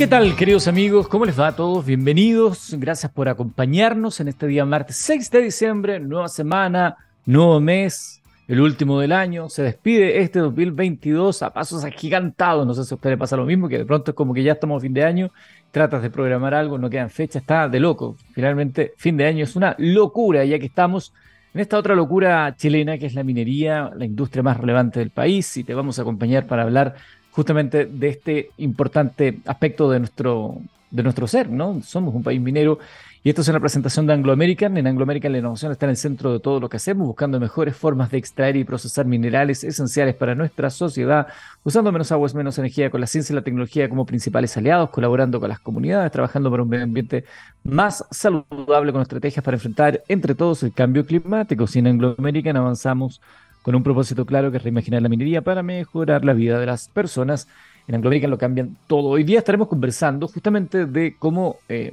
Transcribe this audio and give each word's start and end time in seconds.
¿Qué 0.00 0.06
tal, 0.06 0.34
queridos 0.34 0.66
amigos? 0.66 1.08
¿Cómo 1.08 1.26
les 1.26 1.38
va 1.38 1.48
a 1.48 1.54
todos? 1.54 1.84
Bienvenidos. 1.84 2.74
Gracias 2.78 3.12
por 3.12 3.28
acompañarnos 3.28 4.18
en 4.20 4.28
este 4.28 4.46
día 4.46 4.64
martes 4.64 4.96
6 4.96 5.30
de 5.30 5.42
diciembre, 5.42 6.00
nueva 6.00 6.28
semana, 6.28 6.96
nuevo 7.26 7.60
mes, 7.60 8.22
el 8.48 8.62
último 8.62 8.98
del 8.98 9.12
año. 9.12 9.50
Se 9.50 9.62
despide 9.62 10.22
este 10.22 10.38
2022 10.38 11.42
a 11.42 11.52
pasos 11.52 11.84
agigantados. 11.84 12.66
No 12.66 12.72
sé 12.72 12.84
si 12.84 12.94
a 12.94 12.96
usted 12.96 13.10
le 13.10 13.18
pasa 13.18 13.36
lo 13.36 13.44
mismo, 13.44 13.68
que 13.68 13.76
de 13.76 13.84
pronto 13.84 14.12
es 14.12 14.14
como 14.14 14.32
que 14.32 14.42
ya 14.42 14.52
estamos 14.52 14.78
a 14.78 14.80
fin 14.80 14.94
de 14.94 15.04
año, 15.04 15.32
tratas 15.70 16.00
de 16.00 16.08
programar 16.08 16.54
algo, 16.54 16.78
no 16.78 16.88
quedan 16.88 17.10
fechas, 17.10 17.42
está 17.42 17.68
de 17.68 17.78
loco. 17.78 18.16
Finalmente, 18.32 18.94
fin 18.96 19.18
de 19.18 19.26
año 19.26 19.44
es 19.44 19.54
una 19.54 19.76
locura, 19.76 20.46
ya 20.46 20.58
que 20.58 20.64
estamos 20.64 21.12
en 21.52 21.60
esta 21.60 21.76
otra 21.76 21.94
locura 21.94 22.56
chilena 22.56 22.96
que 22.96 23.04
es 23.04 23.12
la 23.12 23.22
minería, 23.22 23.90
la 23.94 24.06
industria 24.06 24.42
más 24.42 24.56
relevante 24.56 24.98
del 24.98 25.10
país, 25.10 25.58
y 25.58 25.64
te 25.64 25.74
vamos 25.74 25.98
a 25.98 26.02
acompañar 26.02 26.46
para 26.46 26.62
hablar 26.62 26.94
justamente 27.32 27.86
de 27.86 28.08
este 28.08 28.50
importante 28.58 29.38
aspecto 29.46 29.90
de 29.90 30.00
nuestro, 30.00 30.58
de 30.90 31.02
nuestro 31.02 31.26
ser, 31.26 31.50
¿no? 31.50 31.80
Somos 31.82 32.14
un 32.14 32.22
país 32.22 32.40
minero 32.40 32.78
y 33.22 33.28
esto 33.28 33.42
es 33.42 33.48
una 33.48 33.60
presentación 33.60 34.06
de 34.06 34.14
Anglo 34.14 34.32
American. 34.32 34.78
En 34.78 34.86
Anglo 34.86 35.02
American 35.02 35.32
la 35.32 35.38
innovación 35.38 35.70
está 35.70 35.84
en 35.84 35.90
el 35.90 35.98
centro 35.98 36.32
de 36.32 36.40
todo 36.40 36.58
lo 36.58 36.70
que 36.70 36.78
hacemos, 36.78 37.06
buscando 37.06 37.38
mejores 37.38 37.76
formas 37.76 38.10
de 38.10 38.16
extraer 38.16 38.56
y 38.56 38.64
procesar 38.64 39.04
minerales 39.04 39.62
esenciales 39.62 40.14
para 40.14 40.34
nuestra 40.34 40.70
sociedad, 40.70 41.26
usando 41.62 41.92
menos 41.92 42.10
agua, 42.12 42.30
menos 42.34 42.56
energía, 42.56 42.90
con 42.90 42.98
la 43.02 43.06
ciencia 43.06 43.34
y 43.34 43.36
la 43.36 43.42
tecnología 43.42 43.90
como 43.90 44.06
principales 44.06 44.56
aliados, 44.56 44.88
colaborando 44.88 45.38
con 45.38 45.50
las 45.50 45.60
comunidades, 45.60 46.10
trabajando 46.10 46.50
para 46.50 46.62
un 46.62 46.70
medio 46.70 46.84
ambiente 46.84 47.24
más 47.62 48.06
saludable 48.10 48.90
con 48.90 49.02
estrategias 49.02 49.44
para 49.44 49.56
enfrentar 49.56 50.02
entre 50.08 50.34
todos 50.34 50.62
el 50.62 50.72
cambio 50.72 51.04
climático. 51.04 51.66
Si 51.66 51.80
en 51.80 51.88
Anglo 51.88 52.14
American 52.18 52.56
avanzamos 52.56 53.20
con 53.62 53.74
un 53.74 53.82
propósito 53.82 54.24
claro 54.26 54.50
que 54.50 54.56
es 54.56 54.62
reimaginar 54.62 55.02
la 55.02 55.08
minería 55.08 55.42
para 55.42 55.62
mejorar 55.62 56.24
la 56.24 56.32
vida 56.32 56.58
de 56.58 56.66
las 56.66 56.88
personas. 56.88 57.48
En 57.86 57.94
Anglo 57.94 58.08
American 58.08 58.30
lo 58.30 58.38
cambian 58.38 58.76
todo. 58.86 59.08
Hoy 59.08 59.24
día 59.24 59.38
estaremos 59.38 59.68
conversando 59.68 60.28
justamente 60.28 60.86
de 60.86 61.16
cómo 61.18 61.56
eh, 61.68 61.92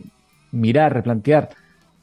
mirar, 0.52 0.94
replantear 0.94 1.50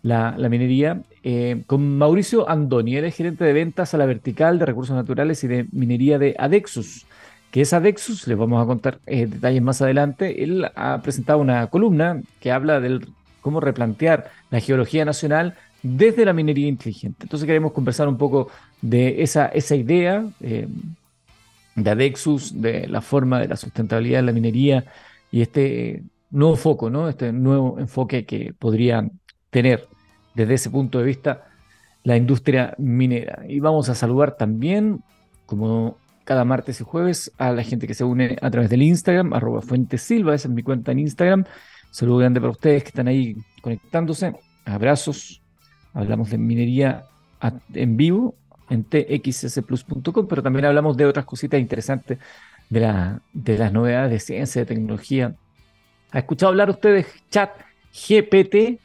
la, 0.04 0.36
minería 0.50 1.02
eh, 1.22 1.62
con 1.66 1.96
Mauricio 1.96 2.48
Andoni, 2.48 2.96
él 2.96 3.06
es 3.06 3.16
gerente 3.16 3.42
de 3.42 3.54
ventas 3.54 3.94
a 3.94 3.98
la 3.98 4.04
vertical 4.04 4.58
de 4.58 4.66
recursos 4.66 4.94
naturales 4.94 5.42
y 5.44 5.48
de 5.48 5.66
minería 5.72 6.18
de 6.18 6.36
Adexus. 6.38 7.06
que 7.50 7.62
es 7.62 7.72
Adexus? 7.72 8.26
Les 8.26 8.36
vamos 8.36 8.62
a 8.62 8.66
contar 8.66 8.98
eh, 9.06 9.26
detalles 9.26 9.62
más 9.62 9.80
adelante. 9.80 10.44
Él 10.44 10.70
ha 10.74 11.00
presentado 11.00 11.38
una 11.38 11.68
columna 11.68 12.20
que 12.40 12.52
habla 12.52 12.80
de 12.80 13.00
cómo 13.40 13.60
replantear 13.60 14.30
la 14.50 14.60
geología 14.60 15.06
nacional 15.06 15.54
desde 15.84 16.24
la 16.24 16.32
minería 16.32 16.66
inteligente. 16.66 17.24
Entonces 17.24 17.46
queremos 17.46 17.72
conversar 17.72 18.08
un 18.08 18.16
poco 18.16 18.48
de 18.80 19.22
esa, 19.22 19.52
idea 19.54 20.26
eh, 20.40 20.66
de 21.76 21.90
Adexus, 21.90 22.60
de 22.60 22.88
la 22.88 23.02
forma 23.02 23.38
de 23.38 23.48
la 23.48 23.56
sustentabilidad 23.56 24.20
de 24.20 24.22
la 24.22 24.32
minería 24.32 24.86
y 25.30 25.42
este 25.42 26.02
nuevo 26.30 26.56
foco, 26.56 26.88
¿no? 26.88 27.08
este 27.08 27.32
nuevo 27.32 27.78
enfoque 27.78 28.24
que 28.24 28.54
podría 28.58 29.06
tener 29.50 29.86
desde 30.34 30.54
ese 30.54 30.70
punto 30.70 30.98
de 30.98 31.04
vista 31.04 31.44
la 32.02 32.16
industria 32.16 32.74
minera. 32.78 33.44
Y 33.46 33.60
vamos 33.60 33.90
a 33.90 33.94
saludar 33.94 34.38
también, 34.38 35.02
como 35.44 35.98
cada 36.24 36.46
martes 36.46 36.80
y 36.80 36.84
jueves, 36.84 37.30
a 37.36 37.52
la 37.52 37.62
gente 37.62 37.86
que 37.86 37.94
se 37.94 38.04
une 38.04 38.38
a 38.40 38.50
través 38.50 38.70
del 38.70 38.82
Instagram, 38.82 39.34
arroba 39.34 39.60
Fuente 39.60 39.98
Silva, 39.98 40.34
esa 40.34 40.48
es 40.48 40.54
mi 40.54 40.62
cuenta 40.62 40.92
en 40.92 41.00
Instagram. 41.00 41.44
Saludo 41.90 42.18
grande 42.18 42.40
para 42.40 42.52
ustedes 42.52 42.82
que 42.82 42.88
están 42.88 43.06
ahí 43.06 43.36
conectándose. 43.60 44.32
Abrazos, 44.64 45.43
hablamos 45.94 46.30
de 46.30 46.38
minería 46.38 47.04
en 47.72 47.96
vivo 47.96 48.34
en 48.70 48.84
txsplus.com, 48.84 50.26
pero 50.26 50.42
también 50.42 50.64
hablamos 50.64 50.96
de 50.96 51.06
otras 51.06 51.24
cositas 51.24 51.60
interesantes 51.60 52.18
de, 52.68 52.80
la, 52.80 53.20
de 53.32 53.58
las 53.58 53.72
novedades 53.72 54.10
de 54.10 54.20
ciencia, 54.20 54.62
de 54.62 54.66
tecnología. 54.66 55.34
¿Ha 56.10 56.18
escuchado 56.18 56.50
hablar 56.50 56.70
usted 56.70 56.94
de 56.94 57.06
chat 57.30 57.50
GPT? 57.92 58.80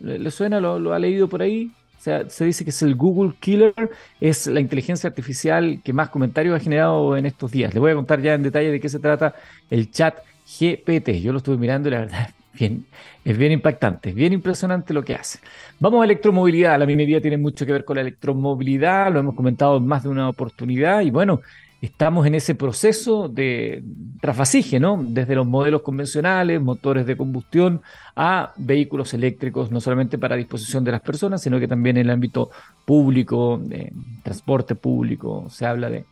¿Le, 0.00 0.30
suena? 0.30 0.60
¿Lo, 0.60 0.92
ha 0.92 0.98
leído 0.98 1.28
por 1.28 1.42
ahí? 1.42 1.72
O 1.98 2.02
sea, 2.04 2.28
se 2.28 2.44
dice 2.44 2.64
que 2.64 2.70
es 2.70 2.82
el 2.82 2.94
Google 2.96 3.34
Killer, 3.40 3.74
es 4.20 4.46
la 4.46 4.60
inteligencia 4.60 5.08
artificial 5.08 5.80
que 5.82 5.92
más 5.94 6.10
comentarios 6.10 6.54
ha 6.54 6.60
generado 6.60 7.16
en 7.16 7.24
estos 7.24 7.50
días. 7.50 7.72
Le 7.72 7.80
voy 7.80 7.92
a 7.92 7.94
contar 7.94 8.20
ya 8.20 8.34
en 8.34 8.42
detalle 8.42 8.70
de 8.70 8.80
qué 8.80 8.90
se 8.90 8.98
trata 8.98 9.34
el 9.70 9.90
chat 9.90 10.18
GPT. 10.44 11.22
Yo 11.22 11.32
lo 11.32 11.38
estuve 11.38 11.56
mirando 11.56 11.88
y 11.88 11.92
la 11.92 12.00
verdad 12.00 12.28
bien, 12.54 12.86
es 13.24 13.36
bien 13.36 13.52
impactante, 13.52 14.12
bien 14.12 14.32
impresionante 14.32 14.94
lo 14.94 15.04
que 15.04 15.14
hace. 15.14 15.38
Vamos 15.80 16.02
a 16.02 16.04
electromovilidad. 16.04 16.78
La 16.78 16.86
minería 16.86 17.20
tiene 17.20 17.36
mucho 17.36 17.66
que 17.66 17.72
ver 17.72 17.84
con 17.84 17.96
la 17.96 18.02
electromovilidad, 18.02 19.12
lo 19.12 19.20
hemos 19.20 19.34
comentado 19.34 19.76
en 19.76 19.86
más 19.86 20.02
de 20.02 20.08
una 20.08 20.28
oportunidad 20.28 21.00
y 21.02 21.10
bueno, 21.10 21.40
estamos 21.80 22.26
en 22.26 22.34
ese 22.34 22.54
proceso 22.54 23.28
de 23.28 23.82
trasfasige, 24.20 24.80
¿no? 24.80 25.04
Desde 25.06 25.34
los 25.34 25.46
modelos 25.46 25.82
convencionales, 25.82 26.60
motores 26.60 27.04
de 27.06 27.16
combustión, 27.16 27.82
a 28.16 28.52
vehículos 28.56 29.12
eléctricos, 29.12 29.70
no 29.70 29.80
solamente 29.80 30.16
para 30.16 30.36
disposición 30.36 30.84
de 30.84 30.92
las 30.92 31.02
personas, 31.02 31.42
sino 31.42 31.60
que 31.60 31.68
también 31.68 31.96
en 31.96 32.06
el 32.06 32.10
ámbito 32.10 32.50
público, 32.84 33.60
de 33.62 33.92
transporte 34.22 34.74
público, 34.74 35.46
se 35.50 35.66
habla 35.66 35.90
de, 35.90 36.04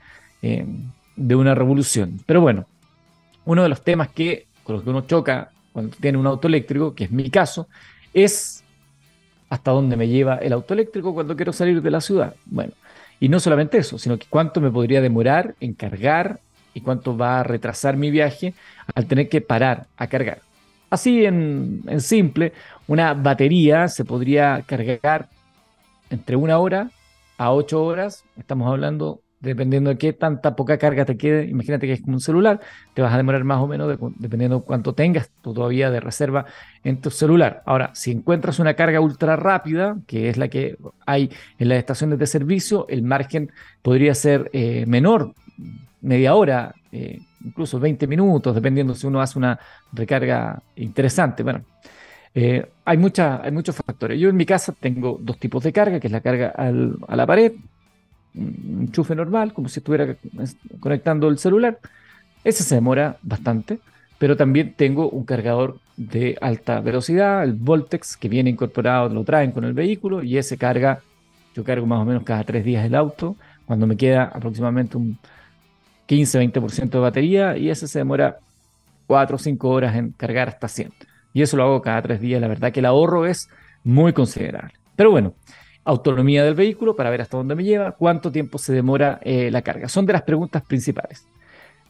eh, 0.43 0.67
de 1.17 1.35
una 1.35 1.55
revolución. 1.55 2.21
Pero 2.27 2.43
bueno, 2.43 2.67
uno 3.45 3.63
de 3.63 3.69
los 3.69 3.83
temas 3.83 4.09
que 4.09 4.47
con 4.65 4.77
los 4.77 4.85
que 4.85 4.91
uno 4.91 5.03
choca 5.03 5.51
cuando 5.73 5.97
tiene 6.01 6.19
un 6.19 6.27
auto 6.27 6.49
eléctrico, 6.49 6.95
que 6.95 7.05
es 7.05 7.11
mi 7.11 7.31
caso, 7.31 7.69
es 8.13 8.63
hasta 9.49 9.71
dónde 9.71 9.97
me 9.97 10.09
lleva 10.09 10.37
el 10.37 10.53
auto 10.53 10.75
eléctrico 10.75 11.15
cuando 11.15 11.37
quiero 11.37 11.53
salir 11.53 11.83
de 11.83 11.91
la 11.91 12.01
ciudad. 12.01 12.35
Bueno, 12.47 12.73
y 13.21 13.29
no 13.29 13.39
solamente 13.39 13.79
eso, 13.79 13.99
sino 13.99 14.19
que 14.19 14.27
cuánto 14.29 14.61
me 14.61 14.71
podría 14.71 15.01
demorar 15.01 15.55
en 15.61 15.75
cargar 15.75 16.41
y 16.75 16.81
cuánto 16.81 17.17
va 17.17 17.41
a 17.41 17.43
retrasar 17.43 17.97
mi 17.97 18.11
viaje 18.11 18.55
al 18.95 19.07
tener 19.07 19.29
que 19.29 19.41
parar 19.41 19.87
a 19.97 20.07
cargar. 20.07 20.41
Así 20.91 21.25
en, 21.25 21.83
en 21.87 22.01
simple, 22.01 22.53
una 22.87 23.15
batería 23.15 23.89
se 23.89 24.05
podría 24.05 24.63
cargar 24.67 25.29
entre 26.11 26.37
una 26.37 26.59
hora 26.59 26.91
a 27.39 27.53
ocho 27.53 27.83
horas, 27.85 28.25
estamos 28.39 28.71
hablando 28.71 29.21
dependiendo 29.43 29.91
de 29.91 29.99
qué 29.99 30.13
tanta 30.13 30.55
poca 30.55 30.79
carga 30.79 31.05
te 31.05 31.17
quede, 31.17 31.45
imagínate 31.45 31.87
que 31.87 31.95
es 31.95 32.01
como 32.01 32.15
un 32.15 32.21
celular, 32.21 32.61
te 32.95 33.03
vas 33.03 33.13
a 33.13 33.17
demorar 33.17 33.43
más 33.45 33.59
o 33.59 33.67
menos 33.67 33.99
dependiendo 34.17 34.61
de 34.61 34.65
cuánto 34.65 34.95
tengas 34.95 35.31
todavía 35.43 35.91
de 35.91 36.01
reserva 36.01 36.47
en 36.85 37.01
tu 37.01 37.11
celular. 37.11 37.63
Ahora, 37.67 37.91
si 37.95 38.13
encuentras 38.13 38.61
una 38.61 38.75
carga 38.75 39.01
ultra 39.01 39.37
rápida, 39.37 39.97
que 40.07 40.29
es 40.29 40.37
la 40.37 40.49
que 40.49 40.79
hay 41.07 41.31
en 41.59 41.69
las 41.69 41.79
estaciones 41.79 42.19
de 42.19 42.27
servicio, 42.27 42.87
el 42.89 43.03
margen 43.03 43.51
podría 43.83 44.15
ser 44.15 44.49
eh, 44.53 44.85
menor, 44.87 45.35
media 46.01 46.35
hora, 46.35 46.75
eh, 46.93 47.19
incluso 47.45 47.81
20 47.81 48.07
minutos, 48.07 48.55
dependiendo 48.55 48.95
si 48.95 49.09
uno 49.09 49.21
hace 49.21 49.39
una 49.39 49.59
recarga 49.93 50.63
interesante. 50.77 51.43
Bueno, 51.43 51.65
eh, 52.35 52.65
hay, 52.85 52.97
mucha, 52.97 53.43
hay 53.43 53.51
muchos 53.51 53.75
factores. 53.75 54.21
Yo 54.21 54.29
en 54.29 54.37
mi 54.37 54.47
casa 54.47 54.73
tengo 54.79 55.19
dos 55.21 55.39
tipos 55.39 55.65
de 55.65 55.73
carga, 55.73 55.99
que 55.99 56.07
es 56.07 56.13
la 56.13 56.21
carga 56.21 56.49
a 56.57 57.17
la 57.17 57.27
pared, 57.27 57.53
un 58.35 58.79
enchufe 58.83 59.15
normal, 59.15 59.53
como 59.53 59.69
si 59.69 59.81
estuviera 59.81 60.17
conectando 60.81 61.29
el 61.29 61.39
celular. 61.39 61.79
Ese 62.45 62.63
se 62.63 62.75
demora 62.75 63.17
bastante, 63.23 63.79
pero 64.19 64.37
también 64.37 64.75
tengo 64.75 65.09
un 65.09 65.25
cargador 65.25 65.79
de 65.97 66.37
alta 66.41 66.81
velocidad, 66.81 67.45
el 67.45 67.53
Voltex, 67.53 68.17
que 68.17 68.29
viene 68.29 68.51
incorporado, 68.51 69.09
lo 69.09 69.25
traen 69.25 69.53
con 69.53 69.65
el 69.65 69.73
vehículo 69.73 70.23
y 70.23 70.39
ese 70.39 70.57
carga, 70.57 71.01
yo 71.55 71.65
cargo 71.65 71.87
más 71.87 72.01
o 72.01 72.05
menos 72.05 72.23
cada 72.25 72.45
tres 72.45 72.65
días 72.65 72.85
el 72.85 72.95
auto, 72.95 73.37
cuando 73.67 73.87
me 73.87 73.97
queda 73.97 74.25
aproximadamente 74.25 74.97
un 74.97 75.19
15-20% 76.09 76.91
de 76.91 76.99
batería 76.99 77.57
y 77.57 77.71
ese 77.71 77.87
se 77.87 77.99
demora 77.99 78.39
4 79.07 79.37
o 79.37 79.39
5 79.39 79.69
horas 79.69 79.97
en 79.97 80.11
cargar 80.13 80.49
hasta 80.49 80.69
100. 80.69 80.93
Y 81.35 81.43
eso 81.43 81.57
lo 81.57 81.65
hago 81.65 81.83
cada 81.83 82.03
tres 82.03 82.21
días, 82.21 82.41
la 82.41 82.49
verdad 82.49 82.73
que 82.73 82.81
el 82.81 82.87
ahorro 82.87 83.27
es 83.27 83.49
muy 83.85 84.13
considerable. 84.13 84.75
Pero 84.97 85.11
bueno, 85.11 85.35
autonomía 85.85 86.45
del 86.45 86.55
vehículo 86.55 86.95
para 86.95 87.11
ver 87.11 87.23
hasta 87.23 87.37
dónde 87.37 87.55
me 87.55 87.65
lleva, 87.65 87.93
cuánto 87.93 88.31
tiempo 88.31 88.59
se 88.59 88.73
demora 88.73 89.19
eh, 89.23 89.51
la 89.51 89.63
carga. 89.63 89.89
Son 89.89 90.07
de 90.07 90.13
las 90.13 90.23
preguntas 90.23 90.63
principales. 90.63 91.27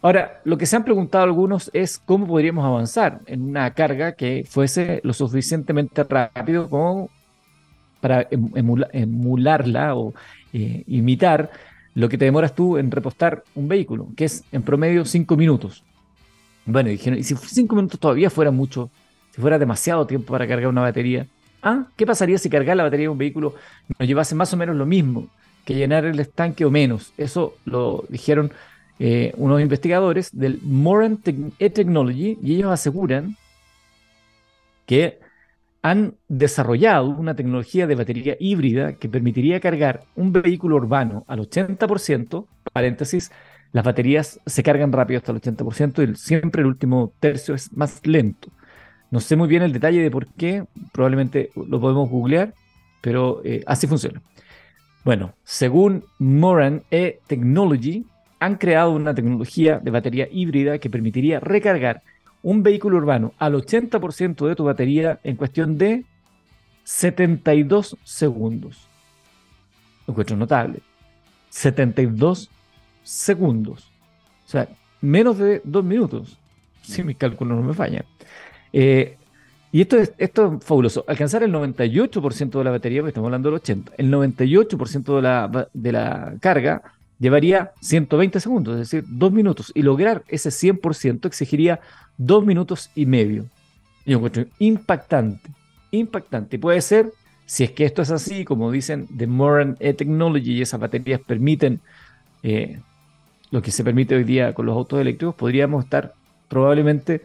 Ahora, 0.01 0.41
lo 0.45 0.59
que 0.59 0.67
se 0.67 0.75
han 0.75 0.85
preguntado 0.85 1.25
algunos 1.25 1.71
es 1.73 1.99
cómo 1.99 2.27
podríamos 2.27 2.65
avanzar 2.65 3.21
en 3.27 3.43
una 3.43 3.73
carga 3.73 4.13
que 4.13 4.45
fuese 4.49 5.01
lo 5.05 5.13
suficientemente 5.13 6.03
rápido 6.03 6.69
como 6.69 7.09
para 8.01 8.27
em, 8.31 8.51
emularla 8.93 9.95
o 9.95 10.13
eh, 10.53 10.83
imitar 10.89 11.51
lo 11.95 12.09
que 12.09 12.19
te 12.19 12.25
demoras 12.25 12.55
tú 12.55 12.79
en 12.79 12.91
repostar 12.91 13.45
un 13.55 13.69
vehículo, 13.69 14.09
que 14.17 14.25
es 14.25 14.43
en 14.51 14.63
promedio 14.63 15.05
5 15.05 15.37
minutos. 15.37 15.85
Bueno, 16.65 16.89
dijeron, 16.89 17.19
y 17.19 17.23
si 17.23 17.37
5 17.37 17.77
minutos 17.77 18.01
todavía 18.01 18.29
fuera 18.29 18.51
mucho, 18.51 18.91
si 19.31 19.41
fuera 19.41 19.59
demasiado 19.59 20.07
tiempo 20.07 20.33
para 20.33 20.49
cargar 20.49 20.69
una 20.69 20.81
batería, 20.81 21.29
¿Ah? 21.63 21.87
¿Qué 21.97 22.07
pasaría 22.07 22.39
si 22.39 22.51
cargar 22.51 22.77
la 22.77 22.83
batería 22.83 23.05
de 23.05 23.11
un 23.11 23.19
vehículo 23.19 23.55
nos 23.99 24.09
llevase 24.09 24.35
más 24.35 24.53
o 24.53 24.57
menos 24.57 24.77
lo 24.77 24.87
mismo 24.87 25.29
que 25.65 25.75
llenar 25.75 26.05
el 26.05 26.19
estanque 26.19 26.65
o 26.65 26.71
menos? 26.71 27.13
Eso 27.17 27.55
lo 27.65 28.05
dijeron 28.09 28.53
eh, 28.99 29.33
unos 29.37 29.61
investigadores 29.61 30.37
del 30.37 30.61
Moran 30.63 31.19
Technology 31.19 32.39
y 32.43 32.57
ellos 32.57 32.71
aseguran 32.73 33.37
que 34.87 35.21
han 35.83 36.15
desarrollado 36.29 37.09
una 37.09 37.35
tecnología 37.35 37.87
de 37.87 37.97
batería 37.97 38.37
híbrida 38.39 38.95
que 38.95 39.09
permitiría 39.09 39.61
cargar 39.61 40.05
un 40.15 40.33
vehículo 40.33 40.77
urbano 40.77 41.25
al 41.27 41.41
80%, 41.41 42.47
paréntesis, 42.73 43.33
las 43.73 43.85
baterías 43.85 44.41
se 44.47 44.63
cargan 44.63 44.93
rápido 44.93 45.19
hasta 45.19 45.33
el 45.33 45.41
80% 45.41 46.13
y 46.13 46.15
siempre 46.15 46.61
el 46.63 46.69
último 46.69 47.13
tercio 47.19 47.55
es 47.55 47.73
más 47.73 48.07
lento. 48.07 48.49
No 49.13 49.21
sé 49.21 49.37
muy 49.37 49.47
bien 49.47 49.63
el 49.63 49.75
detalle 49.75 50.03
de 50.03 50.11
por 50.11 50.27
qué, 50.27 50.65
probablemente 50.91 51.51
lo 51.55 51.79
podemos 51.79 52.09
googlear, 52.09 52.55
pero 53.03 53.43
eh, 53.45 53.63
así 53.67 53.87
funciona. 53.87 54.23
Bueno, 55.05 55.35
según 55.45 56.05
Moran 56.19 56.83
E 56.91 57.21
Technology, 57.27 58.07
han 58.41 58.57
creado 58.57 58.93
una 58.93 59.15
tecnología 59.15 59.79
de 59.81 59.91
batería 59.91 60.29
híbrida 60.33 60.79
que 60.79 60.89
permitiría 60.89 61.41
recargar 61.41 62.03
un 62.43 62.63
vehículo 62.63 62.97
urbano 62.97 63.35
al 63.39 63.55
80% 63.55 64.49
de 64.49 64.57
tu 64.57 64.65
batería 64.65 65.21
en 65.25 65.37
cuestión 65.37 65.77
de 65.77 66.07
72 66.85 67.99
segundos. 68.05 68.89
Lo 70.07 70.13
encuentro 70.13 70.39
notable. 70.39 70.81
72 71.51 72.49
segundos. 73.03 73.91
O 74.47 74.49
sea, 74.49 74.71
menos 75.03 75.37
de 75.37 75.61
dos 75.65 75.85
minutos, 75.85 76.39
si 76.81 77.03
mis 77.03 77.19
cálculos 77.19 77.59
no 77.59 77.63
me 77.63 77.75
fallan. 77.75 78.07
Eh, 78.73 79.17
y 79.73 79.81
esto 79.81 79.97
es, 79.97 80.13
esto 80.19 80.59
es 80.59 80.65
fabuloso. 80.65 81.05
Alcanzar 81.09 81.43
el 81.43 81.53
98% 81.53 82.59
de 82.59 82.65
la 82.65 82.71
batería, 82.71 83.01
porque 83.01 83.11
estamos 83.11 83.29
hablando 83.29 83.51
del 83.51 83.61
80%, 83.61 83.93
el 83.97 84.11
98% 84.11 85.17
de 85.17 85.23
la, 85.23 85.69
de 85.73 85.93
la 85.93 86.35
carga 86.41 86.83
llevaría 87.19 87.73
120 87.81 88.41
segundos, 88.41 88.75
es 88.75 88.91
decir, 88.91 89.05
dos 89.09 89.33
minutos. 89.33 89.73
Y 89.75 89.83
lograr 89.83 90.25
ese 90.29 90.51
100% 90.51 91.27
exigiría 91.27 91.81
dos 92.19 92.45
minutos 92.45 92.91
y 92.95 93.07
medio. 93.07 93.47
Y 94.05 94.11
un 94.11 94.17
encuentro 94.17 94.45
impactante, 94.59 95.51
impactante. 95.91 96.59
Puede 96.59 96.81
ser, 96.81 97.13
si 97.47 97.65
es 97.65 97.71
que 97.71 97.85
esto 97.85 98.03
es 98.03 98.11
así, 98.11 98.45
como 98.45 98.71
dicen 98.71 99.07
The 99.17 99.27
Modern 99.27 99.77
E-Technology 99.81 100.53
y 100.53 100.63
esas 100.63 100.81
baterías 100.81 101.21
permiten 101.21 101.81
eh, 102.43 102.81
lo 103.51 103.63
que 103.63 103.71
se 103.71 103.85
permite 103.85 104.17
hoy 104.17 104.25
día 104.25 104.53
con 104.53 104.67
los 104.67 104.77
autos 104.77 105.01
eléctricos, 105.01 105.35
podríamos 105.35 105.85
estar 105.85 106.15
probablemente 106.49 107.23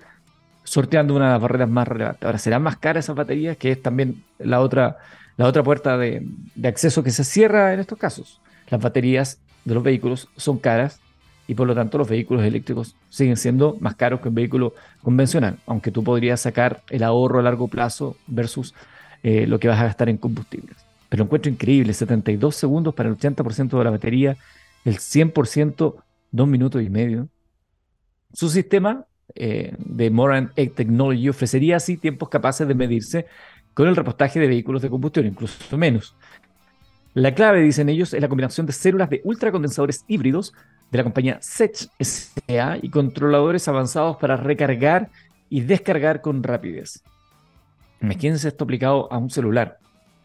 sorteando 0.68 1.16
una 1.16 1.28
de 1.28 1.32
las 1.32 1.42
barreras 1.42 1.70
más 1.70 1.88
relevantes. 1.88 2.24
Ahora, 2.26 2.38
serán 2.38 2.62
más 2.62 2.76
caras 2.76 3.06
esas 3.06 3.16
baterías, 3.16 3.56
que 3.56 3.72
es 3.72 3.82
también 3.82 4.22
la 4.38 4.60
otra, 4.60 4.98
la 5.38 5.48
otra 5.48 5.64
puerta 5.64 5.98
de, 5.98 6.28
acceso 6.62 7.04
que 7.04 7.12
se 7.12 7.24
cierra 7.24 7.74
en 7.74 7.80
estos 7.80 7.98
casos. 7.98 8.42
Las 8.70 8.82
baterías 8.82 9.40
de 9.64 9.74
los 9.74 9.82
vehículos 9.82 10.28
son 10.36 10.58
caras 10.58 11.00
y 11.48 11.56
por 11.56 11.68
lo 11.68 11.74
tanto 11.74 11.98
los 11.98 12.10
vehículos 12.10 12.44
eléctricos 12.44 12.98
siguen 13.10 13.38
siendo 13.38 13.78
más 13.80 13.96
caros 13.96 14.20
que 14.20 14.28
un 14.28 14.36
vehículo 14.36 14.74
convencional, 15.02 15.58
aunque 15.68 15.90
tú 15.90 16.04
podrías 16.04 16.42
sacar 16.42 16.84
el 16.90 17.04
ahorro 17.04 17.40
a 17.40 17.44
largo 17.44 17.70
plazo 17.70 18.18
versus 18.28 18.76
eh, 19.24 19.48
lo 19.48 19.60
que 19.60 19.70
vas 19.70 19.80
a 19.80 19.86
gastar 19.86 20.10
en 20.10 20.18
combustibles. 20.18 20.76
Pero 21.08 21.24
encuentro 21.24 21.50
increíble, 21.50 21.94
72 21.94 22.54
segundos 22.54 22.94
para 22.94 23.08
el 23.08 23.18
80% 23.18 23.78
de 23.78 23.84
la 23.86 23.92
batería, 23.92 24.36
el 24.84 24.98
100% 24.98 25.96
dos 26.32 26.48
minutos 26.48 26.84
y 26.84 26.90
medio. 26.90 27.30
Su 28.34 28.50
sistema 28.50 29.06
eh, 29.36 29.76
de 29.78 30.10
Moran 30.10 30.52
Egg 30.56 30.74
Technology 30.74 31.30
ofrecería 31.30 31.78
así 31.78 31.98
tiempos 31.98 32.30
capaces 32.30 32.68
de 32.68 32.76
medirse 32.76 33.26
con 33.74 33.88
el 33.88 33.96
repostaje 33.96 34.40
de 34.40 34.48
vehículos 34.48 34.82
de 34.82 34.90
combustión, 34.90 35.26
incluso 35.26 35.78
menos. 35.78 36.16
La 37.14 37.34
clave, 37.34 37.62
dicen 37.62 37.90
ellos, 37.90 38.14
es 38.14 38.22
la 38.22 38.28
combinación 38.28 38.66
de 38.66 38.74
células 38.74 39.10
de 39.10 39.22
ultracondensadores 39.24 40.06
híbridos 40.08 40.54
de 40.92 40.98
la 40.98 41.04
compañía 41.04 41.40
Sech 41.42 41.90
SA 42.00 42.78
y 42.82 42.90
controladores 42.90 43.68
avanzados 43.68 44.18
para 44.18 44.38
recargar 44.38 45.10
y 45.50 45.62
descargar 45.62 46.22
con 46.22 46.44
rapidez. 46.44 47.04
Imagínense 48.02 48.48
esto 48.48 48.64
aplicado 48.64 49.12
a 49.12 49.18
un 49.18 49.30
celular, 49.30 49.80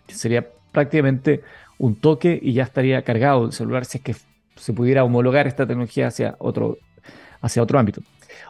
sería 0.09 0.47
prácticamente 0.73 1.43
un 1.79 1.97
toque 1.97 2.39
y 2.41 2.53
ya 2.53 2.65
estaría 2.65 3.03
cargado 3.03 3.47
el 3.47 3.53
celular 3.53 3.85
si 3.85 3.99
es 3.99 4.05
que 4.05 4.17
se 4.57 4.73
pudiera 4.73 5.05
homologar 5.05 5.47
esta 5.47 5.67
tecnología 5.67 6.09
hacia 6.09 6.37
otro, 6.39 6.79
hacia 7.41 7.63
otro 7.63 7.79
ámbito. 7.79 8.03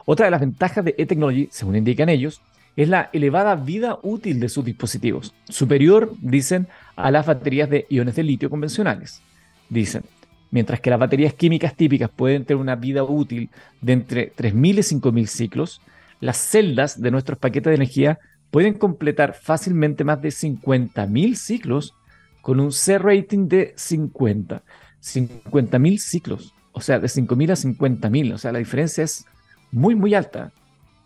Otra 0.05 0.25
de 0.25 0.31
las 0.31 0.41
ventajas 0.41 0.83
de 0.83 0.95
e-technology, 0.97 1.47
según 1.51 1.75
indican 1.75 2.09
ellos, 2.09 2.41
es 2.75 2.89
la 2.89 3.09
elevada 3.13 3.55
vida 3.55 3.99
útil 4.01 4.39
de 4.39 4.49
sus 4.49 4.65
dispositivos, 4.65 5.33
superior, 5.47 6.13
dicen, 6.21 6.67
a 6.95 7.11
las 7.11 7.25
baterías 7.25 7.69
de 7.69 7.85
iones 7.89 8.15
de 8.15 8.23
litio 8.23 8.49
convencionales. 8.49 9.21
Dicen, 9.69 10.03
mientras 10.49 10.79
que 10.79 10.89
las 10.89 10.99
baterías 10.99 11.33
químicas 11.33 11.75
típicas 11.75 12.09
pueden 12.09 12.45
tener 12.45 12.61
una 12.61 12.75
vida 12.75 13.03
útil 13.03 13.49
de 13.81 13.93
entre 13.93 14.33
3.000 14.35 14.77
y 14.77 14.99
5.000 14.99 15.25
ciclos, 15.27 15.81
las 16.19 16.37
celdas 16.37 17.01
de 17.01 17.11
nuestros 17.11 17.37
paquetes 17.37 17.71
de 17.71 17.75
energía 17.75 18.19
pueden 18.49 18.73
completar 18.73 19.33
fácilmente 19.33 20.03
más 20.03 20.21
de 20.21 20.29
50.000 20.29 21.35
ciclos 21.35 21.93
con 22.41 22.59
un 22.59 22.71
C-rating 22.71 23.47
de 23.47 23.73
50. 23.75 24.63
50.000 25.01 25.97
ciclos, 25.97 26.53
o 26.71 26.81
sea, 26.81 26.99
de 26.99 27.07
5.000 27.07 27.51
a 27.51 27.55
50.000, 27.55 28.33
o 28.33 28.37
sea, 28.37 28.51
la 28.51 28.59
diferencia 28.59 29.03
es 29.03 29.25
muy, 29.73 29.95
muy 29.95 30.13
alta, 30.13 30.51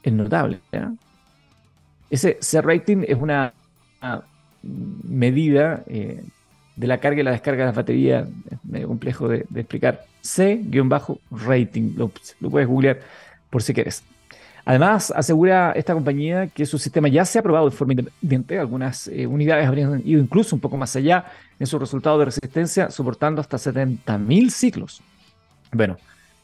es 0.04 0.14
notable. 0.14 0.60
Ese 2.10 2.38
C-rating 2.40 3.04
es 3.08 3.18
una, 3.18 3.54
medida 4.62 5.84
eh, 5.88 6.24
de 6.76 6.88
la 6.88 7.00
carga 7.00 7.22
y 7.22 7.24
la 7.24 7.32
descarga 7.32 7.64
de 7.64 7.68
las 7.68 7.76
baterías, 7.76 8.28
es 8.52 8.58
medio 8.64 8.88
complejo 8.88 9.28
de, 9.28 9.46
explicar. 9.56 10.06
C-rating, 10.22 11.94
lo, 11.96 12.12
lo 12.42 12.50
puedes 12.50 12.68
googlear 12.68 13.00
por 13.50 13.64
si 13.64 13.74
quieres. 13.74 14.04
Además, 14.66 15.14
asegura 15.16 15.72
esta 15.78 15.94
compañía 15.94 16.48
que 16.48 16.66
su 16.66 16.78
sistema 16.78 17.08
ya 17.08 17.24
se 17.24 17.40
ha 17.40 17.42
probado 17.42 17.70
de 17.70 17.76
forma 17.76 17.94
independiente. 17.94 18.60
Algunas 18.60 19.08
eh, 19.08 19.26
unidades 19.26 19.66
habrían 19.66 20.02
ido 20.06 20.20
incluso 20.20 20.58
un 20.58 20.60
poco 20.60 20.76
más 20.76 20.94
allá 20.98 21.24
en 21.58 21.66
su 21.66 21.80
resultado 21.80 22.20
de 22.20 22.26
resistencia, 22.26 22.90
soportando 22.90 23.40
hasta 23.40 23.56
70.000 23.56 24.50
ciclos. 24.50 25.02
Bueno, 25.72 25.96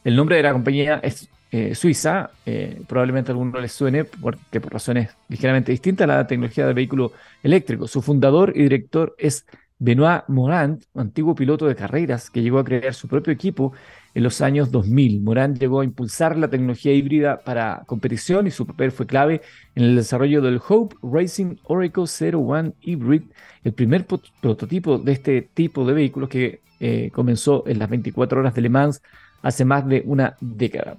el 0.04 0.16
nombre 0.16 0.36
de 0.36 0.42
la 0.42 0.54
compañía 0.54 1.00
es 1.02 1.28
eh, 1.56 1.72
suiza, 1.76 2.32
eh, 2.44 2.82
probablemente 2.88 3.30
a 3.30 3.32
alguno 3.32 3.60
les 3.60 3.70
suene, 3.70 4.02
porque 4.02 4.60
por 4.60 4.72
razones 4.72 5.10
ligeramente 5.28 5.70
distintas 5.70 6.08
la 6.08 6.26
tecnología 6.26 6.66
del 6.66 6.74
vehículo 6.74 7.12
eléctrico. 7.44 7.86
Su 7.86 8.02
fundador 8.02 8.52
y 8.56 8.62
director 8.62 9.14
es 9.18 9.46
Benoit 9.78 10.24
Morand, 10.26 10.82
antiguo 10.96 11.36
piloto 11.36 11.66
de 11.66 11.76
carreras 11.76 12.28
que 12.28 12.42
llegó 12.42 12.58
a 12.58 12.64
crear 12.64 12.92
su 12.92 13.06
propio 13.06 13.32
equipo 13.32 13.72
en 14.14 14.24
los 14.24 14.40
años 14.40 14.72
2000. 14.72 15.20
Morán 15.20 15.54
llegó 15.54 15.78
a 15.82 15.84
impulsar 15.84 16.36
la 16.36 16.48
tecnología 16.48 16.92
híbrida 16.92 17.38
para 17.44 17.84
competición 17.86 18.48
y 18.48 18.50
su 18.50 18.66
papel 18.66 18.90
fue 18.90 19.06
clave 19.06 19.40
en 19.76 19.84
el 19.84 19.94
desarrollo 19.94 20.42
del 20.42 20.60
Hope 20.68 20.96
Racing 21.04 21.54
Oracle 21.62 22.06
01 22.32 22.74
Hybrid, 22.80 23.22
el 23.62 23.72
primer 23.74 24.06
prototipo 24.06 24.98
de 24.98 25.12
este 25.12 25.42
tipo 25.42 25.86
de 25.86 25.92
vehículos 25.92 26.28
que 26.28 26.62
eh, 26.80 27.12
comenzó 27.12 27.62
en 27.68 27.78
las 27.78 27.88
24 27.88 28.40
horas 28.40 28.54
de 28.56 28.60
Le 28.60 28.70
Mans 28.70 29.00
hace 29.40 29.64
más 29.64 29.86
de 29.86 30.02
una 30.04 30.36
década. 30.40 30.96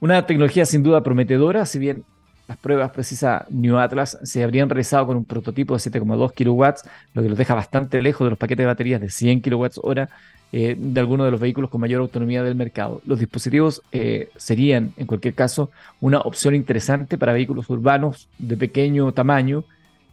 Una 0.00 0.24
tecnología 0.24 0.64
sin 0.64 0.82
duda 0.82 1.02
prometedora, 1.02 1.66
si 1.66 1.78
bien 1.78 2.04
las 2.48 2.56
pruebas 2.56 2.90
precisas 2.90 3.44
New 3.50 3.78
Atlas 3.78 4.18
se 4.22 4.42
habrían 4.42 4.70
realizado 4.70 5.06
con 5.06 5.16
un 5.18 5.26
prototipo 5.26 5.74
de 5.74 5.80
7,2 5.80 6.32
kilowatts, 6.32 6.84
lo 7.12 7.22
que 7.22 7.28
los 7.28 7.36
deja 7.36 7.54
bastante 7.54 8.00
lejos 8.00 8.24
de 8.24 8.30
los 8.30 8.38
paquetes 8.38 8.64
de 8.64 8.66
baterías 8.66 9.00
de 9.00 9.10
100 9.10 9.42
kilowatts 9.42 9.78
hora 9.82 10.08
eh, 10.52 10.74
de 10.76 11.00
algunos 11.00 11.26
de 11.26 11.30
los 11.32 11.40
vehículos 11.40 11.68
con 11.68 11.82
mayor 11.82 12.00
autonomía 12.00 12.42
del 12.42 12.54
mercado. 12.54 13.02
Los 13.04 13.20
dispositivos 13.20 13.82
eh, 13.92 14.30
serían, 14.36 14.94
en 14.96 15.06
cualquier 15.06 15.34
caso, 15.34 15.70
una 16.00 16.20
opción 16.20 16.54
interesante 16.54 17.18
para 17.18 17.34
vehículos 17.34 17.68
urbanos 17.68 18.26
de 18.38 18.56
pequeño 18.56 19.12
tamaño 19.12 19.64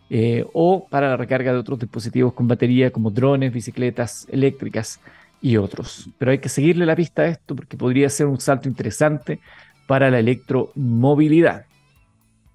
eh, 0.09 0.45
o 0.53 0.85
para 0.89 1.07
la 1.07 1.17
recarga 1.17 1.53
de 1.53 1.59
otros 1.59 1.79
dispositivos 1.79 2.33
con 2.33 2.47
batería 2.47 2.91
como 2.91 3.09
drones, 3.09 3.53
bicicletas 3.53 4.27
eléctricas 4.29 4.99
y 5.41 5.57
otros. 5.57 6.09
Pero 6.17 6.31
hay 6.31 6.39
que 6.39 6.49
seguirle 6.49 6.85
la 6.85 6.95
pista 6.95 7.23
a 7.23 7.27
esto 7.27 7.55
porque 7.55 7.77
podría 7.77 8.09
ser 8.09 8.27
un 8.27 8.39
salto 8.39 8.67
interesante 8.67 9.39
para 9.87 10.11
la 10.11 10.19
electromovilidad. 10.19 11.65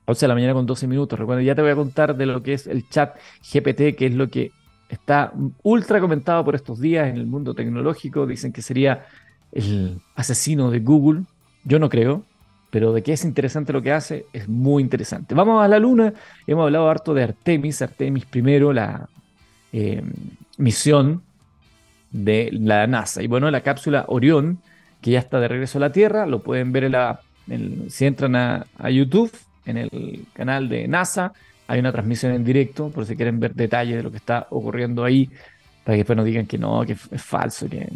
11 0.05 0.21
de 0.25 0.29
la 0.29 0.35
mañana 0.35 0.55
con 0.55 0.67
12 0.67 0.87
minutos. 0.87 1.19
Recuerda, 1.19 1.43
ya 1.43 1.55
te 1.55 1.63
voy 1.63 1.71
a 1.71 1.77
contar 1.77 2.17
de 2.17 2.27
lo 2.27 2.43
que 2.43 2.55
es 2.55 2.67
el 2.67 2.89
chat 2.89 3.17
GPT, 3.53 3.97
que 3.97 4.07
es 4.07 4.15
lo 4.15 4.29
que 4.29 4.53
está 4.89 5.33
ultra 5.63 6.01
comentado 6.01 6.45
por 6.45 6.55
estos 6.55 6.81
días 6.81 7.09
en 7.09 7.17
el 7.17 7.27
mundo 7.27 7.55
tecnológico. 7.55 8.27
Dicen 8.27 8.53
que 8.53 8.63
sería 8.63 9.07
el 9.53 10.01
asesino 10.15 10.71
de 10.71 10.81
Google. 10.81 11.23
Yo 11.65 11.79
no 11.79 11.89
creo, 11.89 12.25
pero 12.71 12.93
de 12.93 13.03
que 13.03 13.13
es 13.13 13.25
interesante 13.25 13.73
lo 13.73 13.83
que 13.83 13.93
hace, 13.93 14.27
es 14.33 14.49
muy 14.49 14.83
interesante. 14.83 15.35
Vamos 15.35 15.65
a 15.65 15.69
la 15.69 15.79
Luna. 15.79 16.13
Hemos 16.47 16.65
hablado 16.65 16.89
harto 16.89 17.15
de 17.15 17.23
Artemis. 17.23 17.81
Artemis 17.81 18.27
primero, 18.27 18.73
la 18.73 19.09
eh, 19.73 20.03
misión 20.59 21.23
de 22.11 22.51
la 22.53 22.87
NASA. 22.87 23.23
Y 23.23 23.27
bueno, 23.27 23.51
la 23.51 23.63
cápsula 23.63 24.05
Orión, 24.09 24.59
que 25.03 25.11
ya 25.11 25.19
está 25.19 25.41
de 25.41 25.49
regreso 25.49 25.79
a 25.79 25.83
la 25.83 25.93
Tierra, 25.93 26.25
lo 26.25 26.43
pueden 26.43 26.73
ver 26.73 26.85
en 26.85 26.93
la, 26.93 27.21
si 27.89 28.07
entran 28.07 28.35
a 28.37 28.91
YouTube 28.91 29.33
en 29.67 29.77
el 29.79 30.25
canal 30.33 30.69
de 30.69 30.89
NASA. 30.89 31.33
Hay 31.67 31.81
una 31.81 31.93
transmisión 31.93 32.33
en 32.33 32.45
directo, 32.45 32.91
por 32.91 33.07
si 33.07 33.17
quieren 33.17 33.41
ver 33.41 33.55
detalles 33.55 33.97
de 33.97 34.03
lo 34.03 34.11
que 34.11 34.17
está 34.17 34.47
ocurriendo 34.51 35.05
ahí, 35.05 35.29
para 35.85 35.95
que 35.95 35.99
después 35.99 36.17
no 36.17 36.25
digan 36.25 36.47
que 36.47 36.59
no, 36.59 36.85
que 36.85 36.93
es 36.93 37.23
falso, 37.23 37.69
que, 37.69 37.89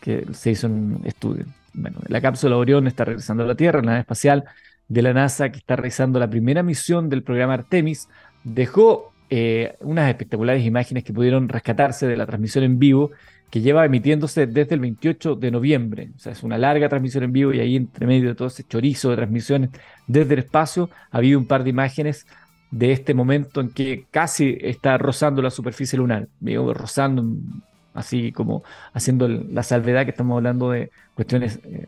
que 0.00 0.26
se 0.32 0.50
hizo 0.50 0.66
un 0.66 1.00
estudio. 1.04 1.44
Bueno, 1.72 1.98
la 2.06 2.20
cápsula 2.20 2.56
Orión 2.56 2.86
está 2.86 3.04
regresando 3.04 3.42
a 3.42 3.46
la 3.46 3.54
Tierra, 3.54 3.80
la 3.80 3.86
nave 3.86 4.00
espacial 4.00 4.44
de 4.88 5.02
la 5.02 5.12
NASA, 5.12 5.50
que 5.50 5.58
está 5.58 5.76
realizando 5.76 6.18
la 6.18 6.28
primera 6.28 6.62
misión 6.62 7.08
del 7.08 7.22
programa 7.22 7.54
Artemis, 7.54 8.08
dejó 8.44 9.12
eh, 9.30 9.76
unas 9.80 10.08
espectaculares 10.08 10.64
imágenes 10.64 11.02
que 11.02 11.12
pudieron 11.12 11.48
rescatarse 11.48 12.06
de 12.06 12.16
la 12.16 12.26
transmisión 12.26 12.64
en 12.64 12.78
vivo 12.78 13.10
que 13.50 13.60
lleva 13.60 13.84
emitiéndose 13.84 14.46
desde 14.46 14.74
el 14.74 14.80
28 14.80 15.36
de 15.36 15.50
noviembre. 15.50 16.10
O 16.16 16.18
sea, 16.18 16.32
es 16.32 16.42
una 16.42 16.58
larga 16.58 16.88
transmisión 16.88 17.24
en 17.24 17.32
vivo 17.32 17.52
y 17.52 17.60
ahí 17.60 17.76
entre 17.76 18.06
medio 18.06 18.28
de 18.28 18.34
todo 18.34 18.48
ese 18.48 18.64
chorizo 18.64 19.10
de 19.10 19.16
transmisiones 19.16 19.70
desde 20.06 20.34
el 20.34 20.40
espacio 20.40 20.90
ha 21.10 21.18
habido 21.18 21.38
un 21.38 21.46
par 21.46 21.62
de 21.62 21.70
imágenes 21.70 22.26
de 22.70 22.90
este 22.90 23.14
momento 23.14 23.60
en 23.60 23.70
que 23.70 24.06
casi 24.10 24.58
está 24.60 24.98
rozando 24.98 25.40
la 25.40 25.50
superficie 25.50 25.96
lunar, 25.96 26.26
digo, 26.40 26.74
rozando 26.74 27.24
así 27.94 28.32
como 28.32 28.64
haciendo 28.92 29.28
la 29.28 29.62
salvedad 29.62 30.04
que 30.04 30.10
estamos 30.10 30.36
hablando 30.36 30.72
de 30.72 30.90
cuestiones 31.14 31.60
eh, 31.62 31.86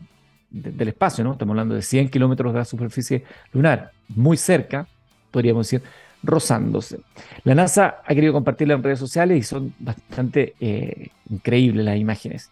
del 0.49 0.87
espacio, 0.87 1.25
¿no? 1.25 1.33
Estamos 1.33 1.51
hablando 1.51 1.75
de 1.75 1.81
100 1.81 2.09
kilómetros 2.09 2.53
de 2.53 2.59
la 2.59 2.65
superficie 2.65 3.25
lunar, 3.51 3.91
muy 4.07 4.37
cerca, 4.37 4.87
podríamos 5.31 5.69
decir, 5.69 5.85
rozándose. 6.23 6.99
La 7.43 7.55
NASA 7.55 8.01
ha 8.05 8.15
querido 8.15 8.33
compartirla 8.33 8.73
en 8.73 8.83
redes 8.83 8.99
sociales 8.99 9.37
y 9.37 9.43
son 9.43 9.73
bastante 9.79 10.55
eh, 10.59 11.09
increíbles 11.29 11.85
las 11.85 11.97
imágenes. 11.97 12.51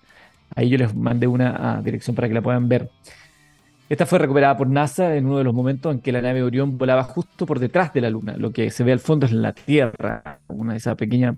Ahí 0.56 0.70
yo 0.70 0.78
les 0.78 0.96
mandé 0.96 1.28
una 1.28 1.78
a 1.78 1.82
dirección 1.82 2.16
para 2.16 2.28
que 2.28 2.34
la 2.34 2.42
puedan 2.42 2.70
ver. 2.70 2.90
Esta 3.88 4.06
fue 4.06 4.18
recuperada 4.18 4.58
por 4.58 4.68
NASA 4.68 5.16
en 5.16 5.28
uno 5.28 5.38
de 5.38 5.44
los 5.44 5.54
momentos 5.54 5.94
en 5.94 6.02
que 6.02 6.12
la 6.12 6.22
nave 6.22 6.42
Orión 6.42 6.78
volaba 6.78 7.04
justo 7.04 7.46
por 7.46 7.60
detrás 7.60 7.94
de 7.94 8.02
la 8.02 8.10
Luna. 8.10 8.36
Lo 8.36 8.52
que 8.52 8.72
se 8.72 8.84
ve 8.84 8.92
al 8.92 9.00
fondo 9.00 9.28
es 9.28 9.32
la 9.32 9.54
Tierra, 9.54 10.40
una 10.48 10.72
de 10.74 10.78
esas 10.78 10.96
pequeñas, 10.96 11.36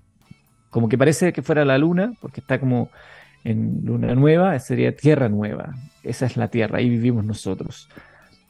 como 0.70 0.88
que 0.88 0.96
parece 0.96 1.32
que 1.32 1.42
fuera 1.42 1.64
la 1.64 1.76
Luna, 1.76 2.12
porque 2.20 2.40
está 2.40 2.58
como 2.58 2.90
en 3.44 3.82
Luna 3.84 4.14
Nueva, 4.14 4.58
sería 4.60 4.96
Tierra 4.96 5.28
Nueva. 5.28 5.74
Esa 6.02 6.26
es 6.26 6.36
la 6.38 6.48
Tierra, 6.48 6.78
ahí 6.78 6.88
vivimos 6.88 7.24
nosotros. 7.24 7.88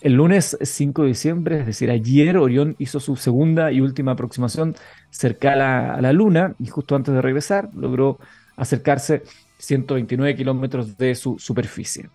El 0.00 0.12
lunes 0.12 0.56
5 0.60 1.02
de 1.02 1.08
diciembre, 1.08 1.60
es 1.60 1.66
decir, 1.66 1.90
ayer, 1.90 2.36
Orión 2.36 2.76
hizo 2.78 3.00
su 3.00 3.16
segunda 3.16 3.72
y 3.72 3.80
última 3.80 4.12
aproximación 4.12 4.76
cerca 5.10 5.54
a 5.54 6.00
la, 6.00 6.12
Luna 6.12 6.54
y 6.60 6.66
justo 6.68 6.94
antes 6.94 7.12
de 7.12 7.20
regresar 7.20 7.70
logró 7.74 8.20
acercarse 8.56 9.24
129 9.58 10.36
kilómetros 10.36 10.96
de 10.98 11.16
su 11.16 11.36
superficie. 11.40 12.10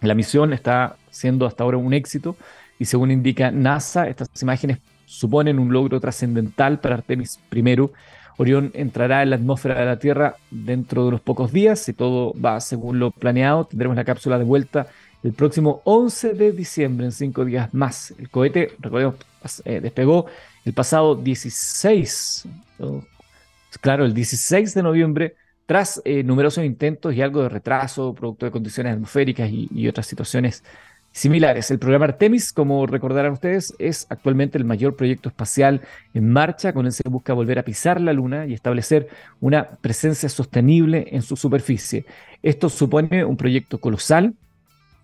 La 0.00 0.14
misión 0.14 0.52
está 0.52 0.96
siendo 1.10 1.46
hasta 1.46 1.62
ahora 1.62 1.76
un 1.76 1.94
éxito 1.94 2.36
y 2.80 2.86
según 2.86 3.12
indica 3.12 3.52
NASA, 3.52 4.08
estas 4.08 4.28
imágenes 4.42 4.78
suponen 5.06 5.60
un 5.60 5.72
logro 5.72 6.00
trascendental 6.00 6.80
para 6.80 6.96
Artemis 6.96 7.38
I. 7.52 7.90
Orión 8.38 8.72
entrará 8.74 9.22
en 9.22 9.30
la 9.30 9.36
atmósfera 9.36 9.78
de 9.78 9.86
la 9.86 10.00
Tierra 10.00 10.34
dentro 10.50 11.02
de 11.02 11.08
unos 11.08 11.20
pocos 11.20 11.52
días. 11.52 11.78
Si 11.78 11.92
todo 11.92 12.34
va 12.40 12.60
según 12.60 12.98
lo 12.98 13.12
planeado, 13.12 13.66
tendremos 13.66 13.96
la 13.96 14.04
cápsula 14.04 14.36
de 14.36 14.44
vuelta 14.44 14.88
el 15.24 15.32
próximo 15.32 15.80
11 15.84 16.34
de 16.34 16.52
diciembre, 16.52 17.06
en 17.06 17.12
cinco 17.12 17.44
días 17.44 17.72
más. 17.72 18.14
El 18.18 18.28
cohete, 18.28 18.72
recordemos, 18.78 19.16
eh, 19.64 19.80
despegó 19.80 20.26
el 20.66 20.74
pasado 20.74 21.16
16, 21.16 22.46
claro, 23.80 24.04
el 24.04 24.12
16 24.12 24.74
de 24.74 24.82
noviembre, 24.82 25.36
tras 25.66 26.02
eh, 26.04 26.22
numerosos 26.22 26.62
intentos 26.62 27.14
y 27.14 27.22
algo 27.22 27.42
de 27.42 27.48
retraso, 27.48 28.14
producto 28.14 28.44
de 28.44 28.52
condiciones 28.52 28.92
atmosféricas 28.92 29.50
y, 29.50 29.88
otras 29.88 30.06
situaciones 30.06 30.62
similares. 31.10 31.70
El 31.70 31.78
programa 31.78 32.04
Artemis, 32.04 32.52
como 32.52 32.86
recordarán 32.86 33.32
ustedes, 33.32 33.74
es 33.78 34.06
actualmente 34.10 34.58
el 34.58 34.64
mayor 34.64 34.94
proyecto 34.94 35.30
espacial 35.30 35.80
en 36.12 36.28
marcha. 36.28 36.74
Con 36.74 36.84
él 36.84 36.92
se 36.92 37.08
busca 37.08 37.32
volver 37.32 37.58
a 37.58 37.62
pisar 37.62 37.98
la 37.98 38.12
Luna 38.12 38.46
y 38.46 38.52
establecer 38.52 39.08
una 39.40 39.70
presencia 39.80 40.28
sostenible 40.28 41.08
en 41.12 41.22
su 41.22 41.34
superficie. 41.36 42.04
Esto 42.42 42.68
supone 42.68 43.24
un 43.24 43.38
proyecto 43.38 43.80
colosal 43.80 44.34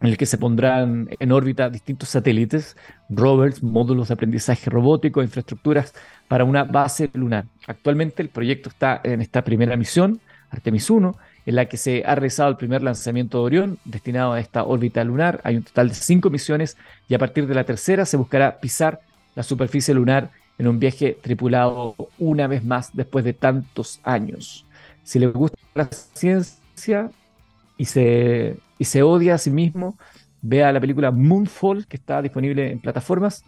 en 0.01 0.09
el 0.09 0.17
que 0.17 0.27
se 0.27 0.39
pondrán 0.39 1.09
en 1.19 1.33
órbita 1.33 1.69
distintos 1.69 2.09
satélites, 2.09 2.77
rovers, 3.09 3.63
módulos 3.63 4.09
de 4.09 4.15
aprendizaje 4.15 4.71
robótico, 4.71 5.23
infraestructuras 5.23 5.95
para 6.27 6.45
una 6.45 6.65
base 6.65 7.11
lunar. 7.13 7.45
Actualmente 7.67 8.23
el 8.23 8.31
proyecto 8.31 8.71
está 8.71 9.01
en 9.05 9.21
esta 9.21 9.45
primera 9.45 9.77
misión, 9.77 10.21
Artemis 10.51 10.89
1, 10.89 11.17
en 11.47 11.55
la 11.55 11.67
que 11.67 11.77
se 11.77 12.03
ha 12.07 12.15
realizado 12.15 12.49
el 12.49 12.57
primer 12.57 12.83
lanzamiento 12.83 13.39
de 13.39 13.45
Orión 13.45 13.79
destinado 13.85 14.33
a 14.33 14.41
esta 14.41 14.65
órbita 14.65 15.05
lunar. 15.05 15.41
Hay 15.45 15.57
un 15.57 15.63
total 15.63 15.89
de 15.89 15.95
cinco 15.95 16.31
misiones 16.31 16.77
y 17.09 17.15
a 17.15 17.19
partir 17.19 17.47
de 17.47 17.55
la 17.55 17.65
tercera 17.65 18.07
se 18.07 18.17
buscará 18.17 18.59
pisar 18.59 19.01
la 19.35 19.43
superficie 19.43 19.95
lunar 19.95 20.31
en 20.59 20.67
un 20.67 20.79
viaje 20.79 21.17
tripulado 21.21 21.95
una 22.19 22.47
vez 22.47 22.65
más 22.65 22.91
después 22.95 23.25
de 23.25 23.33
tantos 23.33 24.01
años. 24.03 24.67
Si 25.03 25.19
les 25.19 25.33
gusta 25.33 25.59
la 25.75 25.89
ciencia 25.91 27.11
y 27.77 27.85
se 27.85 28.59
y 28.81 28.87
se 28.87 29.03
odia 29.03 29.35
a 29.35 29.39
sí 29.39 29.51
mismo, 29.51 29.99
vea 30.41 30.73
la 30.73 30.81
película 30.81 31.11
Moonfall, 31.11 31.87
que 31.87 31.99
está 31.99 32.23
disponible 32.23 32.73
en 32.73 32.81
plataformas, 32.81 33.45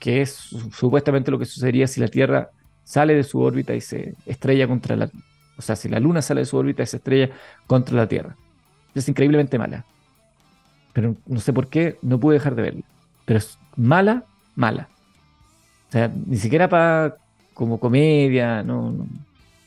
que 0.00 0.22
es 0.22 0.32
supuestamente 0.72 1.30
lo 1.30 1.38
que 1.38 1.44
sucedería 1.44 1.86
si 1.86 2.00
la 2.00 2.08
Tierra 2.08 2.48
sale 2.82 3.14
de 3.14 3.22
su 3.22 3.38
órbita 3.38 3.74
y 3.74 3.82
se 3.82 4.14
estrella 4.24 4.66
contra 4.66 4.96
la... 4.96 5.10
O 5.58 5.62
sea, 5.62 5.76
si 5.76 5.90
la 5.90 6.00
Luna 6.00 6.22
sale 6.22 6.40
de 6.40 6.46
su 6.46 6.56
órbita 6.56 6.82
y 6.82 6.86
se 6.86 6.96
estrella 6.96 7.28
contra 7.66 7.96
la 7.96 8.08
Tierra. 8.08 8.34
Es 8.94 9.06
increíblemente 9.10 9.58
mala. 9.58 9.84
Pero 10.94 11.16
no 11.26 11.40
sé 11.40 11.52
por 11.52 11.68
qué, 11.68 11.98
no 12.00 12.18
pude 12.18 12.34
dejar 12.34 12.54
de 12.54 12.62
verla. 12.62 12.82
Pero 13.26 13.38
es 13.38 13.58
mala, 13.76 14.24
mala. 14.54 14.88
O 15.90 15.92
sea, 15.92 16.10
ni 16.26 16.38
siquiera 16.38 16.66
para 16.66 17.18
como 17.52 17.78
comedia, 17.78 18.62
no, 18.62 18.90
no, 18.90 19.06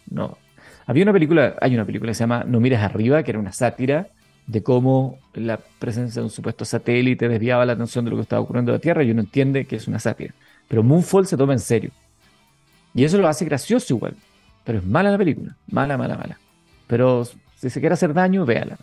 no. 0.10 0.38
Había 0.88 1.04
una 1.04 1.14
película, 1.14 1.58
hay 1.62 1.76
una 1.76 1.86
película 1.86 2.10
que 2.10 2.16
se 2.16 2.24
llama 2.24 2.44
No 2.48 2.60
mires 2.60 2.80
arriba, 2.80 3.22
que 3.22 3.30
era 3.30 3.40
una 3.40 3.52
sátira 3.52 4.08
de 4.50 4.64
cómo 4.64 5.20
la 5.36 5.60
presencia 5.78 6.22
de 6.22 6.26
un 6.26 6.32
supuesto 6.32 6.66
satélite 6.66 7.30
desviaba 7.30 7.68
la 7.68 7.74
atención 7.74 8.04
de 8.04 8.10
lo 8.10 8.18
que 8.18 8.24
estaba 8.24 8.42
ocurriendo 8.42 8.72
en 8.72 8.78
la 8.78 8.82
Tierra 8.82 9.04
y 9.04 9.12
uno 9.12 9.22
entiende 9.22 9.66
que 9.66 9.76
es 9.76 9.88
una 9.88 10.00
sátira. 10.00 10.34
Pero 10.68 10.82
Moonfall 10.82 11.28
se 11.28 11.38
toma 11.38 11.54
en 11.54 11.60
serio. 11.60 11.92
Y 12.96 13.04
eso 13.04 13.20
lo 13.20 13.28
hace 13.28 13.46
gracioso 13.46 13.94
igual. 13.94 14.16
Pero 14.64 14.80
es 14.80 14.86
mala 14.86 15.12
la 15.12 15.20
película. 15.20 15.56
Mala, 15.68 15.98
mala, 16.00 16.18
mala. 16.18 16.40
Pero 16.88 17.26
si 17.58 17.70
se 17.70 17.80
quiere 17.80 17.94
hacer 17.94 18.12
daño, 18.12 18.44
véala. 18.44 18.78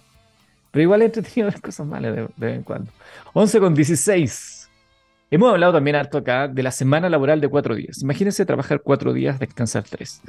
Pero 0.71 0.85
igual 0.85 1.03
es 1.03 1.07
entretenido 1.07 1.51
las 1.51 1.61
cosas 1.61 1.85
malas 1.85 2.15
de, 2.15 2.29
vez 2.37 2.57
en 2.57 2.63
cuando. 2.63 2.93
11 3.33 3.59
con 3.59 3.75
16. 3.75 4.71
Hemos 5.33 5.51
hablado 5.51 5.73
también 5.73 5.97
harto 5.97 6.19
acá 6.19 6.47
de 6.47 6.63
la 6.63 6.71
semana 6.71 7.11
laboral 7.11 7.41
de 7.41 7.49
cuatro 7.49 7.75
días. 7.75 8.03
Imagínense 8.03 8.47
trabajar 8.47 8.83
cuatro 8.83 9.13
días, 9.13 9.41
descansar 9.41 9.83
tres. 9.83 10.23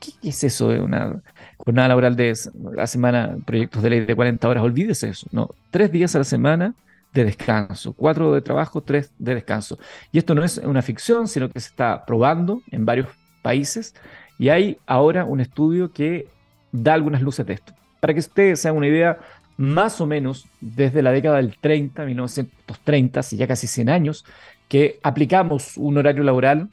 ¿Qué, 0.00 0.12
es 0.28 0.44
eso 0.44 0.68
de 0.68 0.80
una 0.80 1.22
jornada 1.56 1.88
laboral 1.88 2.16
de 2.16 2.34
la 2.74 2.86
semana, 2.86 3.36
proyectos 3.44 3.82
de 3.82 3.90
ley 3.90 4.00
de 4.00 4.14
40 4.14 4.48
horas? 4.48 4.64
Olvídese 4.64 5.08
eso, 5.08 5.26
¿no? 5.32 5.50
Tres 5.70 5.90
días 5.92 6.14
a 6.14 6.18
la 6.18 6.24
semana 6.24 6.74
de 7.12 7.24
descanso, 7.24 7.92
cuatro 7.92 8.32
de 8.34 8.40
trabajo, 8.40 8.80
tres 8.82 9.12
de 9.18 9.34
descanso. 9.34 9.78
Y 10.10 10.18
esto 10.18 10.34
no 10.34 10.42
es 10.42 10.58
una 10.58 10.82
ficción, 10.82 11.28
sino 11.28 11.48
que 11.48 11.60
se 11.60 11.68
está 11.68 12.04
probando 12.04 12.62
en 12.70 12.84
varios 12.84 13.08
países 13.42 13.94
y 14.38 14.48
hay 14.48 14.78
ahora 14.86 15.24
un 15.24 15.40
estudio 15.40 15.92
que 15.92 16.26
da 16.72 16.94
algunas 16.94 17.22
luces 17.22 17.46
de 17.46 17.54
esto. 17.54 17.72
Para 18.00 18.12
que 18.12 18.20
ustedes 18.20 18.60
se 18.60 18.68
hagan 18.68 18.78
una 18.78 18.88
idea, 18.88 19.18
más 19.56 20.00
o 20.00 20.06
menos 20.06 20.46
desde 20.60 21.02
la 21.02 21.12
década 21.12 21.36
del 21.36 21.56
30, 21.56 22.04
1930, 22.04 23.20
hace 23.20 23.36
ya 23.36 23.46
casi 23.46 23.68
100 23.68 23.88
años, 23.88 24.24
que 24.68 24.98
aplicamos 25.02 25.76
un 25.76 25.96
horario 25.98 26.24
laboral 26.24 26.68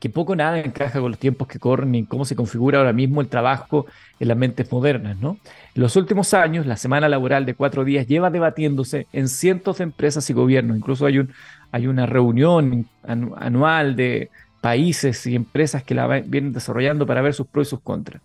que 0.00 0.08
poco 0.08 0.34
nada 0.34 0.58
encaja 0.58 0.98
con 0.98 1.10
los 1.10 1.20
tiempos 1.20 1.46
que 1.46 1.58
corren 1.58 1.94
y 1.94 2.06
cómo 2.06 2.24
se 2.24 2.34
configura 2.34 2.78
ahora 2.78 2.94
mismo 2.94 3.20
el 3.20 3.28
trabajo 3.28 3.86
en 4.18 4.28
las 4.28 4.36
mentes 4.36 4.72
modernas. 4.72 5.18
¿no? 5.18 5.38
En 5.74 5.82
los 5.82 5.94
últimos 5.94 6.32
años, 6.32 6.64
la 6.66 6.78
semana 6.78 7.06
laboral 7.08 7.44
de 7.44 7.54
cuatro 7.54 7.84
días 7.84 8.06
lleva 8.06 8.30
debatiéndose 8.30 9.06
en 9.12 9.28
cientos 9.28 9.78
de 9.78 9.84
empresas 9.84 10.28
y 10.30 10.32
gobiernos. 10.32 10.78
Incluso 10.78 11.04
hay, 11.04 11.18
un, 11.18 11.32
hay 11.70 11.86
una 11.86 12.06
reunión 12.06 12.88
anual 13.04 13.94
de 13.94 14.30
países 14.62 15.26
y 15.26 15.34
empresas 15.34 15.84
que 15.84 15.94
la 15.94 16.06
vienen 16.06 16.54
desarrollando 16.54 17.06
para 17.06 17.20
ver 17.20 17.34
sus 17.34 17.46
pros 17.46 17.68
y 17.68 17.70
sus 17.70 17.80
contras. 17.80 18.22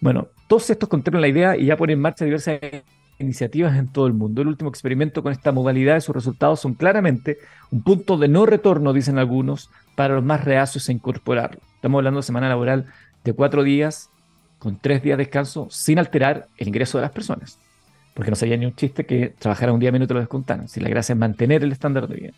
Bueno, 0.00 0.26
todos 0.48 0.68
estos 0.70 0.88
contemplan 0.88 1.22
la 1.22 1.28
idea 1.28 1.56
y 1.56 1.66
ya 1.66 1.76
ponen 1.76 1.94
en 1.94 2.02
marcha 2.02 2.24
diversas 2.24 2.60
iniciativas 3.18 3.76
en 3.76 3.88
todo 3.88 4.06
el 4.06 4.12
mundo. 4.12 4.42
El 4.42 4.48
último 4.48 4.70
experimento 4.70 5.22
con 5.22 5.32
esta 5.32 5.52
modalidad 5.52 5.96
y 5.96 6.00
sus 6.00 6.14
resultados 6.14 6.60
son 6.60 6.74
claramente 6.74 7.38
un 7.70 7.82
punto 7.82 8.16
de 8.16 8.28
no 8.28 8.46
retorno, 8.46 8.92
dicen 8.92 9.18
algunos, 9.18 9.70
para 9.94 10.14
los 10.14 10.24
más 10.24 10.44
reacios 10.44 10.88
a 10.88 10.92
incorporarlo. 10.92 11.60
Estamos 11.76 11.98
hablando 11.98 12.20
de 12.20 12.24
semana 12.24 12.48
laboral 12.48 12.86
de 13.24 13.32
cuatro 13.32 13.62
días 13.62 14.10
con 14.58 14.78
tres 14.78 15.02
días 15.02 15.18
de 15.18 15.24
descanso 15.24 15.68
sin 15.70 15.98
alterar 15.98 16.48
el 16.56 16.68
ingreso 16.68 16.98
de 16.98 17.02
las 17.02 17.12
personas. 17.12 17.58
Porque 18.14 18.30
no 18.30 18.36
sería 18.36 18.56
ni 18.56 18.66
un 18.66 18.74
chiste 18.74 19.04
que 19.04 19.34
trabajara 19.38 19.72
un 19.72 19.80
día 19.80 19.92
menos 19.92 20.06
y 20.06 20.08
te 20.08 20.14
lo 20.14 20.20
descontaran. 20.20 20.68
Si 20.68 20.80
la 20.80 20.88
gracia 20.88 21.12
es 21.12 21.18
mantener 21.18 21.64
el 21.64 21.72
estándar 21.72 22.08
de 22.08 22.14
vida. 22.14 22.30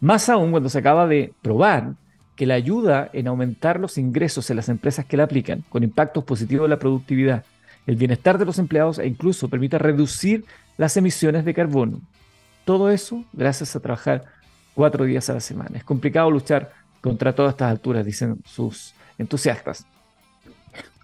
Más 0.00 0.28
aún 0.28 0.50
cuando 0.50 0.68
se 0.68 0.78
acaba 0.78 1.06
de 1.06 1.32
probar 1.42 1.94
que 2.36 2.46
la 2.46 2.54
ayuda 2.54 3.08
en 3.12 3.28
aumentar 3.28 3.78
los 3.78 3.98
ingresos 3.98 4.50
en 4.50 4.56
las 4.56 4.68
empresas 4.68 5.04
que 5.04 5.16
la 5.16 5.24
aplican, 5.24 5.64
con 5.68 5.82
impactos 5.82 6.24
positivos 6.24 6.64
en 6.66 6.70
la 6.70 6.78
productividad, 6.78 7.44
el 7.86 7.96
bienestar 7.96 8.38
de 8.38 8.44
los 8.44 8.58
empleados 8.58 8.98
e 8.98 9.06
incluso 9.06 9.48
permite 9.48 9.78
reducir 9.78 10.44
las 10.76 10.96
emisiones 10.96 11.44
de 11.44 11.54
carbono. 11.54 12.00
Todo 12.64 12.90
eso 12.90 13.24
gracias 13.32 13.74
a 13.74 13.80
trabajar 13.80 14.24
cuatro 14.74 15.04
días 15.04 15.28
a 15.30 15.34
la 15.34 15.40
semana. 15.40 15.78
Es 15.78 15.84
complicado 15.84 16.30
luchar 16.30 16.72
contra 17.00 17.34
todas 17.34 17.52
estas 17.52 17.70
alturas, 17.70 18.06
dicen 18.06 18.38
sus 18.44 18.94
entusiastas. 19.18 19.86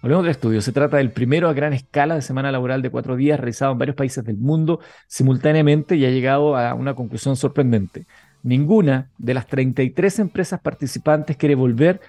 Hablemos 0.01 0.23
del 0.23 0.31
estudio. 0.31 0.61
Se 0.61 0.71
trata 0.71 0.97
del 0.97 1.11
primero 1.11 1.49
a 1.49 1.53
gran 1.53 1.73
escala 1.73 2.15
de 2.15 2.21
semana 2.21 2.51
laboral 2.51 2.81
de 2.81 2.89
cuatro 2.89 3.17
días 3.17 3.37
realizado 3.37 3.73
en 3.73 3.77
varios 3.77 3.97
países 3.97 4.23
del 4.23 4.37
mundo 4.37 4.79
simultáneamente 5.07 5.97
y 5.97 6.05
ha 6.05 6.09
llegado 6.09 6.55
a 6.55 6.73
una 6.73 6.93
conclusión 6.95 7.35
sorprendente. 7.35 8.05
Ninguna 8.41 9.09
de 9.17 9.33
las 9.33 9.47
33 9.47 10.19
empresas 10.19 10.61
participantes 10.61 11.35
quiere 11.35 11.55
volver 11.55 11.99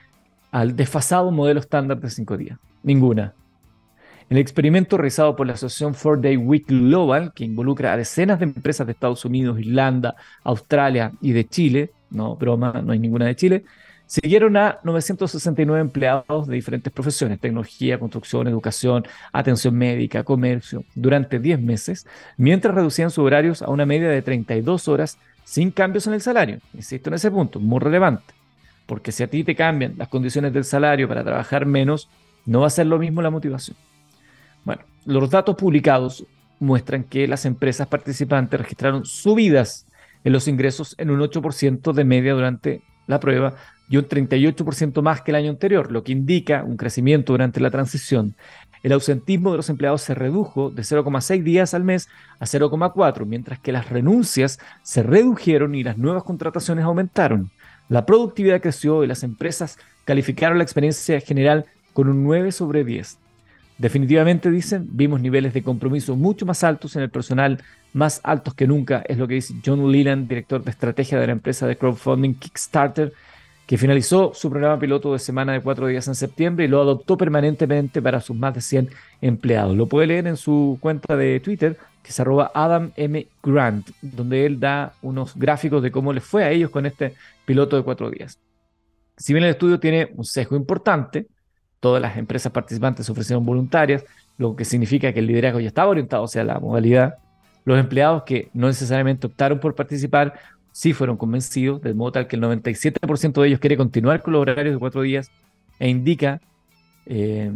al 0.53 0.77
desfasado 0.77 1.33
modelo 1.33 1.59
estándar 1.59 2.01
de 2.01 2.11
cinco 2.11 2.37
días. 2.37 2.59
Ninguna. 2.85 3.35
El 4.31 4.39
experimento 4.39 4.97
realizado 4.97 5.35
por 5.35 5.49
la 5.49 5.55
asociación 5.55 5.93
Four 5.93 6.21
Day 6.21 6.37
Week 6.37 6.65
Global, 6.69 7.33
que 7.35 7.45
involucra 7.45 7.93
a 7.93 7.97
decenas 7.97 8.39
de 8.39 8.45
empresas 8.45 8.87
de 8.87 8.93
Estados 8.93 9.25
Unidos, 9.25 9.59
Irlanda, 9.59 10.15
Australia 10.45 11.11
y 11.21 11.33
de 11.33 11.49
Chile, 11.49 11.91
no 12.11 12.37
broma, 12.37 12.81
no 12.81 12.93
hay 12.93 13.01
ninguna 13.01 13.27
de 13.27 13.35
Chile, 13.35 13.65
siguieron 14.07 14.57
a 14.57 14.79
969 14.85 15.81
empleados 15.81 16.47
de 16.47 16.55
diferentes 16.55 16.93
profesiones, 16.93 17.41
tecnología, 17.41 17.99
construcción, 17.99 18.47
educación, 18.47 19.05
atención 19.33 19.75
médica, 19.75 20.23
comercio, 20.23 20.85
durante 20.95 21.41
10 21.41 21.61
meses, 21.61 22.07
mientras 22.37 22.73
reducían 22.73 23.11
sus 23.11 23.25
horarios 23.25 23.63
a 23.63 23.71
una 23.71 23.85
media 23.85 24.11
de 24.11 24.23
32 24.23 24.87
horas 24.87 25.19
sin 25.43 25.73
cambios 25.73 26.07
en 26.07 26.15
el 26.15 26.21
salario. 26.21 26.61
Insisto 26.73 27.11
en 27.11 27.15
ese 27.15 27.33
punto, 27.33 27.59
muy 27.59 27.81
relevante, 27.81 28.33
porque 28.87 29.11
si 29.11 29.25
a 29.25 29.27
ti 29.27 29.43
te 29.43 29.57
cambian 29.57 29.95
las 29.99 30.07
condiciones 30.07 30.53
del 30.53 30.63
salario 30.63 31.09
para 31.09 31.25
trabajar 31.25 31.67
menos, 31.67 32.09
no 32.47 32.61
va 32.61 32.69
a 32.69 32.71
ser 32.71 32.87
lo 32.87 33.01
mismo 33.01 33.23
la 33.23 33.31
motivación. 33.31 33.77
Bueno, 34.65 34.83
los 35.05 35.31
datos 35.31 35.57
publicados 35.57 36.25
muestran 36.59 37.05
que 37.05 37.27
las 37.27 37.47
empresas 37.47 37.89
participantes 37.89 38.61
registraron 38.61 39.05
subidas 39.05 39.87
en 40.25 40.33
los 40.33 40.49
ingresos 40.49 40.95
en 40.99 41.11
un 41.11 41.21
8% 41.21 41.93
de 41.93 42.05
media 42.05 42.35
durante 42.35 42.83
la 43.07 43.21
prueba 43.21 43.55
y 43.89 43.97
un 43.97 44.07
38% 44.07 45.03
más 45.03 45.23
que 45.23 45.33
el 45.33 45.37
año 45.37 45.51
anterior, 45.51 45.91
lo 45.91 46.05
que 46.05 46.13
indica 46.13 46.63
un 46.63 46.77
crecimiento 46.77 47.33
durante 47.33 47.61
la 47.61 47.71
transición. 47.71 48.37
El 48.83 48.93
ausentismo 48.93 49.51
de 49.51 49.59
los 49.59 49.69
empleados 49.69 50.03
se 50.03 50.15
redujo 50.15 50.71
de 50.71 50.83
0,6 50.83 51.43
días 51.43 51.75
al 51.75 51.85
mes 51.85 52.09
a 52.39 52.47
0,4, 52.47 53.27
mientras 53.27 53.59
que 53.59 53.73
las 53.73 53.91
renuncias 53.91 54.59
se 54.83 55.03
redujeron 55.03 55.75
y 55.75 55.83
las 55.83 55.99
nuevas 55.99 56.23
contrataciones 56.23 56.85
aumentaron. 56.85 57.51
La 57.89 58.07
productividad 58.07 58.63
creció 58.63 59.03
y 59.03 59.07
las 59.07 59.23
empresas 59.23 59.77
calificaron 60.05 60.59
la 60.59 60.65
experiencia 60.65 61.21
general 61.21 61.67
con 61.93 62.09
un 62.09 62.23
9 62.23 62.53
sobre 62.53 62.85
10. 62.85 63.19
Definitivamente 63.81 64.51
dicen, 64.51 64.89
vimos 64.93 65.23
niveles 65.23 65.55
de 65.55 65.63
compromiso 65.63 66.15
mucho 66.15 66.45
más 66.45 66.65
altos 66.65 66.97
en 66.97 67.03
el 67.03 67.09
personal, 67.09 67.63
más 67.95 68.21
altos 68.23 68.53
que 68.53 68.67
nunca, 68.67 69.03
es 69.09 69.17
lo 69.17 69.27
que 69.27 69.37
dice 69.37 69.55
John 69.65 69.91
Leland, 69.91 70.29
director 70.29 70.63
de 70.63 70.71
estrategia 70.71 71.19
de 71.19 71.27
la 71.27 71.33
empresa 71.33 71.67
de 71.67 71.79
crowdfunding 71.79 72.35
Kickstarter, 72.35 73.15
que 73.67 73.79
finalizó 73.79 74.35
su 74.35 74.51
programa 74.51 74.79
piloto 74.79 75.15
de 75.15 75.19
semana 75.19 75.55
de 75.55 75.63
cuatro 75.63 75.87
días 75.87 76.07
en 76.09 76.15
septiembre 76.15 76.67
y 76.67 76.69
lo 76.69 76.83
adoptó 76.83 77.17
permanentemente 77.17 78.03
para 78.03 78.21
sus 78.21 78.37
más 78.37 78.53
de 78.53 78.61
100 78.61 78.91
empleados. 79.23 79.75
Lo 79.75 79.87
puede 79.87 80.09
leer 80.09 80.27
en 80.27 80.37
su 80.37 80.77
cuenta 80.83 81.17
de 81.17 81.41
Twitter, 81.41 81.79
que 82.03 82.13
se 82.13 82.21
arroba 82.21 82.53
Adam 82.55 82.93
M. 82.97 83.29
Grant, 83.43 83.89
donde 84.03 84.45
él 84.45 84.61
da 84.61 84.93
unos 85.01 85.35
gráficos 85.35 85.83
de 85.83 85.91
cómo 85.91 86.13
les 86.13 86.23
fue 86.23 86.45
a 86.45 86.51
ellos 86.51 86.69
con 86.69 86.85
este 86.85 87.15
piloto 87.47 87.79
de 87.79 87.83
cuatro 87.83 88.11
días. 88.11 88.39
Si 89.17 89.33
bien 89.33 89.45
el 89.45 89.53
estudio 89.53 89.81
tiene 89.81 90.11
un 90.17 90.25
sesgo 90.27 90.55
importante, 90.55 91.29
todas 91.81 92.01
las 92.01 92.17
empresas 92.17 92.53
participantes 92.53 93.09
ofrecieron 93.11 93.45
voluntarias, 93.45 94.05
lo 94.39 94.55
que 94.55 94.65
significa 94.65 95.13
que 95.13 95.21
el 95.21 95.27
liderazgo 95.27 95.61
ya 95.61 95.69
estaba 95.69 95.91
orientado 95.91 96.25
hacia 96.25 96.45
la 96.45 96.61
modalidad. 96.61 97.17
Los 97.65 97.79
empleados 97.79 98.23
que 98.23 98.51
no 98.55 98.69
necesariamente 98.69 99.27
optaron 99.27 99.59
por 99.61 99.75
participar 99.75 100.35
sí 100.73 100.93
fueron 100.93 101.17
convencidos, 101.17 101.83
de 101.83 101.95
modo 101.95 102.13
tal 102.13 102.27
que 102.27 102.37
el 102.37 102.43
97% 102.43 103.41
de 103.41 103.49
ellos 103.49 103.61
quiere 103.61 103.77
continuar 103.77 104.23
con 104.23 104.33
los 104.33 104.43
horarios 104.43 104.75
de 104.75 104.79
cuatro 104.79 105.03
días 105.03 105.31
e 105.79 105.89
indica, 105.89 106.41
eh, 107.07 107.51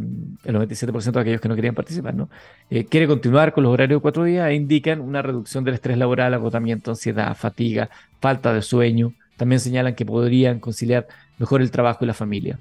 el 0.45 0.55
97% 0.55 1.13
de 1.13 1.21
aquellos 1.21 1.41
que 1.41 1.49
no 1.49 1.55
querían 1.55 1.75
participar, 1.75 2.15
¿no? 2.15 2.29
Eh, 2.71 2.87
quiere 2.87 3.07
continuar 3.07 3.53
con 3.53 3.63
los 3.63 3.73
horarios 3.73 3.99
de 3.99 4.03
cuatro 4.03 4.25
días 4.25 4.49
e 4.49 4.55
indican 4.55 5.01
una 5.01 5.23
reducción 5.23 5.65
del 5.65 5.75
estrés 5.75 5.97
laboral, 5.99 6.35
agotamiento, 6.35 6.91
ansiedad, 6.91 7.37
fatiga, 7.37 7.91
falta 8.21 8.53
de 8.53 8.63
sueño. 8.63 9.13
También 9.37 9.61
señalan 9.61 9.95
que 9.95 10.07
podrían 10.07 10.61
conciliar 10.61 11.07
mejor 11.39 11.61
el 11.61 11.71
trabajo 11.71 12.05
y 12.05 12.07
la 12.09 12.15
familia. 12.15 12.59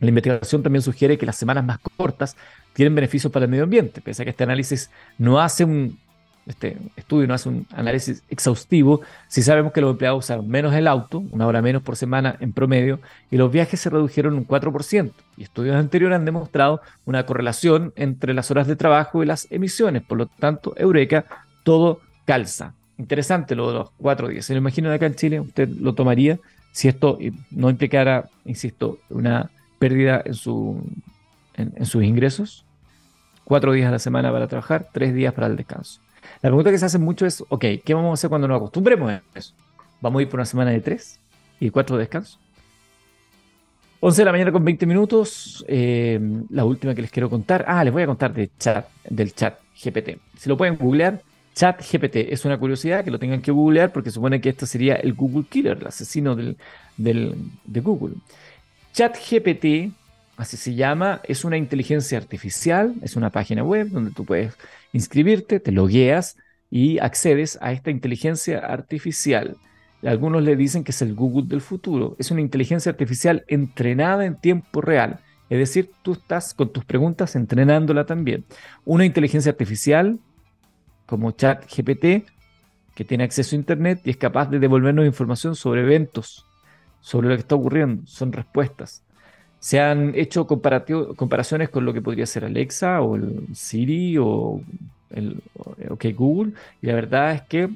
La 0.00 0.08
investigación 0.08 0.62
también 0.62 0.82
sugiere 0.82 1.18
que 1.18 1.26
las 1.26 1.36
semanas 1.36 1.64
más 1.64 1.78
cortas 1.96 2.36
tienen 2.72 2.94
beneficios 2.94 3.32
para 3.32 3.44
el 3.44 3.50
medio 3.50 3.64
ambiente, 3.64 4.00
pese 4.00 4.22
a 4.22 4.24
que 4.24 4.30
este 4.30 4.44
análisis 4.44 4.90
no 5.18 5.40
hace 5.40 5.64
un, 5.64 5.98
este 6.46 6.78
estudio 6.96 7.26
no 7.26 7.34
hace 7.34 7.48
un 7.48 7.66
análisis 7.72 8.22
exhaustivo, 8.30 9.02
si 9.28 9.42
sabemos 9.42 9.72
que 9.72 9.80
los 9.82 9.90
empleados 9.90 10.24
usaron 10.24 10.48
menos 10.48 10.74
el 10.74 10.86
auto, 10.86 11.22
una 11.30 11.46
hora 11.46 11.60
menos 11.60 11.82
por 11.82 11.96
semana 11.96 12.36
en 12.40 12.52
promedio, 12.52 13.00
y 13.30 13.36
los 13.36 13.52
viajes 13.52 13.80
se 13.80 13.90
redujeron 13.90 14.34
un 14.34 14.46
4%. 14.46 15.12
Y 15.36 15.42
estudios 15.42 15.76
anteriores 15.76 16.16
han 16.16 16.24
demostrado 16.24 16.80
una 17.04 17.26
correlación 17.26 17.92
entre 17.96 18.32
las 18.32 18.50
horas 18.50 18.66
de 18.66 18.76
trabajo 18.76 19.22
y 19.22 19.26
las 19.26 19.48
emisiones. 19.50 20.02
Por 20.02 20.18
lo 20.18 20.26
tanto, 20.26 20.74
Eureka, 20.76 21.26
todo 21.62 22.00
calza. 22.24 22.74
Interesante 22.96 23.54
lo 23.54 23.68
de 23.68 23.78
los 23.78 23.90
cuatro 23.98 24.28
días. 24.28 24.44
Se 24.44 24.54
lo 24.54 24.58
imagino 24.58 24.92
acá 24.92 25.06
en 25.06 25.14
Chile, 25.14 25.40
usted 25.40 25.68
lo 25.68 25.94
tomaría 25.94 26.38
si 26.72 26.88
esto 26.88 27.18
no 27.50 27.70
implicara, 27.70 28.28
insisto, 28.44 28.98
una 29.08 29.50
pérdida 29.80 30.22
en, 30.24 30.34
su, 30.34 30.80
en, 31.54 31.86
sus 31.86 32.04
ingresos, 32.04 32.64
cuatro 33.42 33.72
días 33.72 33.88
a 33.88 33.90
la 33.90 33.98
semana 33.98 34.30
para 34.30 34.46
trabajar, 34.46 34.88
tres 34.92 35.12
días 35.14 35.34
para 35.34 35.48
el 35.48 35.56
descanso. 35.56 36.00
La 36.42 36.50
pregunta 36.50 36.70
que 36.70 36.78
se 36.78 36.84
hace 36.84 36.98
mucho 36.98 37.26
es, 37.26 37.42
ok, 37.48 37.64
¿qué 37.84 37.94
vamos 37.94 38.10
a 38.10 38.14
hacer 38.14 38.28
cuando 38.30 38.46
nos 38.46 38.58
acostumbremos 38.58 39.10
a 39.10 39.22
eso? 39.34 39.54
¿Vamos 40.00 40.20
a 40.20 40.22
ir 40.22 40.28
por 40.28 40.38
una 40.38 40.44
semana 40.44 40.70
de 40.70 40.80
tres 40.80 41.18
y 41.58 41.70
cuatro 41.70 41.96
de 41.96 42.02
descanso? 42.02 42.38
11 44.00 44.20
de 44.20 44.24
la 44.24 44.32
mañana 44.32 44.52
con 44.52 44.64
20 44.64 44.86
minutos. 44.86 45.64
Eh, 45.66 46.20
la 46.50 46.64
última 46.64 46.94
que 46.94 47.02
les 47.02 47.10
quiero 47.10 47.28
contar. 47.28 47.64
Ah, 47.66 47.82
les 47.82 47.92
voy 47.92 48.02
a 48.02 48.06
contar 48.06 48.32
de 48.32 48.50
chat, 48.58 48.86
del 49.08 49.34
chat 49.34 49.58
GPT. 49.82 50.18
Si 50.36 50.48
lo 50.48 50.56
pueden 50.56 50.76
googlear, 50.76 51.22
chat 51.54 51.82
GPT. 51.82 52.32
Es 52.32 52.44
una 52.44 52.58
curiosidad 52.58 53.04
que 53.04 53.10
lo 53.10 53.18
tengan 53.18 53.42
que 53.42 53.50
googlear 53.50 53.92
porque 53.92 54.10
supone 54.10 54.40
que 54.40 54.50
esto 54.50 54.66
sería 54.66 54.94
el 54.96 55.14
Google 55.14 55.44
Killer, 55.48 55.78
el 55.78 55.86
asesino 55.86 56.34
del, 56.36 56.56
del, 56.96 57.34
de 57.64 57.80
Google. 57.80 58.14
ChatGPT, 58.92 59.92
así 60.36 60.56
se 60.56 60.74
llama, 60.74 61.20
es 61.24 61.44
una 61.44 61.56
inteligencia 61.56 62.18
artificial, 62.18 62.94
es 63.02 63.16
una 63.16 63.30
página 63.30 63.62
web 63.62 63.88
donde 63.88 64.10
tú 64.10 64.24
puedes 64.24 64.54
inscribirte, 64.92 65.60
te 65.60 65.72
logueas 65.72 66.36
y 66.70 66.98
accedes 66.98 67.58
a 67.60 67.72
esta 67.72 67.90
inteligencia 67.90 68.58
artificial. 68.58 69.56
Algunos 70.02 70.42
le 70.42 70.56
dicen 70.56 70.82
que 70.82 70.92
es 70.92 71.02
el 71.02 71.14
Google 71.14 71.46
del 71.46 71.60
futuro. 71.60 72.16
Es 72.18 72.30
una 72.30 72.40
inteligencia 72.40 72.90
artificial 72.90 73.44
entrenada 73.48 74.24
en 74.24 74.40
tiempo 74.40 74.80
real. 74.80 75.20
Es 75.50 75.58
decir, 75.58 75.90
tú 76.02 76.12
estás 76.12 76.54
con 76.54 76.72
tus 76.72 76.84
preguntas 76.84 77.36
entrenándola 77.36 78.06
también. 78.06 78.44
Una 78.84 79.04
inteligencia 79.04 79.50
artificial 79.50 80.18
como 81.06 81.32
ChatGPT 81.32 82.24
que 82.94 83.04
tiene 83.04 83.24
acceso 83.24 83.54
a 83.54 83.58
Internet 83.58 84.00
y 84.04 84.10
es 84.10 84.16
capaz 84.16 84.48
de 84.48 84.58
devolvernos 84.58 85.04
información 85.06 85.56
sobre 85.56 85.82
eventos, 85.82 86.46
sobre 87.00 87.28
lo 87.28 87.34
que 87.34 87.40
está 87.40 87.54
ocurriendo, 87.54 88.02
son 88.06 88.32
respuestas. 88.32 89.02
Se 89.58 89.78
han 89.78 90.14
hecho 90.14 90.46
comparaciones 90.46 91.68
con 91.68 91.84
lo 91.84 91.92
que 91.92 92.00
podría 92.00 92.26
ser 92.26 92.44
Alexa 92.44 93.02
o 93.02 93.16
el 93.16 93.46
Siri 93.54 94.16
o 94.18 94.62
el 95.10 95.42
OK 95.90 96.06
Google 96.14 96.52
y 96.80 96.86
la 96.86 96.94
verdad 96.94 97.32
es 97.34 97.42
que 97.42 97.68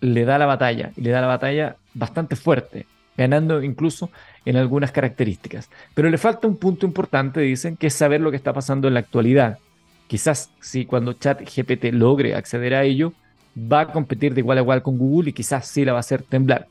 le 0.00 0.24
da 0.24 0.38
la 0.38 0.46
batalla 0.46 0.92
y 0.96 1.02
le 1.02 1.10
da 1.10 1.20
la 1.20 1.26
batalla 1.26 1.76
bastante 1.94 2.36
fuerte, 2.36 2.86
ganando 3.16 3.62
incluso 3.62 4.10
en 4.44 4.56
algunas 4.56 4.92
características. 4.92 5.68
Pero 5.94 6.10
le 6.10 6.18
falta 6.18 6.48
un 6.48 6.56
punto 6.56 6.86
importante, 6.86 7.40
dicen, 7.40 7.76
que 7.76 7.88
es 7.88 7.94
saber 7.94 8.20
lo 8.20 8.30
que 8.30 8.36
está 8.36 8.52
pasando 8.52 8.88
en 8.88 8.94
la 8.94 9.00
actualidad. 9.00 9.58
Quizás 10.06 10.50
si 10.60 10.86
cuando 10.86 11.12
ChatGPT 11.12 11.92
logre 11.92 12.34
acceder 12.34 12.74
a 12.74 12.84
ello, 12.84 13.12
va 13.56 13.80
a 13.80 13.92
competir 13.92 14.34
de 14.34 14.40
igual 14.40 14.58
a 14.58 14.62
igual 14.62 14.82
con 14.82 14.96
Google 14.98 15.30
y 15.30 15.32
quizás 15.32 15.66
sí 15.66 15.84
la 15.84 15.92
va 15.92 15.98
a 15.98 16.00
hacer 16.00 16.22
temblar. 16.22 16.66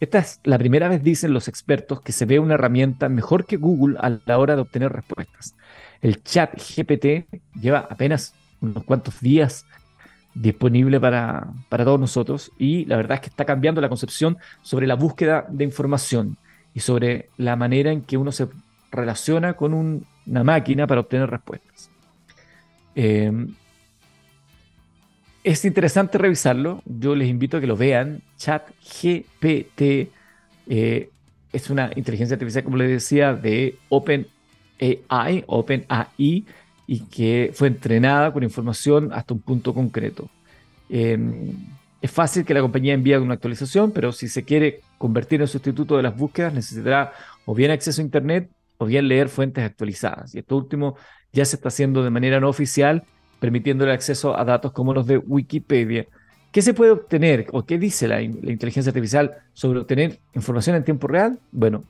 Esta 0.00 0.18
es 0.18 0.40
la 0.44 0.56
primera 0.56 0.88
vez, 0.88 1.02
dicen 1.02 1.34
los 1.34 1.46
expertos, 1.46 2.00
que 2.00 2.12
se 2.12 2.24
ve 2.24 2.38
una 2.38 2.54
herramienta 2.54 3.10
mejor 3.10 3.44
que 3.44 3.58
Google 3.58 3.98
a 4.00 4.18
la 4.24 4.38
hora 4.38 4.56
de 4.56 4.62
obtener 4.62 4.90
respuestas. 4.90 5.54
El 6.00 6.22
chat 6.22 6.54
GPT 6.58 7.28
lleva 7.60 7.86
apenas 7.90 8.34
unos 8.62 8.82
cuantos 8.84 9.20
días 9.20 9.66
disponible 10.34 10.98
para, 10.98 11.48
para 11.68 11.84
todos 11.84 12.00
nosotros 12.00 12.50
y 12.58 12.86
la 12.86 12.96
verdad 12.96 13.16
es 13.16 13.20
que 13.20 13.28
está 13.28 13.44
cambiando 13.44 13.82
la 13.82 13.90
concepción 13.90 14.38
sobre 14.62 14.86
la 14.86 14.94
búsqueda 14.94 15.44
de 15.50 15.64
información 15.64 16.38
y 16.72 16.80
sobre 16.80 17.28
la 17.36 17.56
manera 17.56 17.92
en 17.92 18.00
que 18.00 18.16
uno 18.16 18.32
se 18.32 18.48
relaciona 18.90 19.54
con 19.54 19.74
una 19.74 20.44
máquina 20.44 20.86
para 20.86 21.02
obtener 21.02 21.28
respuestas. 21.28 21.90
Eh, 22.94 23.30
es 25.44 25.64
interesante 25.64 26.18
revisarlo. 26.18 26.82
Yo 26.84 27.14
les 27.14 27.28
invito 27.28 27.56
a 27.56 27.60
que 27.60 27.66
lo 27.66 27.76
vean. 27.76 28.22
ChatGPT 28.36 30.10
eh, 30.68 31.10
es 31.52 31.70
una 31.70 31.90
inteligencia 31.96 32.34
artificial, 32.34 32.64
como 32.64 32.76
les 32.76 32.90
decía, 32.90 33.34
de 33.34 33.76
OpenAI, 33.88 35.44
OpenAI, 35.46 36.44
y 36.86 37.00
que 37.06 37.50
fue 37.54 37.68
entrenada 37.68 38.32
con 38.32 38.42
información 38.42 39.10
hasta 39.12 39.34
un 39.34 39.40
punto 39.40 39.72
concreto. 39.72 40.28
Em, 40.88 41.54
es 42.02 42.10
fácil 42.10 42.44
que 42.44 42.54
la 42.54 42.60
compañía 42.60 42.94
envíe 42.94 43.16
una 43.16 43.34
actualización, 43.34 43.92
pero 43.92 44.12
si 44.12 44.28
se 44.28 44.44
quiere 44.44 44.80
convertir 44.98 45.40
en 45.40 45.48
sustituto 45.48 45.96
de 45.96 46.02
las 46.02 46.16
búsquedas, 46.16 46.52
necesitará 46.52 47.12
o 47.44 47.54
bien 47.54 47.70
acceso 47.70 48.00
a 48.00 48.04
Internet 48.04 48.50
o 48.78 48.86
bien 48.86 49.08
leer 49.08 49.28
fuentes 49.28 49.64
actualizadas. 49.64 50.34
Y 50.34 50.38
esto 50.38 50.56
último 50.56 50.96
ya 51.32 51.44
se 51.44 51.56
está 51.56 51.68
haciendo 51.68 52.02
de 52.02 52.10
manera 52.10 52.40
no 52.40 52.48
oficial 52.48 53.04
permitiendo 53.40 53.84
el 53.84 53.90
acceso 53.90 54.38
a 54.38 54.44
datos 54.44 54.70
como 54.72 54.94
los 54.94 55.06
de 55.06 55.18
Wikipedia. 55.18 56.06
¿Qué 56.52 56.62
se 56.62 56.74
puede 56.74 56.92
obtener 56.92 57.46
o 57.52 57.64
qué 57.64 57.78
dice 57.78 58.06
la, 58.06 58.20
inteligencia 58.22 58.90
artificial 58.90 59.36
sobre 59.52 59.80
obtener 59.80 60.20
información 60.34 60.76
en 60.76 60.84
tiempo 60.84 61.08
real? 61.08 61.38
Bueno, 61.50 61.84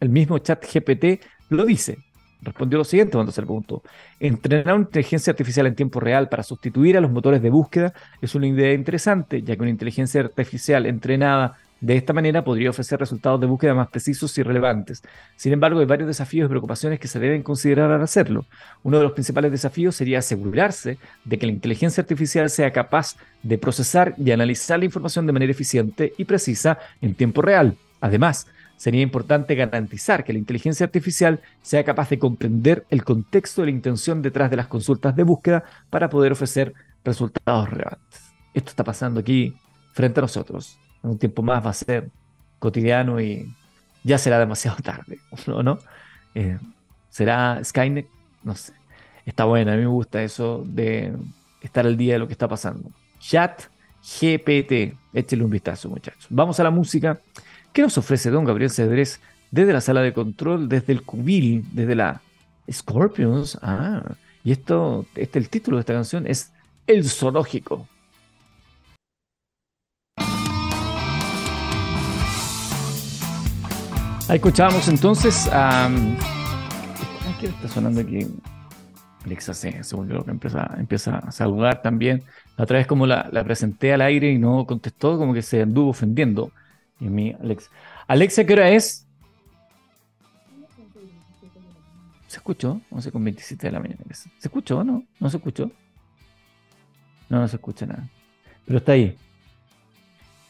el 0.00 0.08
mismo 0.08 0.38
chat 0.38 0.64
GPT 0.64 1.20
lo 1.50 1.64
dice. 1.64 1.98
respondió 2.40 2.78
lo 2.78 2.84
siguiente 2.84 3.12
cuando 3.12 3.32
se 3.32 3.40
le 3.40 3.46
preguntó. 3.46 3.82
Entrenar 4.18 4.74
una 4.74 4.84
inteligencia 4.84 5.32
artificial 5.32 5.66
en 5.66 5.74
tiempo 5.74 6.00
real 6.00 6.28
para 6.28 6.42
sustituir 6.42 6.96
a 6.96 7.00
los 7.00 7.10
motores 7.10 7.42
de 7.42 7.50
búsqueda 7.50 7.92
es 8.20 8.34
una 8.34 8.46
idea 8.46 8.72
interesante, 8.72 9.42
ya 9.42 9.54
que 9.54 9.62
una 9.62 9.70
inteligencia 9.70 10.20
artificial 10.22 10.86
entrenada 10.86 11.58
de 11.82 11.96
esta 11.96 12.12
manera 12.12 12.44
podría 12.44 12.70
ofrecer 12.70 13.00
resultados 13.00 13.40
de 13.40 13.48
búsqueda 13.48 13.74
más 13.74 13.88
precisos 13.88 14.38
y 14.38 14.44
relevantes. 14.44 15.02
Sin 15.34 15.52
embargo, 15.52 15.80
hay 15.80 15.84
varios 15.84 16.06
desafíos 16.06 16.46
y 16.46 16.48
preocupaciones 16.48 17.00
que 17.00 17.08
se 17.08 17.18
deben 17.18 17.42
considerar 17.42 17.90
al 17.90 18.00
hacerlo. 18.00 18.46
Uno 18.84 18.98
de 18.98 19.02
los 19.02 19.12
principales 19.12 19.50
desafíos 19.50 19.96
sería 19.96 20.20
asegurarse 20.20 20.98
de 21.24 21.38
que 21.38 21.46
la 21.46 21.52
inteligencia 21.52 22.00
artificial 22.00 22.48
sea 22.50 22.72
capaz 22.72 23.16
de 23.42 23.58
procesar 23.58 24.14
y 24.16 24.30
analizar 24.30 24.78
la 24.78 24.84
información 24.84 25.26
de 25.26 25.32
manera 25.32 25.50
eficiente 25.50 26.12
y 26.16 26.24
precisa 26.24 26.78
en 27.00 27.16
tiempo 27.16 27.42
real. 27.42 27.76
Además, 28.00 28.46
sería 28.76 29.02
importante 29.02 29.56
garantizar 29.56 30.22
que 30.22 30.32
la 30.32 30.38
inteligencia 30.38 30.86
artificial 30.86 31.40
sea 31.62 31.82
capaz 31.82 32.10
de 32.10 32.20
comprender 32.20 32.86
el 32.90 33.02
contexto 33.02 33.62
de 33.62 33.66
la 33.66 33.72
intención 33.72 34.22
detrás 34.22 34.50
de 34.50 34.56
las 34.56 34.68
consultas 34.68 35.16
de 35.16 35.24
búsqueda 35.24 35.64
para 35.90 36.08
poder 36.08 36.30
ofrecer 36.30 36.74
resultados 37.04 37.68
relevantes. 37.68 38.32
Esto 38.54 38.70
está 38.70 38.84
pasando 38.84 39.18
aquí 39.18 39.56
frente 39.92 40.20
a 40.20 40.22
nosotros 40.22 40.78
un 41.02 41.18
tiempo 41.18 41.42
más 41.42 41.64
va 41.64 41.70
a 41.70 41.74
ser 41.74 42.10
cotidiano 42.58 43.20
y 43.20 43.52
ya 44.04 44.18
será 44.18 44.38
demasiado 44.38 44.76
tarde, 44.82 45.18
¿o 45.46 45.62
no? 45.62 45.78
Eh, 46.34 46.58
¿Será 47.10 47.62
Skynet? 47.62 48.06
No 48.42 48.54
sé. 48.54 48.72
Está 49.26 49.44
bueno, 49.44 49.70
a 49.70 49.76
mí 49.76 49.82
me 49.82 49.86
gusta 49.86 50.22
eso 50.22 50.64
de 50.66 51.12
estar 51.60 51.86
al 51.86 51.96
día 51.96 52.14
de 52.14 52.18
lo 52.18 52.26
que 52.26 52.32
está 52.32 52.48
pasando. 52.48 52.90
Chat 53.20 53.62
GPT, 54.02 54.96
échale 55.12 55.44
un 55.44 55.50
vistazo, 55.50 55.88
muchachos. 55.88 56.26
Vamos 56.30 56.58
a 56.58 56.64
la 56.64 56.70
música. 56.70 57.20
¿Qué 57.72 57.82
nos 57.82 57.96
ofrece 57.98 58.30
don 58.30 58.44
Gabriel 58.44 58.70
Cedrés 58.70 59.20
desde 59.50 59.72
la 59.72 59.80
sala 59.80 60.02
de 60.02 60.12
control, 60.12 60.68
desde 60.68 60.92
el 60.92 61.02
cubil, 61.02 61.64
desde 61.72 61.94
la 61.94 62.20
Scorpions? 62.70 63.58
Ah, 63.62 64.02
y 64.42 64.52
esto, 64.52 65.06
este, 65.14 65.38
el 65.38 65.48
título 65.48 65.76
de 65.76 65.82
esta 65.82 65.92
canción 65.92 66.26
es 66.26 66.52
El 66.86 67.08
Zoológico. 67.08 67.86
Ahí 74.32 74.36
escuchábamos 74.36 74.88
entonces 74.88 75.46
a. 75.52 75.90
¿Qué 77.38 77.48
está 77.48 77.68
sonando 77.68 78.00
aquí? 78.00 78.26
Alexa 79.26 79.52
se, 79.52 79.84
se 79.84 79.94
volvió 79.94 80.14
loca, 80.14 80.30
empieza, 80.30 80.74
empieza 80.78 81.18
a 81.18 81.30
saludar 81.30 81.82
también. 81.82 82.24
La 82.56 82.64
otra 82.64 82.78
vez 82.78 82.86
como 82.86 83.06
la, 83.06 83.28
presenté 83.44 83.92
al 83.92 84.00
aire 84.00 84.32
y 84.32 84.38
no 84.38 84.64
contestó, 84.64 85.18
como 85.18 85.34
que 85.34 85.42
se 85.42 85.60
anduvo 85.60 85.90
ofendiendo. 85.90 86.50
Y 86.98 87.10
mi 87.10 87.32
Alexa. 87.32 87.70
Alexa, 88.08 88.46
¿qué 88.46 88.54
hora 88.54 88.70
es? 88.70 89.06
¿Se 92.26 92.38
escuchó? 92.38 92.80
11 92.88 93.12
con 93.12 93.24
27 93.24 93.66
de 93.66 93.70
la 93.70 93.80
mañana. 93.80 94.00
¿Se 94.14 94.30
escuchó 94.48 94.78
o 94.78 94.84
no? 94.84 95.04
¿No 95.20 95.28
se 95.28 95.36
escuchó? 95.36 95.70
No, 97.28 97.38
no 97.38 97.48
se 97.48 97.56
escucha 97.56 97.84
nada. 97.84 98.08
Pero 98.64 98.78
está 98.78 98.92
ahí. 98.92 99.14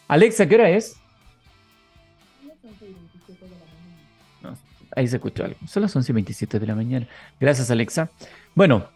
Alexa, 0.06 0.46
¿qué 0.46 0.54
hora 0.54 0.70
es? 0.70 1.01
Ahí 4.94 5.08
se 5.08 5.16
escuchó 5.16 5.44
algo. 5.44 5.56
Son 5.66 5.82
las 5.82 5.94
11.27 5.94 6.58
de 6.58 6.66
la 6.66 6.74
mañana. 6.74 7.06
Gracias, 7.40 7.70
Alexa. 7.70 8.10
Bueno, 8.54 8.86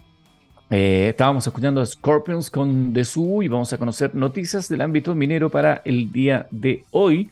eh, 0.68 1.08
estábamos 1.10 1.46
escuchando 1.46 1.80
a 1.80 1.86
Scorpions 1.86 2.50
con 2.50 2.92
Desu 2.92 3.42
y 3.42 3.48
vamos 3.48 3.72
a 3.72 3.78
conocer 3.78 4.14
noticias 4.14 4.68
del 4.68 4.80
ámbito 4.80 5.14
minero 5.14 5.48
para 5.48 5.80
el 5.84 6.10
día 6.10 6.48
de 6.50 6.84
hoy, 6.90 7.30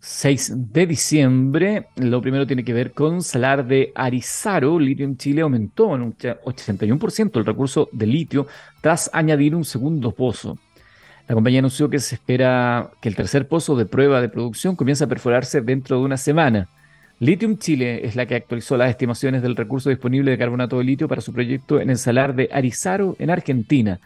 6 0.00 0.72
de 0.72 0.86
diciembre. 0.86 1.86
Lo 1.96 2.20
primero 2.20 2.46
tiene 2.46 2.64
que 2.64 2.74
ver 2.74 2.92
con 2.92 3.22
salar 3.22 3.66
de 3.66 3.92
Arizaro. 3.94 4.78
Litio 4.78 5.06
en 5.06 5.16
Chile 5.16 5.40
aumentó 5.40 5.94
en 5.94 6.02
un 6.02 6.14
81% 6.14 7.38
el 7.38 7.46
recurso 7.46 7.88
de 7.92 8.06
litio 8.06 8.46
tras 8.82 9.08
añadir 9.14 9.54
un 9.54 9.64
segundo 9.64 10.12
pozo. 10.12 10.58
La 11.26 11.34
compañía 11.34 11.60
anunció 11.60 11.88
que 11.88 12.00
se 12.00 12.16
espera 12.16 12.90
que 13.00 13.08
el 13.08 13.16
tercer 13.16 13.48
pozo 13.48 13.74
de 13.76 13.86
prueba 13.86 14.20
de 14.20 14.28
producción 14.28 14.76
comience 14.76 15.04
a 15.04 15.06
perforarse 15.06 15.62
dentro 15.62 15.98
de 15.98 16.04
una 16.04 16.18
semana. 16.18 16.68
Lithium 17.20 17.58
Chile 17.58 18.04
es 18.04 18.16
la 18.16 18.26
que 18.26 18.34
actualizó 18.34 18.76
las 18.76 18.90
estimaciones 18.90 19.42
del 19.42 19.56
recurso 19.56 19.88
disponible 19.88 20.32
de 20.32 20.38
carbonato 20.38 20.78
de 20.78 20.84
litio 20.84 21.08
para 21.08 21.20
su 21.20 21.32
proyecto 21.32 21.80
en 21.80 21.90
el 21.90 21.98
salar 21.98 22.34
de 22.34 22.48
Arizaro, 22.52 23.14
en 23.18 23.30
Argentina. 23.30 24.00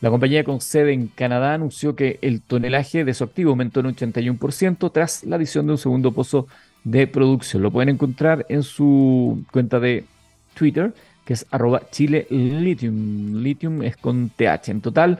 La 0.00 0.10
compañía 0.10 0.44
con 0.44 0.60
sede 0.60 0.92
en 0.92 1.08
Canadá 1.08 1.54
anunció 1.54 1.94
que 1.94 2.18
el 2.22 2.40
tonelaje 2.42 3.04
de 3.04 3.14
su 3.14 3.24
activo 3.24 3.50
aumentó 3.50 3.80
en 3.80 3.86
81% 3.86 4.92
tras 4.92 5.24
la 5.24 5.36
adición 5.36 5.66
de 5.66 5.72
un 5.72 5.78
segundo 5.78 6.12
pozo 6.12 6.46
de 6.84 7.06
producción. 7.06 7.62
Lo 7.62 7.70
pueden 7.70 7.90
encontrar 7.90 8.46
en 8.48 8.62
su 8.62 9.44
cuenta 9.52 9.78
de 9.78 10.04
Twitter, 10.54 10.94
que 11.24 11.34
es 11.34 11.46
arroba 11.50 11.82
Chile 11.90 12.26
Lithium. 12.30 13.42
Lithium 13.42 13.82
es 13.82 13.96
con 13.96 14.30
TH. 14.30 14.70
En 14.70 14.80
total, 14.80 15.18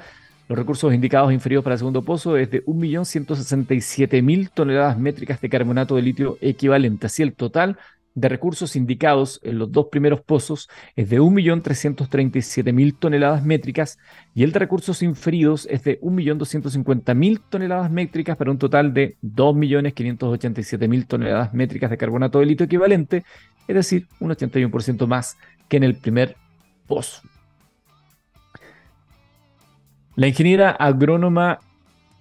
los 0.49 0.59
recursos 0.59 0.93
indicados 0.93 1.33
inferiores 1.33 1.65
para 1.65 1.75
el 1.75 1.79
segundo 1.79 2.03
pozo 2.03 2.37
es 2.37 2.51
de 2.51 2.65
1.167.000 2.65 4.51
toneladas 4.53 4.99
métricas 4.99 5.41
de 5.41 5.49
carbonato 5.49 5.97
de 5.97 6.03
litio 6.03 6.37
equivalente. 6.41 7.07
Así 7.07 7.23
el 7.23 7.35
total 7.35 7.79
de 8.15 8.29
recursos 8.29 8.77
indicados 8.77 9.41
en 9.43 9.59
los 9.59 9.73
dos 9.73 9.87
primeros 9.91 10.21
pozos 10.21 10.69
es 10.97 11.09
de 11.09 11.21
1.337.000 11.21 12.99
toneladas 12.99 13.45
métricas 13.45 13.99
y 14.35 14.43
el 14.43 14.53
de 14.53 14.59
recursos 14.59 15.03
inferidos 15.03 15.67
es 15.71 15.83
de 15.85 15.99
1.250.000 16.01 17.41
toneladas 17.49 17.91
métricas 17.91 18.37
para 18.37 18.51
un 18.51 18.59
total 18.59 18.93
de 18.93 19.17
2.587.000 19.23 21.07
toneladas 21.07 21.55
métricas 21.55 21.91
de 21.91 21.97
carbonato 21.97 22.39
de 22.41 22.47
litio 22.47 22.67
equivalente, 22.67 23.25
es 23.67 23.75
decir, 23.75 24.07
un 24.21 24.31
81% 24.31 25.07
más 25.07 25.39
que 25.69 25.79
en 25.79 25.85
el 25.85 25.95
primer 25.97 26.37
pozo. 26.87 27.23
La 30.15 30.27
ingeniera 30.27 30.71
agrónoma 30.71 31.59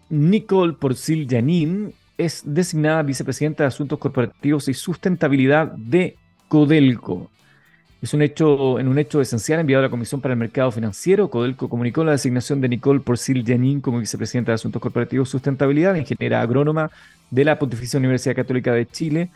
Nicole 0.10 0.74
Porcil 0.74 1.28
Janin 1.30 1.94
es 2.18 2.42
designada 2.46 3.04
vicepresidenta 3.04 3.64
de 3.64 3.68
Asuntos 3.68 4.00
Corporativos 4.00 4.70
y 4.70 4.74
Sustentabilidad 4.74 5.74
de 5.74 6.16
Codelco. 6.48 7.30
Es 8.02 8.14
un 8.14 8.22
hecho, 8.22 8.80
en 8.80 8.88
un 8.88 8.98
hecho 8.98 9.20
esencial 9.20 9.60
enviado 9.60 9.84
a 9.84 9.88
la 9.88 9.92
Comisión 9.92 10.22
para 10.22 10.34
el 10.34 10.40
Mercado 10.40 10.72
Financiero, 10.72 11.30
Codelco 11.30 11.68
comunicó 11.68 12.06
la 12.06 12.14
designación 12.14 12.62
de 12.62 12.70
Nicole 12.70 13.02
Porcil 13.02 13.44
Janin 13.46 13.82
como 13.82 14.00
vicepresidenta 14.00 14.54
de 14.54 14.56
Asuntos 14.56 14.82
Corporativos 14.82 15.28
y 15.28 15.32
Sustentabilidad, 15.32 15.96
ingeniera 15.96 16.42
agrónoma 16.42 16.92
de 17.30 17.44
la 17.44 17.60
Pontificia 17.60 18.00
Universidad 18.00 18.38
Católica 18.38 18.74
de 18.74 18.86
Chile, 18.86 19.30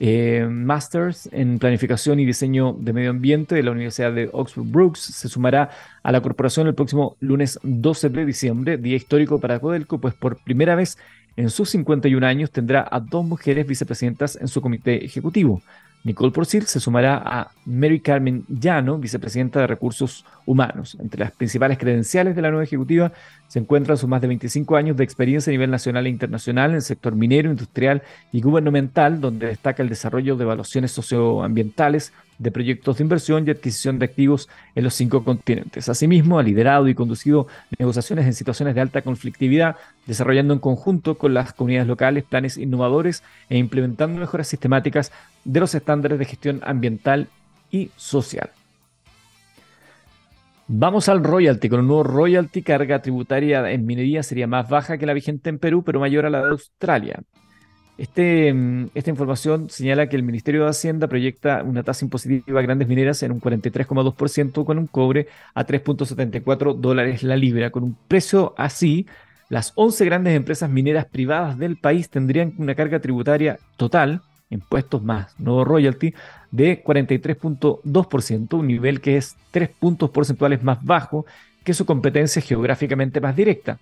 eh, 0.00 0.46
Masters 0.48 1.28
en 1.32 1.58
Planificación 1.58 2.20
y 2.20 2.24
Diseño 2.24 2.76
de 2.78 2.92
Medio 2.92 3.10
Ambiente 3.10 3.54
de 3.54 3.62
la 3.62 3.72
Universidad 3.72 4.12
de 4.12 4.30
Oxford 4.32 4.64
Brooks. 4.64 5.00
Se 5.00 5.28
sumará 5.28 5.70
a 6.02 6.12
la 6.12 6.20
corporación 6.20 6.66
el 6.66 6.74
próximo 6.74 7.16
lunes 7.20 7.58
12 7.62 8.08
de 8.10 8.26
diciembre, 8.26 8.76
día 8.76 8.96
histórico 8.96 9.40
para 9.40 9.58
Codelco, 9.58 9.98
pues 9.98 10.14
por 10.14 10.36
primera 10.42 10.74
vez 10.74 10.98
en 11.36 11.50
sus 11.50 11.70
51 11.70 12.26
años 12.26 12.50
tendrá 12.50 12.86
a 12.90 13.00
dos 13.00 13.24
mujeres 13.24 13.66
vicepresidentas 13.66 14.36
en 14.40 14.48
su 14.48 14.60
comité 14.60 15.04
ejecutivo. 15.04 15.62
Nicole 16.04 16.32
Porcil 16.32 16.66
se 16.66 16.80
sumará 16.80 17.16
a 17.24 17.50
Mary 17.66 18.00
Carmen 18.00 18.44
Llano, 18.48 18.98
vicepresidenta 18.98 19.60
de 19.60 19.66
Recursos 19.66 20.24
Humanos. 20.46 20.96
Entre 21.00 21.20
las 21.20 21.32
principales 21.32 21.76
credenciales 21.76 22.36
de 22.36 22.42
la 22.42 22.50
nueva 22.50 22.64
ejecutiva 22.64 23.12
se 23.48 23.58
encuentran 23.58 23.98
sus 23.98 24.08
más 24.08 24.20
de 24.20 24.28
25 24.28 24.76
años 24.76 24.96
de 24.96 25.04
experiencia 25.04 25.50
a 25.50 25.52
nivel 25.52 25.70
nacional 25.70 26.06
e 26.06 26.10
internacional 26.10 26.70
en 26.70 26.76
el 26.76 26.82
sector 26.82 27.14
minero, 27.14 27.50
industrial 27.50 28.02
y 28.32 28.40
gubernamental, 28.40 29.20
donde 29.20 29.48
destaca 29.48 29.82
el 29.82 29.88
desarrollo 29.88 30.36
de 30.36 30.44
evaluaciones 30.44 30.92
socioambientales, 30.92 32.12
de 32.38 32.50
proyectos 32.50 32.98
de 32.98 33.04
inversión 33.04 33.46
y 33.46 33.50
adquisición 33.50 33.98
de 33.98 34.06
activos 34.06 34.48
en 34.74 34.84
los 34.84 34.94
cinco 34.94 35.24
continentes. 35.24 35.88
Asimismo, 35.88 36.38
ha 36.38 36.42
liderado 36.42 36.88
y 36.88 36.94
conducido 36.94 37.48
negociaciones 37.78 38.26
en 38.26 38.34
situaciones 38.34 38.74
de 38.74 38.80
alta 38.80 39.02
conflictividad, 39.02 39.76
desarrollando 40.06 40.54
en 40.54 40.60
conjunto 40.60 41.16
con 41.16 41.34
las 41.34 41.52
comunidades 41.52 41.88
locales 41.88 42.24
planes 42.24 42.56
innovadores 42.56 43.22
e 43.48 43.58
implementando 43.58 44.20
mejoras 44.20 44.48
sistemáticas 44.48 45.12
de 45.44 45.60
los 45.60 45.74
estándares 45.74 46.18
de 46.18 46.24
gestión 46.24 46.60
ambiental 46.64 47.28
y 47.70 47.90
social. 47.96 48.50
Vamos 50.70 51.08
al 51.08 51.24
royalty. 51.24 51.70
Con 51.70 51.80
un 51.80 51.86
nuevo 51.86 52.02
royalty, 52.02 52.62
carga 52.62 53.00
tributaria 53.00 53.70
en 53.70 53.86
minería 53.86 54.22
sería 54.22 54.46
más 54.46 54.68
baja 54.68 54.98
que 54.98 55.06
la 55.06 55.14
vigente 55.14 55.48
en 55.48 55.58
Perú, 55.58 55.82
pero 55.82 55.98
mayor 55.98 56.26
a 56.26 56.30
la 56.30 56.42
de 56.42 56.50
Australia. 56.50 57.22
Este, 57.98 58.54
mm, 58.54 58.90
esta 58.94 59.10
información 59.10 59.68
señala 59.70 60.08
que 60.08 60.14
el 60.14 60.22
Ministerio 60.22 60.62
de 60.62 60.70
Hacienda 60.70 61.08
proyecta 61.08 61.64
una 61.64 61.82
tasa 61.82 62.04
impositiva 62.04 62.60
a 62.60 62.62
grandes 62.62 62.86
mineras 62.86 63.20
en 63.24 63.32
un 63.32 63.40
43,2% 63.40 64.64
con 64.64 64.78
un 64.78 64.86
cobre 64.86 65.26
a 65.52 65.66
3.74 65.66 66.74
dólares 66.74 67.24
la 67.24 67.36
libra. 67.36 67.70
Con 67.70 67.82
un 67.82 67.96
precio 68.06 68.54
así, 68.56 69.06
las 69.48 69.72
11 69.74 70.04
grandes 70.04 70.36
empresas 70.36 70.70
mineras 70.70 71.06
privadas 71.06 71.58
del 71.58 71.76
país 71.76 72.08
tendrían 72.08 72.54
una 72.56 72.76
carga 72.76 73.00
tributaria 73.00 73.58
total, 73.76 74.22
impuestos 74.48 75.02
más 75.02 75.38
nuevo 75.40 75.64
royalty, 75.64 76.14
de 76.52 76.84
43.2%, 76.84 78.54
un 78.54 78.66
nivel 78.68 79.00
que 79.00 79.16
es 79.16 79.36
3 79.50 79.70
puntos 79.70 80.10
porcentuales 80.10 80.62
más 80.62 80.84
bajo 80.84 81.26
que 81.64 81.74
su 81.74 81.84
competencia 81.84 82.40
geográficamente 82.40 83.20
más 83.20 83.34
directa, 83.34 83.80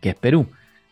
que 0.00 0.10
es 0.10 0.16
Perú 0.16 0.46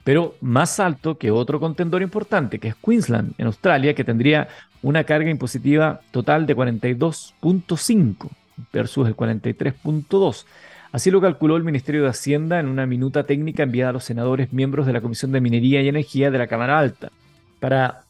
pero 0.07 0.37
más 0.40 0.79
alto 0.79 1.19
que 1.19 1.33
otro 1.33 1.59
contendor 1.59 2.01
importante, 2.01 2.61
que 2.61 2.69
es 2.69 2.77
Queensland, 2.77 3.33
en 3.38 3.47
Australia, 3.49 3.92
que 3.92 4.05
tendría 4.05 4.47
una 4.81 5.03
carga 5.03 5.29
impositiva 5.29 6.01
total 6.12 6.47
de 6.47 6.57
42.5 6.57 8.29
versus 8.73 9.09
el 9.09 9.16
43.2. 9.16 10.45
Así 10.92 11.11
lo 11.11 11.21
calculó 11.21 11.57
el 11.57 11.64
Ministerio 11.64 12.05
de 12.05 12.11
Hacienda 12.11 12.61
en 12.61 12.69
una 12.69 12.87
minuta 12.87 13.25
técnica 13.25 13.64
enviada 13.64 13.90
a 13.90 13.95
los 13.95 14.05
senadores 14.05 14.53
miembros 14.53 14.87
de 14.87 14.92
la 14.92 15.01
Comisión 15.01 15.33
de 15.33 15.40
Minería 15.40 15.83
y 15.83 15.88
Energía 15.88 16.31
de 16.31 16.38
la 16.38 16.47
Cámara 16.47 16.79
Alta. 16.79 17.11
Para 17.59 18.05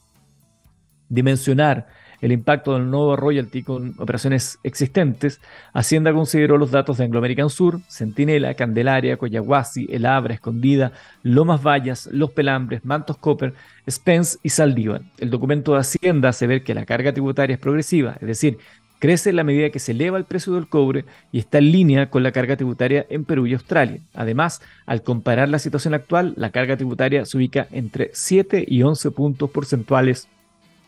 dimensionar 1.09 1.87
el 2.27 2.33
impacto 2.33 2.75
del 2.75 2.91
nuevo 2.91 3.15
royalty 3.15 3.63
con 3.63 3.95
operaciones 3.99 4.59
existentes, 4.65 5.41
Hacienda 5.73 6.13
consideró 6.13 6.59
los 6.59 6.73
datos 6.73 6.99
de 6.99 7.05
Anglo 7.05 7.21
American 7.21 7.51
Sur, 7.51 7.81
Centinela, 7.89 8.55
Candelaria, 8.55 9.17
Coyahuasi, 9.17 9.87
El 9.89 10.07
Abra, 10.07 10.35
Escondida, 10.35 10.91
Lomas 11.23 11.63
Vallas, 11.63 12.09
Los 12.11 12.33
Pelambres, 12.33 12.85
Mantos 12.85 13.17
Copper, 13.19 13.55
Spence 13.89 14.39
y 14.43 14.49
Saldívar. 14.49 15.03
El 15.19 15.31
documento 15.31 15.75
de 15.75 15.79
Hacienda 15.79 16.31
hace 16.31 16.49
ver 16.49 16.65
que 16.65 16.75
la 16.75 16.85
carga 16.85 17.13
tributaria 17.13 17.55
es 17.55 17.61
progresiva, 17.61 18.17
es 18.21 18.27
decir, 18.27 18.59
crece 18.99 19.31
en 19.31 19.37
la 19.37 19.45
medida 19.45 19.71
que 19.71 19.79
se 19.79 19.93
eleva 19.93 20.19
el 20.19 20.25
precio 20.25 20.55
del 20.55 20.67
cobre 20.67 21.05
y 21.31 21.39
está 21.39 21.59
en 21.59 21.71
línea 21.71 22.11
con 22.11 22.25
la 22.25 22.33
carga 22.33 22.57
tributaria 22.57 23.07
en 23.09 23.25
Perú 23.25 23.47
y 23.47 23.53
Australia. 23.53 24.01
Además, 24.15 24.61
al 24.85 25.05
comparar 25.05 25.49
la 25.49 25.61
situación 25.61 25.95
actual, 25.95 26.35
la 26.37 26.51
carga 26.51 26.77
tributaria 26.77 27.25
se 27.25 27.37
ubica 27.37 27.69
entre 27.71 28.11
7 28.15 28.65
y 28.67 28.83
11 28.83 29.13
puntos 29.13 29.49
porcentuales 29.51 30.27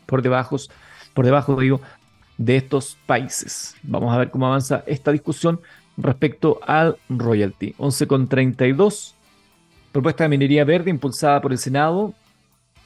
por 0.05 0.23
debajo 0.23 0.57
por 1.19 1.25
debajo 1.25 1.61
digo, 1.61 1.81
de 2.37 2.57
estos 2.57 2.97
países. 3.05 3.75
Vamos 3.83 4.15
a 4.15 4.19
ver 4.19 4.31
cómo 4.31 4.47
avanza 4.47 4.85
esta 4.87 5.11
discusión 5.11 5.59
respecto 5.97 6.61
al 6.65 6.97
royalty. 7.09 7.75
11,32. 7.77 9.15
Propuesta 9.91 10.23
de 10.23 10.29
minería 10.29 10.63
verde 10.63 10.91
impulsada 10.91 11.41
por 11.41 11.51
el 11.51 11.59
Senado 11.59 12.15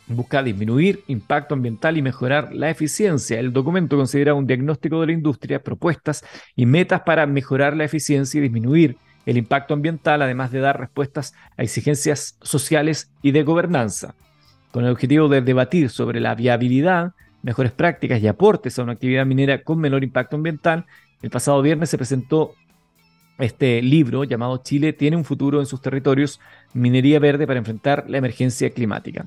busca 0.07 0.43
disminuir 0.43 1.05
impacto 1.09 1.53
ambiental 1.53 1.99
y 1.99 2.01
mejorar 2.01 2.55
la 2.55 2.71
eficiencia. 2.71 3.39
El 3.39 3.53
documento 3.53 3.99
considera 3.99 4.33
un 4.33 4.47
diagnóstico 4.47 5.03
de 5.03 5.09
la 5.09 5.13
industria, 5.13 5.63
propuestas 5.63 6.25
y 6.57 6.65
metas 6.65 7.03
para 7.03 7.27
mejorar 7.27 7.77
la 7.77 7.85
eficiencia 7.85 8.39
y 8.39 8.45
disminuir 8.45 8.97
el 9.27 9.37
impacto 9.37 9.75
ambiental, 9.75 10.23
además 10.23 10.51
de 10.53 10.61
dar 10.61 10.81
respuestas 10.81 11.35
a 11.59 11.65
exigencias 11.65 12.39
sociales 12.41 13.11
y 13.21 13.33
de 13.33 13.43
gobernanza, 13.43 14.15
con 14.71 14.87
el 14.87 14.91
objetivo 14.91 15.29
de 15.29 15.43
debatir 15.43 15.91
sobre 15.91 16.19
la 16.19 16.35
viabilidad 16.35 17.13
mejores 17.43 17.73
prácticas 17.73 18.23
y 18.23 18.29
aportes 18.29 18.79
a 18.79 18.83
una 18.83 18.93
actividad 18.93 19.27
minera 19.27 19.63
con 19.63 19.79
menor 19.79 20.05
impacto 20.05 20.37
ambiental. 20.37 20.87
El 21.21 21.31
pasado 21.31 21.61
viernes 21.63 21.91
se 21.91 21.99
presentó 21.99 22.55
este 23.39 23.83
libro 23.83 24.25
llamado 24.25 24.63
Chile 24.63 24.93
tiene 24.93 25.17
un 25.17 25.25
futuro 25.25 25.61
en 25.61 25.67
sus 25.67 25.81
territorios, 25.81 26.41
minería 26.75 27.19
verde 27.19 27.47
para 27.47 27.59
enfrentar 27.59 28.05
la 28.09 28.19
emergencia 28.19 28.71
climática. 28.71 29.27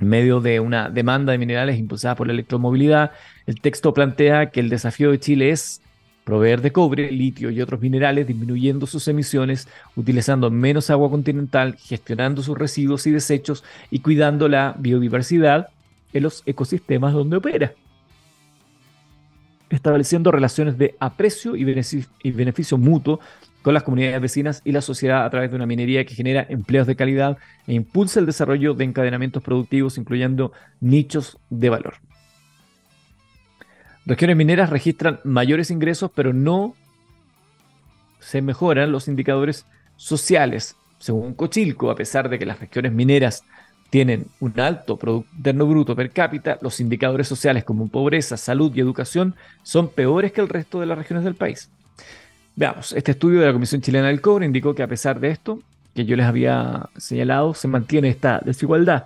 En 0.00 0.08
medio 0.08 0.40
de 0.40 0.60
una 0.60 0.90
demanda 0.90 1.32
de 1.32 1.38
minerales 1.38 1.78
impulsada 1.78 2.16
por 2.16 2.26
la 2.26 2.32
electromovilidad, 2.32 3.12
el 3.46 3.60
texto 3.60 3.94
plantea 3.94 4.50
que 4.50 4.60
el 4.60 4.68
desafío 4.68 5.12
de 5.12 5.20
Chile 5.20 5.50
es 5.50 5.80
proveer 6.24 6.60
de 6.60 6.72
cobre, 6.72 7.10
litio 7.10 7.50
y 7.50 7.60
otros 7.60 7.80
minerales, 7.80 8.26
disminuyendo 8.26 8.86
sus 8.86 9.06
emisiones, 9.08 9.68
utilizando 9.96 10.50
menos 10.50 10.90
agua 10.90 11.10
continental, 11.10 11.76
gestionando 11.76 12.42
sus 12.42 12.58
residuos 12.58 13.06
y 13.06 13.12
desechos 13.12 13.64
y 13.90 14.00
cuidando 14.00 14.48
la 14.48 14.74
biodiversidad 14.78 15.68
en 16.12 16.22
los 16.22 16.42
ecosistemas 16.46 17.12
donde 17.12 17.36
opera, 17.36 17.72
estableciendo 19.70 20.30
relaciones 20.30 20.76
de 20.76 20.96
aprecio 21.00 21.56
y 21.56 21.64
beneficio, 21.64 22.78
mutuo 22.78 23.20
con 23.62 23.74
las 23.74 23.84
comunidades 23.84 24.20
vecinas 24.20 24.60
y 24.64 24.72
la 24.72 24.82
sociedad 24.82 25.24
a 25.24 25.30
través 25.30 25.50
de 25.50 25.56
una 25.56 25.66
minería 25.66 26.04
que 26.04 26.14
genera 26.14 26.44
empleos 26.48 26.86
de 26.86 26.96
calidad 26.96 27.38
e 27.66 27.74
impulsa 27.74 28.20
el 28.20 28.26
desarrollo 28.26 28.74
de 28.74 28.84
encadenamientos 28.84 29.42
productivos, 29.42 29.98
incluyendo 29.98 30.52
nichos 30.80 31.38
de 31.48 31.70
valor. 31.70 31.94
Regiones 34.04 34.36
mineras 34.36 34.68
registran 34.68 35.20
mayores 35.22 35.70
ingresos, 35.70 36.10
pero 36.12 36.32
no 36.32 36.74
se 38.18 38.42
mejoran 38.42 38.90
los 38.90 39.08
indicadores 39.08 39.64
sociales. 39.96 40.76
Según 40.98 41.34
Cochilco, 41.34 41.90
a 41.90 41.94
pesar 41.94 42.28
de 42.28 42.38
que 42.38 42.46
las 42.46 42.60
regiones 42.60 42.92
mineras 42.92 43.44
tienen 43.92 44.24
un 44.40 44.58
alto 44.58 44.96
Producto 44.96 45.28
Interno 45.36 45.66
Bruto 45.66 45.94
per 45.94 46.10
cápita, 46.12 46.56
los 46.62 46.80
indicadores 46.80 47.28
sociales 47.28 47.62
como 47.62 47.88
pobreza, 47.88 48.38
salud 48.38 48.72
y 48.74 48.80
educación 48.80 49.34
son 49.64 49.88
peores 49.88 50.32
que 50.32 50.40
el 50.40 50.48
resto 50.48 50.80
de 50.80 50.86
las 50.86 50.96
regiones 50.96 51.24
del 51.24 51.34
país. 51.34 51.68
Veamos, 52.56 52.94
este 52.94 53.10
estudio 53.10 53.40
de 53.40 53.48
la 53.48 53.52
Comisión 53.52 53.82
Chilena 53.82 54.06
del 54.06 54.22
Cobre 54.22 54.46
indicó 54.46 54.74
que 54.74 54.82
a 54.82 54.86
pesar 54.86 55.20
de 55.20 55.28
esto, 55.28 55.60
que 55.94 56.06
yo 56.06 56.16
les 56.16 56.24
había 56.24 56.88
señalado, 56.96 57.52
se 57.52 57.68
mantiene 57.68 58.08
esta 58.08 58.40
desigualdad. 58.42 59.04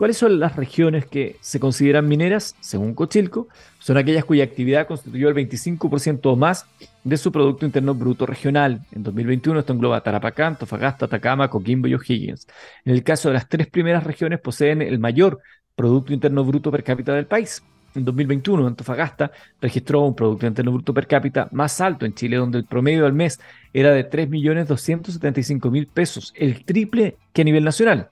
¿Cuáles 0.00 0.16
son 0.16 0.40
las 0.40 0.56
regiones 0.56 1.04
que 1.04 1.36
se 1.42 1.60
consideran 1.60 2.08
mineras? 2.08 2.56
Según 2.60 2.94
Cochilco, 2.94 3.48
son 3.80 3.98
aquellas 3.98 4.24
cuya 4.24 4.44
actividad 4.44 4.86
constituyó 4.86 5.28
el 5.28 5.34
25% 5.34 6.20
o 6.24 6.36
más 6.36 6.64
de 7.04 7.18
su 7.18 7.30
Producto 7.30 7.66
Interno 7.66 7.94
Bruto 7.94 8.24
regional. 8.24 8.80
En 8.92 9.02
2021 9.02 9.60
esto 9.60 9.74
engloba 9.74 10.02
Tarapacá, 10.02 10.46
Antofagasta, 10.46 11.04
Atacama, 11.04 11.50
Coquimbo 11.50 11.86
y 11.86 11.92
O'Higgins. 11.92 12.46
En 12.86 12.94
el 12.94 13.04
caso 13.04 13.28
de 13.28 13.34
las 13.34 13.46
tres 13.46 13.66
primeras 13.66 14.04
regiones 14.04 14.40
poseen 14.40 14.80
el 14.80 14.98
mayor 14.98 15.40
Producto 15.76 16.14
Interno 16.14 16.44
Bruto 16.44 16.70
per 16.70 16.82
cápita 16.82 17.12
del 17.12 17.26
país. 17.26 17.62
En 17.94 18.02
2021, 18.06 18.68
Antofagasta 18.68 19.32
registró 19.60 20.00
un 20.00 20.16
Producto 20.16 20.46
Interno 20.46 20.72
Bruto 20.72 20.94
per 20.94 21.06
cápita 21.06 21.50
más 21.52 21.78
alto 21.78 22.06
en 22.06 22.14
Chile, 22.14 22.38
donde 22.38 22.56
el 22.56 22.64
promedio 22.64 23.04
al 23.04 23.12
mes 23.12 23.38
era 23.74 23.92
de 23.92 24.08
3.275.000 24.08 25.88
pesos, 25.92 26.32
el 26.36 26.64
triple 26.64 27.18
que 27.34 27.42
a 27.42 27.44
nivel 27.44 27.64
nacional. 27.64 28.08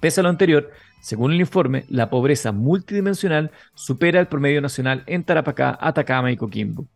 Pese 0.00 0.20
a 0.20 0.22
lo 0.22 0.30
anterior, 0.30 0.70
según 1.00 1.32
el 1.32 1.40
informe, 1.40 1.84
la 1.88 2.10
pobreza 2.10 2.52
multidimensional 2.52 3.50
supera 3.74 4.20
el 4.20 4.26
promedio 4.26 4.60
nacional 4.60 5.02
en 5.06 5.24
Tarapacá, 5.24 5.78
Atacama 5.80 6.30
y 6.30 6.36
Coquimbo. 6.36 6.86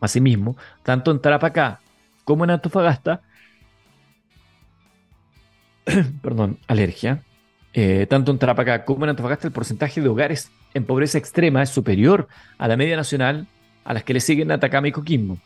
Asimismo, 0.00 0.56
tanto 0.82 1.10
en 1.10 1.20
Tarapacá 1.20 1.80
como 2.24 2.44
en 2.44 2.50
Antofagasta, 2.50 3.22
perdón, 6.22 6.58
alergia, 6.66 7.22
eh, 7.72 8.06
tanto 8.08 8.32
en 8.32 8.38
Tarapacá 8.38 8.84
como 8.84 9.04
en 9.04 9.10
Antofagasta 9.10 9.46
el 9.46 9.52
porcentaje 9.52 10.00
de 10.00 10.08
hogares 10.08 10.50
en 10.74 10.84
pobreza 10.84 11.18
extrema 11.18 11.62
es 11.62 11.70
superior 11.70 12.28
a 12.58 12.68
la 12.68 12.76
media 12.76 12.96
nacional 12.96 13.46
a 13.84 13.94
las 13.94 14.04
que 14.04 14.14
le 14.14 14.20
siguen 14.20 14.50
Atacama 14.50 14.88
y 14.88 14.92
Coquimbo. 14.92 15.38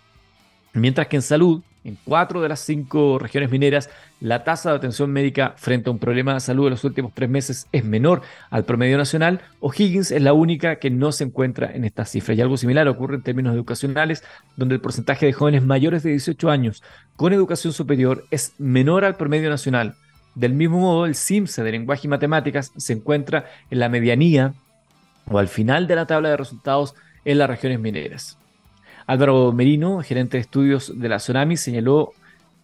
Mientras 0.72 1.06
que 1.06 1.16
en 1.16 1.22
salud, 1.22 1.62
en 1.84 1.98
cuatro 2.04 2.40
de 2.40 2.48
las 2.48 2.60
cinco 2.60 3.18
regiones 3.18 3.50
mineras, 3.50 3.90
la 4.20 4.44
tasa 4.44 4.70
de 4.70 4.76
atención 4.76 5.10
médica 5.10 5.54
frente 5.56 5.88
a 5.88 5.92
un 5.92 5.98
problema 5.98 6.34
de 6.34 6.40
salud 6.40 6.66
en 6.66 6.70
los 6.70 6.84
últimos 6.84 7.12
tres 7.12 7.28
meses 7.28 7.66
es 7.72 7.84
menor 7.84 8.22
al 8.50 8.64
promedio 8.64 8.96
nacional. 8.96 9.40
O'Higgins 9.60 10.12
es 10.12 10.22
la 10.22 10.32
única 10.32 10.76
que 10.76 10.90
no 10.90 11.10
se 11.12 11.24
encuentra 11.24 11.72
en 11.74 11.84
estas 11.84 12.10
cifras. 12.10 12.38
Y 12.38 12.40
algo 12.40 12.56
similar 12.56 12.86
ocurre 12.88 13.16
en 13.16 13.22
términos 13.22 13.54
educacionales, 13.54 14.22
donde 14.56 14.76
el 14.76 14.80
porcentaje 14.80 15.26
de 15.26 15.32
jóvenes 15.32 15.64
mayores 15.64 16.02
de 16.02 16.10
18 16.10 16.50
años 16.50 16.82
con 17.16 17.32
educación 17.32 17.72
superior 17.72 18.24
es 18.30 18.54
menor 18.58 19.04
al 19.04 19.16
promedio 19.16 19.50
nacional. 19.50 19.94
Del 20.34 20.54
mismo 20.54 20.78
modo, 20.78 21.06
el 21.06 21.14
CIMSE 21.14 21.62
de 21.62 21.72
lenguaje 21.72 22.06
y 22.06 22.08
matemáticas 22.08 22.72
se 22.76 22.94
encuentra 22.94 23.46
en 23.70 23.80
la 23.80 23.88
medianía 23.88 24.54
o 25.26 25.38
al 25.38 25.48
final 25.48 25.86
de 25.86 25.96
la 25.96 26.06
tabla 26.06 26.30
de 26.30 26.36
resultados 26.36 26.94
en 27.24 27.38
las 27.38 27.48
regiones 27.48 27.80
mineras. 27.80 28.38
Álvaro 29.06 29.52
Merino, 29.52 30.02
gerente 30.02 30.36
de 30.36 30.42
estudios 30.42 30.92
de 30.98 31.08
la 31.08 31.16
Tsunami, 31.16 31.56
señaló 31.56 32.12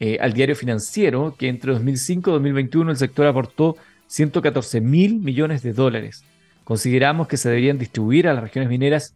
eh, 0.00 0.18
al 0.20 0.32
diario 0.32 0.54
financiero 0.54 1.34
que 1.38 1.48
entre 1.48 1.72
2005 1.72 2.30
y 2.30 2.32
2021 2.34 2.90
el 2.90 2.96
sector 2.96 3.26
aportó 3.26 3.76
114 4.06 4.80
mil 4.80 5.18
millones 5.20 5.62
de 5.62 5.72
dólares. 5.72 6.24
Consideramos 6.64 7.28
que 7.28 7.36
se 7.36 7.48
deberían 7.48 7.78
distribuir 7.78 8.28
a 8.28 8.34
las 8.34 8.42
regiones 8.42 8.68
mineras 8.68 9.14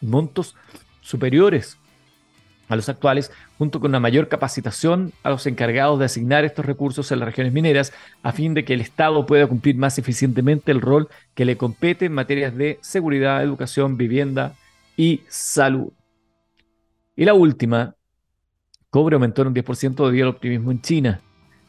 montos 0.00 0.56
superiores 1.00 1.78
a 2.70 2.76
los 2.76 2.88
actuales, 2.88 3.32
junto 3.58 3.80
con 3.80 3.90
una 3.90 4.00
mayor 4.00 4.28
capacitación 4.28 5.12
a 5.24 5.30
los 5.30 5.44
encargados 5.46 5.98
de 5.98 6.04
asignar 6.04 6.44
estos 6.44 6.64
recursos 6.64 7.10
en 7.10 7.18
las 7.18 7.26
regiones 7.26 7.52
mineras, 7.52 7.92
a 8.22 8.32
fin 8.32 8.54
de 8.54 8.64
que 8.64 8.74
el 8.74 8.80
Estado 8.80 9.26
pueda 9.26 9.48
cumplir 9.48 9.76
más 9.76 9.98
eficientemente 9.98 10.70
el 10.70 10.80
rol 10.80 11.08
que 11.34 11.44
le 11.44 11.56
compete 11.56 12.06
en 12.06 12.12
materias 12.12 12.56
de 12.56 12.78
seguridad, 12.80 13.42
educación, 13.42 13.96
vivienda 13.96 14.54
y 14.96 15.22
salud. 15.28 15.92
Y 17.20 17.26
la 17.26 17.34
última, 17.34 17.94
cobre 18.88 19.12
aumentó 19.12 19.42
en 19.42 19.48
un 19.48 19.54
10% 19.54 20.06
debido 20.06 20.24
al 20.24 20.34
optimismo 20.34 20.70
en 20.70 20.80
China. 20.80 21.20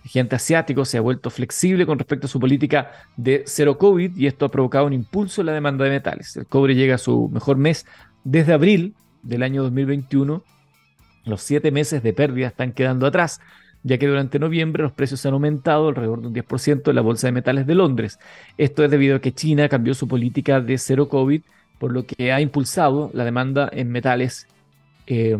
El 0.02 0.10
gigante 0.10 0.38
asiático 0.38 0.86
se 0.86 0.98
ha 0.98 1.02
vuelto 1.02 1.30
flexible 1.30 1.86
con 1.86 2.00
respecto 2.00 2.28
a 2.28 2.30
su 2.30 2.40
política 2.40 2.94
de 3.18 3.44
cero 3.46 3.78
COVID 3.78 4.16
y 4.16 4.28
esto 4.28 4.46
ha 4.46 4.50
provocado 4.50 4.86
un 4.86 4.94
impulso 4.94 5.42
en 5.42 5.48
la 5.48 5.52
demanda 5.52 5.84
de 5.84 5.92
metales. 5.92 6.38
El 6.38 6.46
cobre 6.46 6.74
llega 6.74 6.96
a 6.96 6.98
su 6.98 7.28
mejor 7.28 7.58
mes 7.58 7.86
desde 8.24 8.54
abril 8.54 8.96
del 9.24 9.44
año 9.44 9.62
2021. 9.64 10.42
Los 11.26 11.42
siete 11.42 11.70
meses 11.70 12.02
de 12.02 12.14
pérdida 12.14 12.48
están 12.48 12.72
quedando 12.72 13.06
atrás, 13.06 13.42
ya 13.84 13.98
que 13.98 14.08
durante 14.08 14.40
noviembre 14.40 14.84
los 14.84 14.94
precios 14.94 15.26
han 15.26 15.34
aumentado 15.34 15.90
alrededor 15.90 16.22
de 16.22 16.28
un 16.28 16.34
10% 16.34 16.88
en 16.88 16.96
la 16.96 17.02
Bolsa 17.02 17.28
de 17.28 17.34
Metales 17.34 17.68
de 17.68 17.76
Londres. 17.76 18.20
Esto 18.58 18.86
es 18.86 18.90
debido 18.90 19.18
a 19.18 19.20
que 19.20 19.34
China 19.34 19.68
cambió 19.68 19.96
su 19.96 20.08
política 20.08 20.62
de 20.62 20.78
cero 20.78 21.10
COVID, 21.10 21.42
por 21.78 21.92
lo 21.92 22.06
que 22.06 22.32
ha 22.32 22.40
impulsado 22.40 23.12
la 23.14 23.26
demanda 23.26 23.70
en 23.74 23.92
metales 23.92 24.48
eh, 25.14 25.38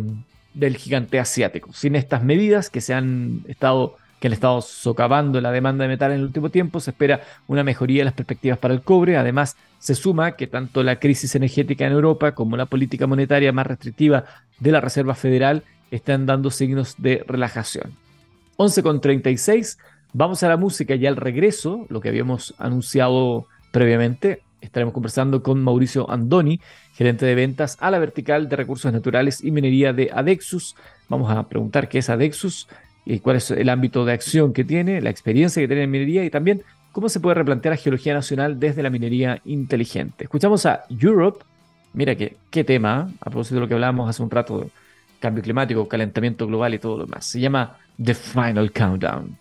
del 0.54 0.76
gigante 0.76 1.18
asiático. 1.18 1.72
Sin 1.72 1.96
estas 1.96 2.24
medidas 2.24 2.70
que 2.70 2.82
se 2.82 2.94
han 2.94 3.42
estado 3.48 3.96
que 4.20 4.28
han 4.28 4.34
estado 4.34 4.62
socavando 4.62 5.40
la 5.42 5.52
demanda 5.52 5.84
de 5.84 5.88
metal 5.88 6.12
en 6.12 6.18
el 6.20 6.26
último 6.26 6.50
tiempo. 6.50 6.80
Se 6.80 6.92
espera 6.92 7.22
una 7.48 7.64
mejoría 7.64 8.02
de 8.02 8.06
las 8.06 8.14
perspectivas 8.14 8.60
para 8.60 8.74
el 8.74 8.82
cobre. 8.82 9.18
Además, 9.18 9.56
se 9.80 9.96
suma 9.96 10.34
que 10.34 10.46
tanto 10.46 10.84
la 10.84 10.98
crisis 10.98 11.34
energética 11.36 11.88
en 11.88 11.94
Europa 11.94 12.34
como 12.34 12.56
la 12.56 12.68
política 12.68 13.08
monetaria 13.08 13.52
más 13.52 13.66
restrictiva 13.66 14.26
de 14.60 14.72
la 14.72 14.82
Reserva 14.82 15.16
Federal 15.16 15.64
están 15.90 16.28
dando 16.28 16.52
signos 16.52 16.96
de 17.00 17.24
relajación. 17.26 17.94
11.36, 18.58 19.80
vamos 20.14 20.44
a 20.44 20.50
la 20.50 20.58
música 20.58 20.94
y 20.94 21.08
al 21.08 21.16
regreso, 21.16 21.88
lo 21.90 22.02
que 22.02 22.10
habíamos 22.10 22.54
anunciado 22.60 23.48
previamente, 23.72 24.44
estaremos 24.62 24.94
conversando 24.94 25.42
con 25.42 25.64
Mauricio 25.64 26.08
Andoni, 26.12 26.60
gerente 27.02 27.26
de 27.26 27.34
ventas 27.34 27.78
a 27.80 27.90
la 27.90 27.98
vertical 27.98 28.48
de 28.48 28.56
recursos 28.56 28.94
naturales 28.94 29.44
y 29.44 29.50
minería 29.50 29.92
de 29.92 30.12
Adexus. 30.14 30.76
Vamos 31.10 31.32
a 31.32 31.50
preguntar 31.50 31.90
qué 31.90 31.98
es 31.98 32.12
Adexus, 32.12 32.68
y 33.06 33.18
cuál 33.22 33.38
es 33.38 33.50
el 33.50 33.70
ámbito 33.70 34.06
de 34.06 34.14
acción 34.14 34.54
que 34.54 34.64
tiene, 34.64 35.02
la 35.02 35.10
experiencia 35.10 35.60
que 35.60 35.68
tiene 35.68 35.84
en 35.84 35.90
minería 35.90 36.24
y 36.24 36.30
también 36.30 36.62
cómo 36.92 37.10
se 37.10 37.20
puede 37.20 37.34
replantear 37.34 37.74
la 37.74 37.78
geología 37.82 38.14
nacional 38.14 38.60
desde 38.60 38.84
la 38.84 38.92
minería 38.92 39.42
inteligente. 39.46 40.26
Escuchamos 40.26 40.68
a 40.68 40.84
Europe, 40.90 41.44
mira 41.94 42.16
qué, 42.16 42.64
tema, 42.64 43.08
¿eh? 43.10 43.16
a 43.22 43.30
propósito 43.32 43.56
de 43.56 43.62
lo 43.62 43.68
que 43.68 43.74
hablábamos 43.74 44.08
hace 44.08 44.22
un 44.22 44.30
rato, 44.30 44.70
cambio 45.20 45.44
climático, 45.44 45.88
calentamiento 45.88 46.46
global 46.46 46.76
y 46.76 46.78
todo 46.78 46.98
lo 46.98 47.06
demás. 47.06 47.26
Se 47.26 47.40
llama 47.40 47.78
The 48.00 48.14
Final 48.14 48.72
Countdown. 48.72 49.38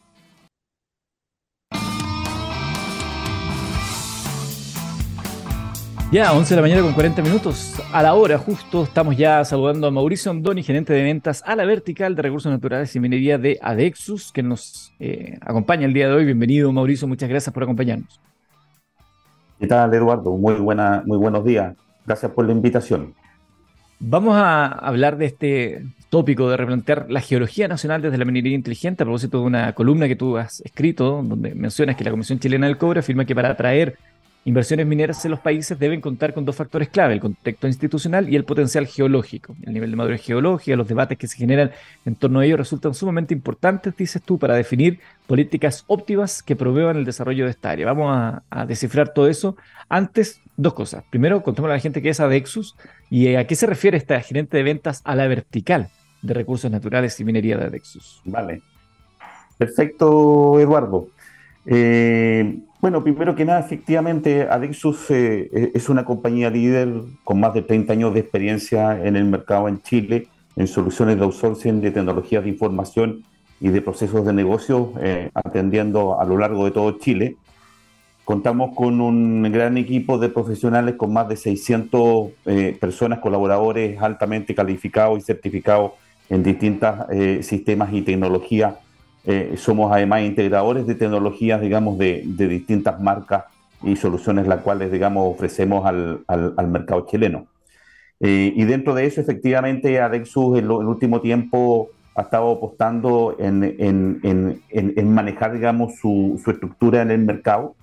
Ya, 6.13 6.33
11 6.33 6.51
de 6.51 6.57
la 6.57 6.63
mañana 6.63 6.83
con 6.83 6.93
40 6.93 7.23
minutos. 7.23 7.81
A 7.93 8.03
la 8.03 8.15
hora 8.15 8.37
justo 8.37 8.83
estamos 8.83 9.17
ya 9.17 9.45
saludando 9.45 9.87
a 9.87 9.93
Mauricio 9.93 10.33
Andoni, 10.33 10.65
gerente 10.65 10.93
de 10.93 11.05
ventas 11.05 11.41
a 11.47 11.55
la 11.55 11.65
vertical 11.65 12.17
de 12.17 12.23
recursos 12.23 12.51
naturales 12.51 12.97
y 12.97 12.99
minería 12.99 13.39
de 13.39 13.61
Adexus, 13.63 14.33
que 14.33 14.43
nos 14.43 14.93
eh, 14.99 15.39
acompaña 15.41 15.87
el 15.87 15.95
día 15.95 16.09
de 16.09 16.15
hoy. 16.15 16.25
Bienvenido, 16.25 16.73
Mauricio. 16.73 17.07
Muchas 17.07 17.29
gracias 17.29 17.55
por 17.55 17.63
acompañarnos. 17.63 18.21
¿Qué 19.61 19.69
tal, 19.69 19.95
Eduardo? 19.95 20.37
Muy, 20.37 20.55
buena, 20.55 21.05
muy 21.07 21.17
buenos 21.17 21.45
días. 21.45 21.77
Gracias 22.05 22.33
por 22.33 22.45
la 22.45 22.53
invitación. 22.55 23.15
Vamos 24.01 24.35
a 24.35 24.67
hablar 24.67 25.17
de 25.17 25.27
este 25.27 25.85
tópico 26.09 26.51
de 26.51 26.57
replantear 26.57 27.07
la 27.09 27.21
geología 27.21 27.69
nacional 27.69 28.03
desde 28.03 28.19
la 28.19 28.25
minería 28.25 28.57
inteligente 28.57 29.05
a 29.05 29.07
propósito 29.07 29.39
de 29.39 29.45
una 29.45 29.73
columna 29.75 30.09
que 30.09 30.17
tú 30.17 30.37
has 30.37 30.61
escrito 30.63 31.23
donde 31.23 31.55
mencionas 31.55 31.95
que 31.95 32.03
la 32.03 32.11
Comisión 32.11 32.41
Chilena 32.41 32.67
del 32.67 32.79
Cobre 32.79 32.99
afirma 32.99 33.25
que 33.25 33.37
para 33.37 33.51
atraer 33.51 33.97
Inversiones 34.47 34.87
mineras 34.87 35.23
en 35.27 35.33
los 35.33 35.41
países 35.41 35.79
deben 35.79 36.01
contar 36.01 36.33
con 36.33 36.47
dos 36.47 36.57
factores 36.57 36.89
clave, 36.89 37.13
el 37.13 37.21
contexto 37.21 37.67
institucional 37.67 38.27
y 38.27 38.37
el 38.37 38.45
potencial 38.45 38.87
geológico. 38.87 39.55
El 39.63 39.75
nivel 39.75 39.91
de 39.91 39.97
madurez 39.97 40.23
geológica, 40.23 40.77
los 40.77 40.89
debates 40.89 41.19
que 41.19 41.27
se 41.27 41.37
generan 41.37 41.73
en 42.07 42.15
torno 42.15 42.41
a 42.41 42.47
ello 42.47 42.57
resultan 42.57 42.95
sumamente 42.95 43.35
importantes, 43.35 43.95
dices 43.95 44.23
tú, 44.23 44.39
para 44.39 44.55
definir 44.55 44.99
políticas 45.27 45.85
óptimas 45.89 46.43
que 46.43 46.57
provean 46.57 46.97
el 46.97 47.05
desarrollo 47.05 47.45
de 47.45 47.51
esta 47.51 47.71
área. 47.71 47.85
Vamos 47.85 48.43
a, 48.51 48.65
descifrar 48.65 49.13
todo 49.13 49.29
eso. 49.29 49.57
Antes, 49.91 50.41
dos 50.57 50.73
cosas. 50.73 51.05
Primero, 51.11 51.43
contémosle 51.43 51.75
a 51.75 51.77
la 51.77 51.83
gente 51.83 52.01
qué 52.01 52.09
es 52.09 52.21
Adexus 52.21 52.77
y 53.11 53.35
a 53.35 53.47
qué 53.47 53.55
se 53.57 53.67
refiere 53.67 53.99
esta 53.99 54.19
gerente 54.23 54.57
de 54.57 54.63
ventas 54.63 55.03
a 55.05 55.17
la 55.17 55.29
vertical 55.29 55.91
de 56.23 56.33
recursos 56.33 56.71
naturales 56.71 57.21
y 57.21 57.25
minería 57.25 57.59
de 57.59 57.65
Adexus. 57.65 58.23
Vale. 58.25 58.63
Perfecto, 59.59 60.59
Eduardo. 60.59 61.09
Eh, 61.67 62.59
bueno, 62.81 63.03
primero 63.03 63.35
que 63.35 63.45
nada, 63.45 63.61
efectivamente, 63.61 64.49
Adexus 64.49 65.11
eh, 65.11 65.51
eh, 65.53 65.73
es 65.75 65.91
una 65.91 66.07
compañía 66.07 66.49
líder 66.49 66.89
con 67.25 67.39
más 67.39 67.53
de 67.53 67.61
30 67.61 67.93
años 67.93 68.15
de 68.15 68.21
experiencia 68.21 69.05
en 69.05 69.17
el 69.17 69.27
mercado 69.27 69.69
en 69.69 69.83
Chile, 69.83 70.29
en 70.57 70.67
soluciones 70.67 71.19
de 71.19 71.25
outsourcing 71.25 71.83
de 71.83 71.91
tecnologías 71.91 72.43
de 72.43 72.49
información 72.49 73.23
y 73.61 73.69
de 73.69 73.83
procesos 73.83 74.25
de 74.25 74.33
negocio, 74.33 74.95
eh, 74.99 75.31
atendiendo 75.35 76.19
a 76.19 76.25
lo 76.25 76.39
largo 76.39 76.65
de 76.65 76.71
todo 76.71 76.99
Chile. 76.99 77.37
Contamos 78.25 78.75
con 78.75 79.01
un 79.03 79.43
gran 79.53 79.77
equipo 79.77 80.17
de 80.17 80.31
profesionales 80.31 80.95
con 80.95 81.13
más 81.13 81.29
de 81.29 81.37
600 81.37 82.31
personas, 82.79 83.19
colaboradores 83.19 84.01
altamente 84.01 84.55
calificados 84.55 85.19
y 85.19 85.23
certificados 85.23 85.93
en 86.29 86.45
distintos 86.45 86.95
sistemas 87.41 87.93
y 87.93 88.03
tecnologías 88.03 88.75
eh, 89.25 89.55
somos 89.57 89.93
además 89.93 90.23
integradores 90.23 90.87
de 90.87 90.95
tecnologías, 90.95 91.61
digamos, 91.61 91.99
de, 91.99 92.23
distintas 92.25 93.01
marcas 93.01 93.45
y 93.83 93.97
soluciones 93.97 94.47
las 94.47 94.63
cuales, 94.63 94.91
digamos, 94.91 95.35
ofrecemos 95.35 95.87
al, 95.87 96.69
mercado 96.69 97.07
chileno. 97.07 97.47
Eh, 98.21 98.53
y 98.55 98.65
dentro 98.65 98.95
de 98.95 99.07
eso, 99.07 99.21
efectivamente, 99.21 100.01
Adexus 100.01 100.59
en, 100.59 100.65
el 100.65 100.71
último 100.71 101.21
tiempo 101.21 101.91
ha 102.15 102.23
estado 102.23 102.51
apostando 102.53 103.37
en, 103.39 105.15
manejar, 105.15 105.53
digamos, 105.53 105.97
su, 105.97 106.43
estructura 106.47 107.03
en 107.03 107.11
el 107.11 107.21
mercado. 107.21 107.75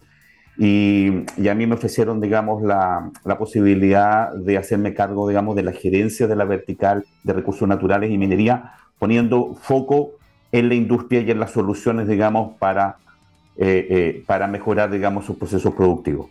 Y, 0.59 1.23
a 1.47 1.53
mí 1.53 1.67
me 1.67 1.75
ofrecieron, 1.75 2.19
digamos, 2.19 2.63
la, 2.63 3.11
la, 3.25 3.37
posibilidad 3.37 4.33
de 4.33 4.57
hacerme 4.57 4.95
cargo, 4.95 5.27
digamos, 5.27 5.55
de 5.55 5.61
la 5.61 5.71
gerencia 5.71 6.25
de 6.25 6.35
la 6.35 6.45
vertical 6.45 7.05
de 7.23 7.33
recursos 7.33 7.67
naturales 7.67 8.09
y 8.09 8.17
minería, 8.17 8.73
poniendo 8.97 9.55
foco 9.61 10.16
en 10.59 10.69
la 10.69 10.75
industria 10.75 11.21
y 11.21 11.31
en 11.31 11.39
las 11.39 11.51
soluciones, 11.51 12.07
digamos, 12.07 12.55
para, 12.57 12.97
eh, 13.57 13.87
eh, 13.89 14.23
para 14.25 14.47
mejorar, 14.47 14.91
digamos, 14.91 15.25
sus 15.25 15.37
procesos 15.37 15.73
productivos. 15.73 16.29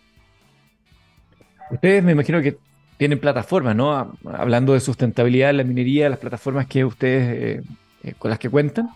Ustedes 1.71 2.03
me 2.03 2.13
imagino 2.13 2.41
que 2.41 2.57
tienen 2.97 3.19
plataformas, 3.19 3.75
¿no? 3.75 4.15
Hablando 4.25 4.73
de 4.73 4.79
sustentabilidad 4.79 5.51
en 5.51 5.57
la 5.57 5.63
minería, 5.63 6.09
las 6.09 6.19
plataformas 6.19 6.67
que 6.67 6.85
ustedes, 6.85 7.63
eh, 8.03 8.13
con 8.17 8.29
las 8.29 8.39
que 8.39 8.49
cuentan. 8.49 8.89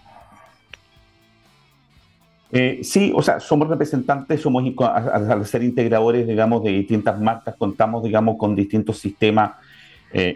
sí, 2.81 3.13
o 3.15 3.21
sea, 3.21 3.39
somos 3.39 3.69
representantes, 3.69 4.41
somos 4.41 4.63
al 4.77 5.45
ser 5.45 5.63
integradores, 5.63 6.27
digamos, 6.27 6.63
de 6.63 6.71
distintas 6.71 7.19
marcas, 7.19 7.55
contamos, 7.57 8.03
digamos, 8.03 8.37
con 8.37 8.55
distintos 8.55 8.97
sistemas, 8.99 9.51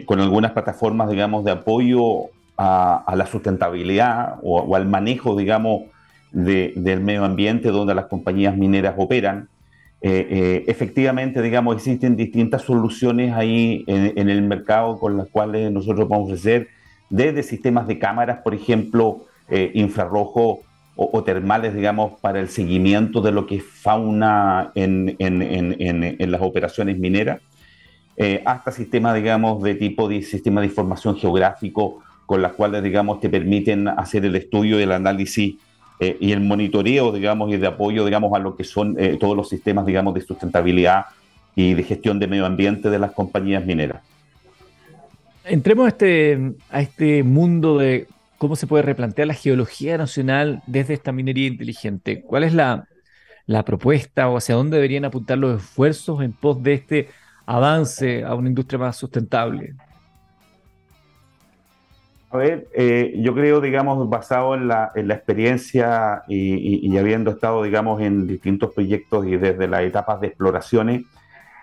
con 0.06 0.20
algunas 0.20 0.52
plataformas, 0.52 1.10
digamos, 1.10 1.44
de 1.44 1.50
apoyo 1.50 2.30
a, 2.56 3.14
la 3.16 3.26
sustentabilidad 3.26 4.36
o, 4.42 4.74
al 4.74 4.86
manejo, 4.86 5.36
digamos, 5.36 5.82
del 6.32 7.00
medio 7.00 7.24
ambiente 7.24 7.70
donde 7.70 7.94
las 7.94 8.06
compañías 8.06 8.56
mineras 8.56 8.94
operan. 8.96 9.48
Eh, 10.02 10.26
eh, 10.30 10.64
efectivamente, 10.66 11.40
digamos, 11.40 11.76
existen 11.76 12.16
distintas 12.16 12.62
soluciones 12.62 13.32
ahí 13.32 13.84
en, 13.86 14.28
el 14.28 14.42
mercado 14.42 14.98
con 14.98 15.16
las 15.16 15.28
cuales 15.28 15.72
nosotros 15.72 16.06
podemos 16.06 16.28
ofrecer, 16.28 16.68
desde 17.08 17.42
sistemas 17.42 17.86
de 17.86 17.98
cámaras, 17.98 18.40
por 18.42 18.54
ejemplo, 18.54 19.24
eh, 19.48 19.70
infrarrojo 19.74 20.60
o, 20.98 21.22
termales, 21.24 21.74
digamos, 21.74 22.18
para 22.20 22.40
el 22.40 22.48
seguimiento 22.48 23.20
de 23.20 23.30
lo 23.30 23.46
que 23.46 23.56
es 23.56 23.64
fauna 23.64 24.72
en, 24.74 25.14
en 25.18 26.30
las 26.32 26.40
operaciones 26.40 26.98
mineras, 26.98 27.42
hasta 28.46 28.72
sistemas, 28.72 29.14
digamos, 29.14 29.62
de 29.62 29.74
tipo 29.74 30.08
de 30.08 30.22
sistema 30.22 30.62
de 30.62 30.68
información 30.68 31.16
geográfico 31.16 32.02
con 32.26 32.42
las 32.42 32.52
cuales, 32.52 32.82
digamos, 32.82 33.20
te 33.20 33.30
permiten 33.30 33.88
hacer 33.88 34.24
el 34.24 34.36
estudio 34.36 34.78
el 34.78 34.92
análisis 34.92 35.54
eh, 35.98 36.16
y 36.20 36.32
el 36.32 36.40
monitoreo, 36.40 37.12
digamos, 37.12 37.52
y 37.52 37.56
de 37.56 37.66
apoyo, 37.66 38.04
digamos, 38.04 38.34
a 38.34 38.38
lo 38.38 38.56
que 38.56 38.64
son 38.64 38.96
eh, 38.98 39.16
todos 39.18 39.36
los 39.36 39.48
sistemas, 39.48 39.86
digamos, 39.86 40.12
de 40.12 40.20
sustentabilidad 40.20 41.06
y 41.54 41.72
de 41.74 41.82
gestión 41.82 42.18
de 42.18 42.26
medio 42.26 42.44
ambiente 42.44 42.90
de 42.90 42.98
las 42.98 43.12
compañías 43.12 43.64
mineras. 43.64 44.02
Entremos 45.44 45.86
a 45.86 45.88
este, 45.88 46.52
a 46.70 46.80
este 46.80 47.22
mundo 47.22 47.78
de 47.78 48.08
cómo 48.36 48.56
se 48.56 48.66
puede 48.66 48.82
replantear 48.82 49.28
la 49.28 49.34
geología 49.34 49.96
nacional 49.96 50.62
desde 50.66 50.94
esta 50.94 51.12
minería 51.12 51.46
inteligente. 51.46 52.20
¿Cuál 52.20 52.44
es 52.44 52.52
la, 52.52 52.88
la 53.46 53.64
propuesta 53.64 54.28
o 54.28 54.36
hacia 54.36 54.56
dónde 54.56 54.76
deberían 54.76 55.04
apuntar 55.04 55.38
los 55.38 55.62
esfuerzos 55.62 56.20
en 56.22 56.32
pos 56.32 56.62
de 56.62 56.74
este 56.74 57.08
avance 57.46 58.24
a 58.24 58.34
una 58.34 58.48
industria 58.48 58.80
más 58.80 58.96
sustentable? 58.96 59.74
A 62.36 62.38
ver, 62.38 62.68
eh, 62.74 63.14
yo 63.16 63.34
creo, 63.34 63.62
digamos, 63.62 64.10
basado 64.10 64.54
en 64.54 64.68
la, 64.68 64.92
experiencia 64.94 66.22
y, 66.28 66.94
habiendo 66.98 67.30
estado, 67.30 67.62
digamos, 67.62 68.02
en 68.02 68.26
distintos 68.26 68.74
proyectos 68.74 69.26
y 69.26 69.38
desde 69.38 69.66
las 69.66 69.80
etapas 69.80 70.20
de 70.20 70.26
exploraciones, 70.26 71.04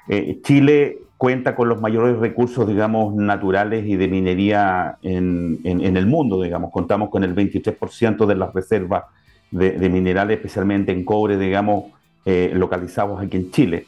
eh, 0.08 0.40
Chile 0.42 0.98
cuenta 1.18 1.56
con 1.56 1.70
los 1.70 1.80
mayores 1.80 2.18
recursos, 2.18 2.68
digamos, 2.68 3.14
naturales 3.14 3.86
y 3.86 3.98
de 3.98 4.08
minería 4.08 4.98
en, 5.04 5.60
el 5.64 6.08
mundo, 6.08 6.42
digamos. 6.42 6.72
Contamos 6.72 7.10
con 7.12 7.24
el 7.24 7.36
23% 7.36 8.26
de 8.26 8.34
las 8.36 8.52
reservas 8.52 9.04
de, 9.52 9.90
minerales, 9.92 10.38
especialmente 10.38 10.92
en 10.92 11.06
cobre, 11.06 11.38
digamos, 11.38 11.92
eh, 12.26 12.52
localizados 12.56 13.22
aquí 13.22 13.38
en 13.38 13.52
Chile. 13.52 13.86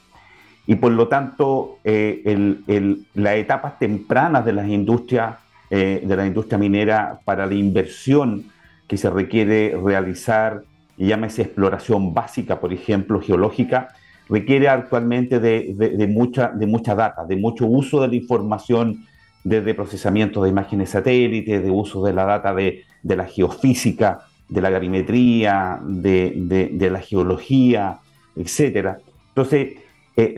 Y 0.68 0.76
por 0.76 0.92
lo 0.92 1.08
tanto, 1.08 1.80
las 1.84 3.36
etapas 3.38 3.80
tempranas 3.80 4.46
de 4.46 4.54
las 4.54 4.68
industrias 4.68 5.45
eh, 5.70 6.02
de 6.06 6.16
la 6.16 6.26
industria 6.26 6.58
minera 6.58 7.20
para 7.26 7.46
la 7.46 7.54
inversión 7.54 8.46
que 8.88 8.98
se 8.98 9.10
requiere 9.10 9.78
realizar, 9.84 10.64
llámese 10.98 11.42
exploración 11.42 12.14
básica, 12.14 12.60
por 12.60 12.72
ejemplo, 12.72 13.22
geológica, 13.22 13.90
requiere 14.30 14.70
actualmente 14.70 15.40
de, 15.40 16.08
mucha, 16.08 16.50
de 16.50 16.68
mucha 16.68 16.96
data, 16.96 17.26
de 17.26 17.36
mucho 17.36 17.66
uso 17.66 18.02
de 18.02 18.08
la 18.08 18.16
información 18.16 19.06
desde 19.44 19.76
procesamiento 19.76 20.44
de 20.44 20.50
imágenes 20.50 20.90
satélites, 20.90 21.64
de 21.64 21.70
uso 21.70 22.04
de 22.04 22.14
la 22.14 22.26
data 22.26 22.54
de, 22.54 22.84
la 23.04 23.26
geofísica 23.26 24.22
de 24.50 24.62
la 24.62 24.70
garimetría, 24.70 25.80
de, 25.84 26.90
la 26.92 27.00
geología, 27.00 28.00
etc. 28.36 28.98
Entonces, 29.30 29.78
eh, 30.18 30.36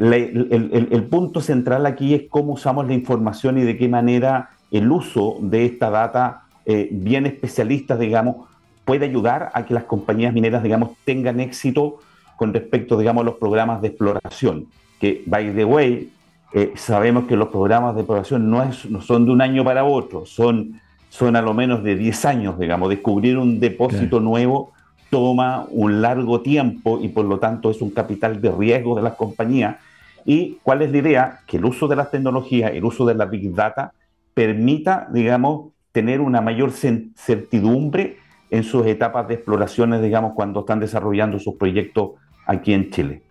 el, 0.91 1.03
punto 1.03 1.39
central 1.39 1.86
aquí 1.86 2.13
es 2.13 2.23
cómo 2.30 2.53
usamos 2.53 2.88
la 2.88 2.93
información 2.93 3.57
y 3.57 3.63
de 3.63 3.78
qué 3.78 3.88
manera 3.88 4.49
el 4.72 4.91
uso 4.91 5.38
de 5.41 5.65
esta 5.65 5.89
data 5.89 6.43
eh, 6.65 6.89
bien 6.91 7.26
especialistas, 7.26 7.99
digamos, 7.99 8.47
puede 8.86 9.05
ayudar 9.05 9.51
a 9.53 9.65
que 9.65 9.74
las 9.74 9.84
compañías 9.84 10.34
mineras, 10.34 10.63
digamos, 10.63 10.91
tengan 11.05 11.39
éxito 11.39 11.99
con 12.36 12.53
respecto, 12.53 12.97
digamos, 12.97 13.22
a 13.22 13.26
los 13.26 13.36
programas 13.36 13.82
de 13.82 13.89
exploración. 13.89 14.68
Que, 14.99 15.24
by 15.26 15.53
the 15.53 15.65
way, 15.65 16.11
eh, 16.53 16.74
sabemos 16.76 17.26
que 17.26 17.36
los 17.36 17.49
programas 17.49 17.95
de 17.95 18.01
exploración 18.01 18.49
no, 18.49 18.63
es, 18.63 18.89
no 18.89 19.01
son 19.01 19.26
de 19.26 19.32
un 19.32 19.41
año 19.41 19.63
para 19.63 19.84
otro, 19.84 20.26
son 20.26 20.80
son 21.09 21.36
a 21.36 21.41
lo 21.41 21.53
menos 21.53 21.84
de 21.84 21.95
10 21.95 22.26
años, 22.26 22.59
digamos. 22.59 22.89
Descubrir 22.89 23.38
un 23.38 23.59
depósito 23.59 24.20
nuevo 24.20 24.72
toma 25.09 25.65
un 25.70 26.01
largo 26.01 26.41
tiempo 26.41 26.99
y 27.01 27.07
por 27.09 27.26
lo 27.26 27.39
tanto 27.39 27.72
es 27.72 27.82
un 27.82 27.91
capital 27.91 28.41
de 28.41 28.51
riesgo 28.51 28.95
de 28.95 29.01
las 29.01 29.13
compañías. 29.13 29.78
¿Y 30.26 30.57
cuál 30.63 30.82
es 30.82 30.91
la 30.91 30.97
idea? 30.97 31.39
Que 31.47 31.57
el 31.57 31.65
uso 31.65 31.88
de 31.88 31.95
las 31.95 32.11
tecnologías, 32.11 32.72
el 32.74 32.84
uso 32.84 33.05
de 33.05 33.15
la 33.15 33.26
Big 33.26 33.53
Data, 33.53 33.93
permita, 34.38 35.07
digamos, 35.11 35.71
tener 35.91 36.21
una 36.21 36.41
mayor 36.41 36.71
certidumbre 36.71 38.17
en 38.51 38.63
sus 38.63 38.85
etapas 38.85 39.27
de 39.27 39.33
exploraciones, 39.33 39.99
digamos, 39.99 40.33
cuando 40.35 40.59
están 40.59 40.79
desarrollando 40.79 41.39
sus 41.39 41.55
proyectos 41.55 42.11
aquí 42.45 42.71
en 42.73 42.91
Chile. 42.91 43.23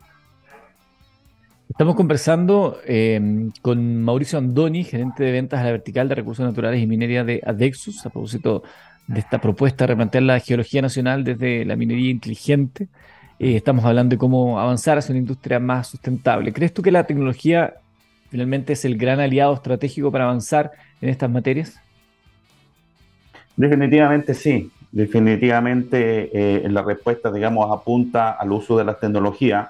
Estamos 1.69 1.95
conversando 1.95 2.79
eh, 2.85 3.21
con 3.63 4.03
Mauricio 4.03 4.37
Andoni, 4.37 4.83
gerente 4.83 5.23
de 5.23 5.31
ventas 5.31 5.61
a 5.61 5.65
la 5.67 5.71
vertical 5.71 6.09
de 6.09 6.17
recursos 6.17 6.45
naturales 6.45 6.83
y 6.83 6.89
minería 6.89 7.23
de 7.23 7.41
Adexus, 7.47 8.05
a 8.05 8.11
propósito 8.11 8.65
de 9.07 9.21
esta 9.21 9.41
propuesta 9.41 9.85
de 9.85 9.93
replantear 9.93 10.25
la 10.25 10.41
geología 10.41 10.83
nacional 10.83 11.23
desde 11.23 11.65
la 11.65 11.77
minería 11.77 12.11
inteligente. 12.11 12.89
Eh, 13.39 13.55
estamos 13.55 13.85
hablando 13.85 14.15
de 14.15 14.19
cómo 14.19 14.59
avanzar 14.59 14.99
hacia 14.99 15.13
una 15.13 15.21
industria 15.21 15.61
más 15.61 15.87
sustentable. 15.87 16.53
¿Crees 16.53 16.75
tú 16.75 16.83
que 16.83 16.91
la 16.91 17.05
tecnología 17.05 17.75
finalmente 18.29 18.73
es 18.73 18.85
el 18.85 18.99
gran 18.99 19.21
aliado 19.21 19.55
estratégico 19.55 20.11
para 20.11 20.25
avanzar 20.25 20.73
en 21.01 21.09
estas 21.09 21.31
materias? 21.31 21.81
Definitivamente 23.57 24.35
sí. 24.35 24.71
Definitivamente 24.93 26.31
eh, 26.33 26.69
la 26.71 26.83
respuesta, 26.83 27.31
digamos, 27.31 27.71
apunta 27.71 28.31
al 28.33 28.53
uso 28.53 28.79
de 28.79 28.85
las 28.85 28.99
tecnologías 28.99 29.69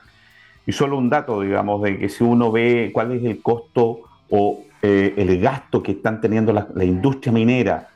y 0.66 0.72
solo 0.72 0.98
un 0.98 1.08
dato, 1.08 1.40
digamos, 1.40 1.82
de 1.82 1.98
que 1.98 2.08
si 2.08 2.24
uno 2.24 2.50
ve 2.50 2.90
cuál 2.92 3.12
es 3.12 3.24
el 3.24 3.40
costo 3.40 4.00
o 4.28 4.64
eh, 4.82 5.14
el 5.16 5.40
gasto 5.40 5.82
que 5.82 5.92
están 5.92 6.20
teniendo 6.20 6.52
la, 6.52 6.84
industria 6.84 7.32
minera 7.32 7.88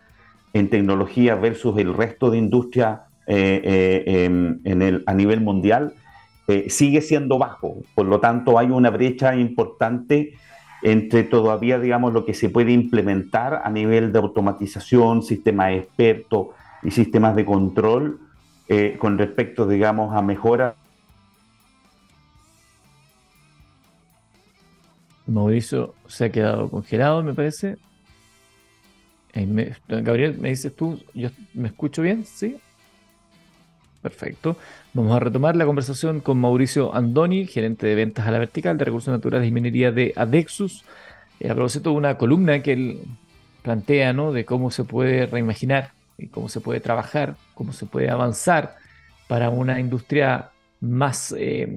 en 0.53 0.71
tecnología 0.71 1.35
versus 1.35 1.77
el 1.79 1.95
resto 1.95 2.31
de 2.31 2.39
industria 2.39 3.03
eh, 3.27 3.61
eh, 3.65 4.25
en 4.65 4.83
el, 4.83 5.03
a 5.07 5.15
nivel 5.15 5.41
mundial, 5.41 5.95
sigue 6.67 7.01
siendo 7.01 7.39
bajo. 7.39 7.77
Por 7.95 8.07
lo 8.07 8.19
tanto, 8.19 8.59
hay 8.59 8.71
una 8.71 8.91
brecha 8.91 9.37
importante 9.37 10.33
entre 10.83 11.25
todavía, 11.25 11.79
digamos, 11.79 12.13
lo 12.13 12.25
que 12.25 12.35
se 12.35 12.49
puede 12.49 12.73
implementar 12.73 13.63
a 13.65 13.71
nivel 13.71 14.13
de 14.13 14.19
automatización, 14.19 15.23
sistemas 15.23 15.73
expertos 15.73 16.49
y 16.83 16.91
sistemas 16.91 17.37
de 17.37 17.45
control 17.45 18.21
con 18.99 19.19
respecto, 19.19 19.67
digamos, 19.67 20.17
a 20.17 20.23
mejoras 20.23 20.75
Mauricio 25.31 25.95
se 26.07 26.27
ha 26.27 26.33
quedado 26.33 26.69
congelado, 26.69 27.23
me 27.23 27.35
parece. 27.35 27.79
Gabriel, 29.89 30.37
¿me 30.39 30.51
dices 30.51 30.75
tú? 30.75 31.01
¿Yo 31.15 31.31
me 31.55 31.69
escucho 31.69 32.03
bien? 32.03 32.25
¿Sí? 32.25 32.57
Perfecto. 34.03 34.57
Vamos 34.95 35.15
a 35.15 35.21
retomar 35.21 35.57
la 35.57 35.67
conversación 35.67 36.21
con 36.21 36.39
Mauricio 36.39 36.95
Andoni, 36.95 37.47
gerente 37.47 37.87
de 37.87 37.95
ventas 37.95 38.27
a 38.27 38.31
la 38.31 38.39
vertical 38.39 38.79
de 38.79 38.85
recursos 38.87 39.13
naturales 39.13 39.47
y 39.49 39.53
minería 39.53 39.93
de 39.93 40.13
Adexus. 40.17 40.85
Eh, 41.39 41.51
a 41.51 41.55
propósito 41.55 41.91
de 41.91 41.97
una 41.97 42.17
columna 42.17 42.63
que 42.63 42.73
él 42.73 43.01
plantea, 43.63 44.13
¿no? 44.13 44.33
De 44.33 44.45
cómo 44.45 44.71
se 44.71 44.85
puede 44.85 45.27
reimaginar 45.27 45.93
y 46.17 46.29
cómo 46.29 46.49
se 46.49 46.61
puede 46.61 46.81
trabajar, 46.81 47.37
cómo 47.55 47.73
se 47.73 47.87
puede 47.87 48.11
avanzar 48.11 48.77
para 49.29 49.51
una 49.51 49.79
industria 49.79 50.51
más 50.81 51.35
eh, 51.39 51.69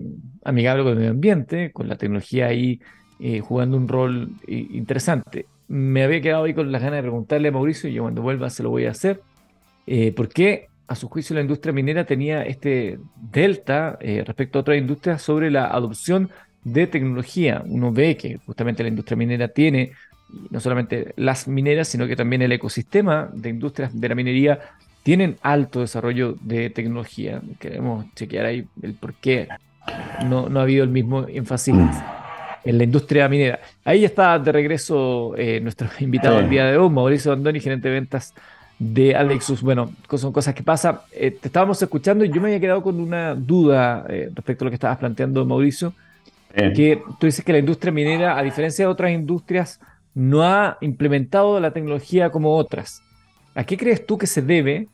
amigable 0.43 0.83
con 0.83 0.93
el 0.93 0.97
medio 0.99 1.11
ambiente, 1.11 1.71
con 1.71 1.87
la 1.87 1.97
tecnología 1.97 2.47
ahí 2.47 2.81
eh, 3.19 3.41
jugando 3.41 3.77
un 3.77 3.87
rol 3.87 4.31
eh, 4.47 4.67
interesante. 4.71 5.45
Me 5.67 6.03
había 6.03 6.21
quedado 6.21 6.45
ahí 6.45 6.53
con 6.53 6.71
las 6.71 6.81
ganas 6.81 6.97
de 6.97 7.03
preguntarle 7.03 7.49
a 7.49 7.51
Mauricio, 7.51 7.89
y 7.89 7.93
yo 7.93 8.03
cuando 8.03 8.21
vuelva 8.21 8.49
se 8.49 8.63
lo 8.63 8.69
voy 8.69 8.85
a 8.85 8.91
hacer, 8.91 9.21
¿por 10.15 10.29
qué 10.29 10.67
a 10.87 10.95
su 10.95 11.07
juicio 11.09 11.35
la 11.35 11.41
industria 11.41 11.73
minera 11.73 12.05
tenía 12.05 12.43
este 12.43 12.99
delta 13.15 13.97
respecto 14.25 14.59
a 14.59 14.61
otras 14.61 14.77
industrias 14.77 15.21
sobre 15.21 15.49
la 15.49 15.67
adopción 15.67 16.29
de 16.63 16.87
tecnología? 16.87 17.63
Uno 17.65 17.91
ve 17.91 18.17
que 18.17 18.37
justamente 18.45 18.83
la 18.83 18.89
industria 18.89 19.17
minera 19.17 19.47
tiene 19.47 19.93
no 20.49 20.59
solamente 20.59 21.13
las 21.15 21.47
mineras, 21.47 21.87
sino 21.87 22.07
que 22.07 22.15
también 22.15 22.41
el 22.41 22.51
ecosistema 22.51 23.29
de 23.33 23.49
industrias 23.49 23.99
de 23.99 24.09
la 24.09 24.15
minería 24.15 24.59
tienen 25.03 25.37
alto 25.41 25.81
desarrollo 25.81 26.35
de 26.41 26.69
tecnología. 26.69 27.41
Queremos 27.59 28.05
chequear 28.15 28.45
ahí 28.45 28.67
el 28.81 28.93
por 28.93 29.13
qué 29.15 29.47
no, 30.25 30.49
no 30.49 30.59
ha 30.59 30.63
habido 30.63 30.83
el 30.83 30.89
mismo 30.89 31.27
énfasis 31.27 31.75
en 32.63 32.77
la 32.77 32.83
industria 32.83 33.27
minera. 33.27 33.59
Ahí 33.83 34.05
está 34.05 34.39
de 34.39 34.51
regreso 34.51 35.35
eh, 35.37 35.59
nuestro 35.59 35.89
invitado 35.99 36.39
el 36.39 36.49
día 36.49 36.65
de 36.65 36.77
hoy, 36.77 36.89
Mauricio 36.89 37.33
Andoni, 37.33 37.59
gerente 37.59 37.89
de 37.89 37.95
ventas 37.95 38.33
de 38.79 39.15
Alexus. 39.15 39.61
Bueno, 39.61 39.93
son 40.15 40.31
cosas 40.31 40.53
que 40.53 40.63
pasan. 40.63 40.99
Eh, 41.11 41.31
te 41.31 41.47
estábamos 41.47 41.81
escuchando 41.81 42.25
y 42.25 42.29
yo 42.29 42.41
me 42.41 42.47
había 42.47 42.59
quedado 42.59 42.83
con 42.83 42.99
una 42.99 43.35
duda 43.35 44.05
eh, 44.09 44.29
respecto 44.33 44.63
a 44.63 44.65
lo 44.65 44.71
que 44.71 44.75
estabas 44.75 44.97
planteando, 44.97 45.45
Mauricio. 45.45 45.93
Que 46.53 47.01
tú 47.19 47.25
dices 47.25 47.43
que 47.43 47.51
la 47.51 47.57
industria 47.57 47.91
minera, 47.91 48.37
a 48.37 48.43
diferencia 48.43 48.85
de 48.85 48.91
otras 48.91 49.11
industrias, 49.11 49.79
no 50.13 50.43
ha 50.43 50.77
implementado 50.81 51.59
la 51.59 51.71
tecnología 51.71 52.29
como 52.29 52.55
otras. 52.55 53.01
¿A 53.55 53.63
qué 53.63 53.75
crees 53.75 54.05
tú 54.05 54.19
que 54.19 54.27
se 54.27 54.43
debe 54.43 54.87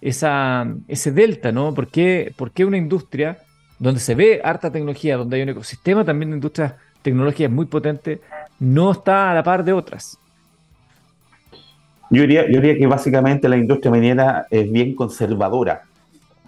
esa, 0.00 0.66
ese 0.88 1.12
delta? 1.12 1.52
¿no? 1.52 1.74
¿Por 1.74 1.88
qué, 1.88 2.32
¿Por 2.34 2.50
qué 2.50 2.64
una 2.64 2.78
industria 2.78 3.40
donde 3.78 4.00
se 4.00 4.14
ve 4.14 4.40
harta 4.42 4.72
tecnología, 4.72 5.18
donde 5.18 5.36
hay 5.36 5.42
un 5.42 5.50
ecosistema 5.50 6.02
también 6.02 6.30
de 6.30 6.36
industrias 6.36 6.74
tecnología 7.02 7.46
es 7.46 7.52
muy 7.52 7.66
potente, 7.66 8.20
no 8.58 8.92
está 8.92 9.30
a 9.30 9.34
la 9.34 9.42
par 9.42 9.64
de 9.64 9.72
otras. 9.72 10.18
Yo 12.12 12.22
diría, 12.26 12.46
que 12.76 12.86
básicamente 12.86 13.48
la 13.48 13.56
industria 13.56 13.90
minera 13.90 14.46
es 14.50 14.70
bien 14.70 14.94
conservadora. 14.94 15.82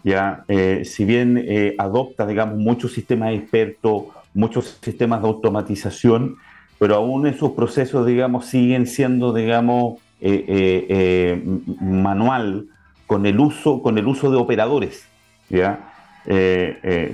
¿ya? 0.02 0.44
Eh, 0.46 0.82
si 0.84 1.06
bien 1.06 1.42
eh, 1.42 1.74
adopta, 1.78 2.26
digamos, 2.26 2.58
muchos 2.58 2.92
sistemas 2.92 3.32
expertos, 3.32 4.04
muchos 4.34 4.78
sistemas 4.82 5.22
de 5.22 5.28
automatización, 5.28 6.36
pero 6.78 6.96
aún 6.96 7.26
en 7.26 7.38
sus 7.38 7.52
procesos, 7.52 8.06
digamos, 8.06 8.44
siguen 8.44 8.86
siendo, 8.86 9.32
digamos, 9.32 10.00
eh, 10.20 11.42
manual 11.80 12.66
con 13.06 13.24
el 13.24 13.40
uso, 13.40 13.80
con 13.80 13.96
el 13.96 14.06
uso 14.06 14.30
de 14.30 14.36
operadores. 14.36 15.08
¿ya? 15.48 15.90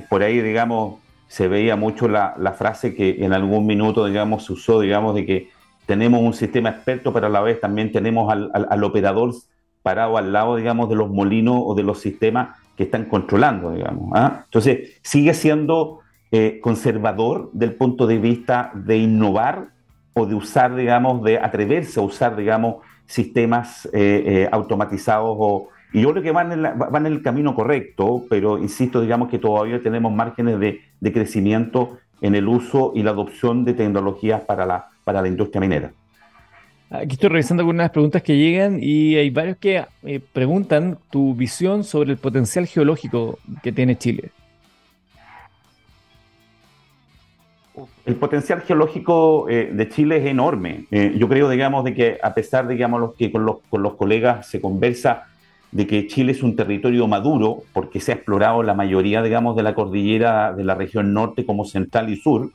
por 0.08 0.22
ahí, 0.22 0.40
digamos, 0.40 1.00
se 1.28 1.46
veía 1.46 1.76
mucho 1.76 2.08
la, 2.08 2.54
frase 2.58 2.96
que 2.96 3.24
en 3.24 3.32
algún 3.32 3.64
minuto, 3.64 4.06
digamos, 4.06 4.46
se 4.46 4.54
usó, 4.54 4.80
digamos, 4.80 5.14
de 5.14 5.24
que 5.24 5.50
tenemos 5.90 6.22
un 6.22 6.34
sistema 6.34 6.68
experto, 6.68 7.12
pero 7.12 7.26
a 7.26 7.30
la 7.30 7.40
vez 7.40 7.58
también 7.58 7.90
tenemos 7.90 8.32
al, 8.32 8.84
operador 8.84 9.34
parado 9.82 10.18
al 10.18 10.32
lado, 10.32 10.54
digamos, 10.54 10.88
de 10.88 10.94
los 10.94 11.10
molinos 11.10 11.56
o 11.64 11.74
de 11.74 11.82
los 11.82 11.98
sistemas 11.98 12.56
que 12.76 12.84
están 12.84 13.06
controlando, 13.06 13.72
digamos. 13.72 14.12
¿ah? 14.14 14.42
Entonces, 14.44 15.00
sigue 15.02 15.34
siendo 15.34 15.98
eh, 16.30 16.60
conservador 16.62 17.50
del 17.52 17.74
punto 17.74 18.06
de 18.06 18.18
vista 18.18 18.70
de 18.72 18.98
innovar 18.98 19.70
o 20.12 20.26
de 20.26 20.36
usar, 20.36 20.76
digamos, 20.76 21.24
de 21.24 21.40
atreverse 21.40 21.98
a 21.98 22.04
usar, 22.04 22.36
digamos, 22.36 22.76
sistemas 23.06 23.86
eh, 23.86 24.22
eh, 24.26 24.48
automatizados 24.52 25.34
o, 25.40 25.70
y 25.92 26.02
yo 26.02 26.12
creo 26.12 26.22
que 26.22 26.30
van 26.30 26.52
en, 26.52 26.62
van 26.78 27.04
en 27.04 27.14
el 27.14 27.22
camino 27.22 27.56
correcto, 27.56 28.26
pero 28.30 28.58
insisto, 28.58 29.00
digamos 29.00 29.28
que 29.28 29.40
todavía 29.40 29.82
tenemos 29.82 30.12
márgenes 30.12 30.60
de, 30.60 30.82
de 31.00 31.12
crecimiento 31.12 31.98
en 32.20 32.36
el 32.36 32.46
uso 32.46 32.92
y 32.94 33.02
la 33.02 33.10
adopción 33.10 33.64
de 33.64 33.74
tecnologías 33.74 34.42
para 34.42 34.66
la, 34.66 34.89
para 35.10 35.22
la 35.22 35.28
industria 35.28 35.60
minera. 35.60 35.92
Aquí 36.88 37.14
estoy 37.14 37.30
revisando 37.30 37.62
algunas 37.62 37.90
preguntas 37.90 38.22
que 38.22 38.36
llegan 38.36 38.78
y 38.80 39.16
hay 39.16 39.30
varios 39.30 39.56
que 39.56 39.84
eh, 40.04 40.20
preguntan 40.32 40.98
tu 41.10 41.34
visión 41.34 41.82
sobre 41.82 42.12
el 42.12 42.16
potencial 42.16 42.66
geológico 42.66 43.40
que 43.60 43.72
tiene 43.72 43.98
Chile. 43.98 44.30
El 48.06 48.14
potencial 48.16 48.60
geológico 48.60 49.48
eh, 49.48 49.70
de 49.72 49.88
Chile 49.88 50.18
es 50.18 50.26
enorme. 50.26 50.84
Eh, 50.92 51.16
yo 51.16 51.28
creo, 51.28 51.48
digamos, 51.48 51.82
de 51.84 51.92
que 51.92 52.18
a 52.22 52.32
pesar, 52.32 52.68
digamos, 52.68 53.14
que 53.16 53.32
con 53.32 53.44
los, 53.44 53.56
con 53.68 53.82
los 53.82 53.94
colegas 53.94 54.46
se 54.46 54.60
conversa 54.60 55.24
de 55.72 55.88
que 55.88 56.06
Chile 56.06 56.32
es 56.32 56.42
un 56.44 56.54
territorio 56.54 57.08
maduro 57.08 57.64
porque 57.72 57.98
se 58.00 58.12
ha 58.12 58.14
explorado 58.14 58.62
la 58.62 58.74
mayoría, 58.74 59.22
digamos, 59.22 59.56
de 59.56 59.64
la 59.64 59.74
cordillera 59.74 60.52
de 60.52 60.62
la 60.62 60.76
región 60.76 61.12
norte 61.12 61.44
como 61.44 61.64
central 61.64 62.10
y 62.10 62.16
sur, 62.16 62.50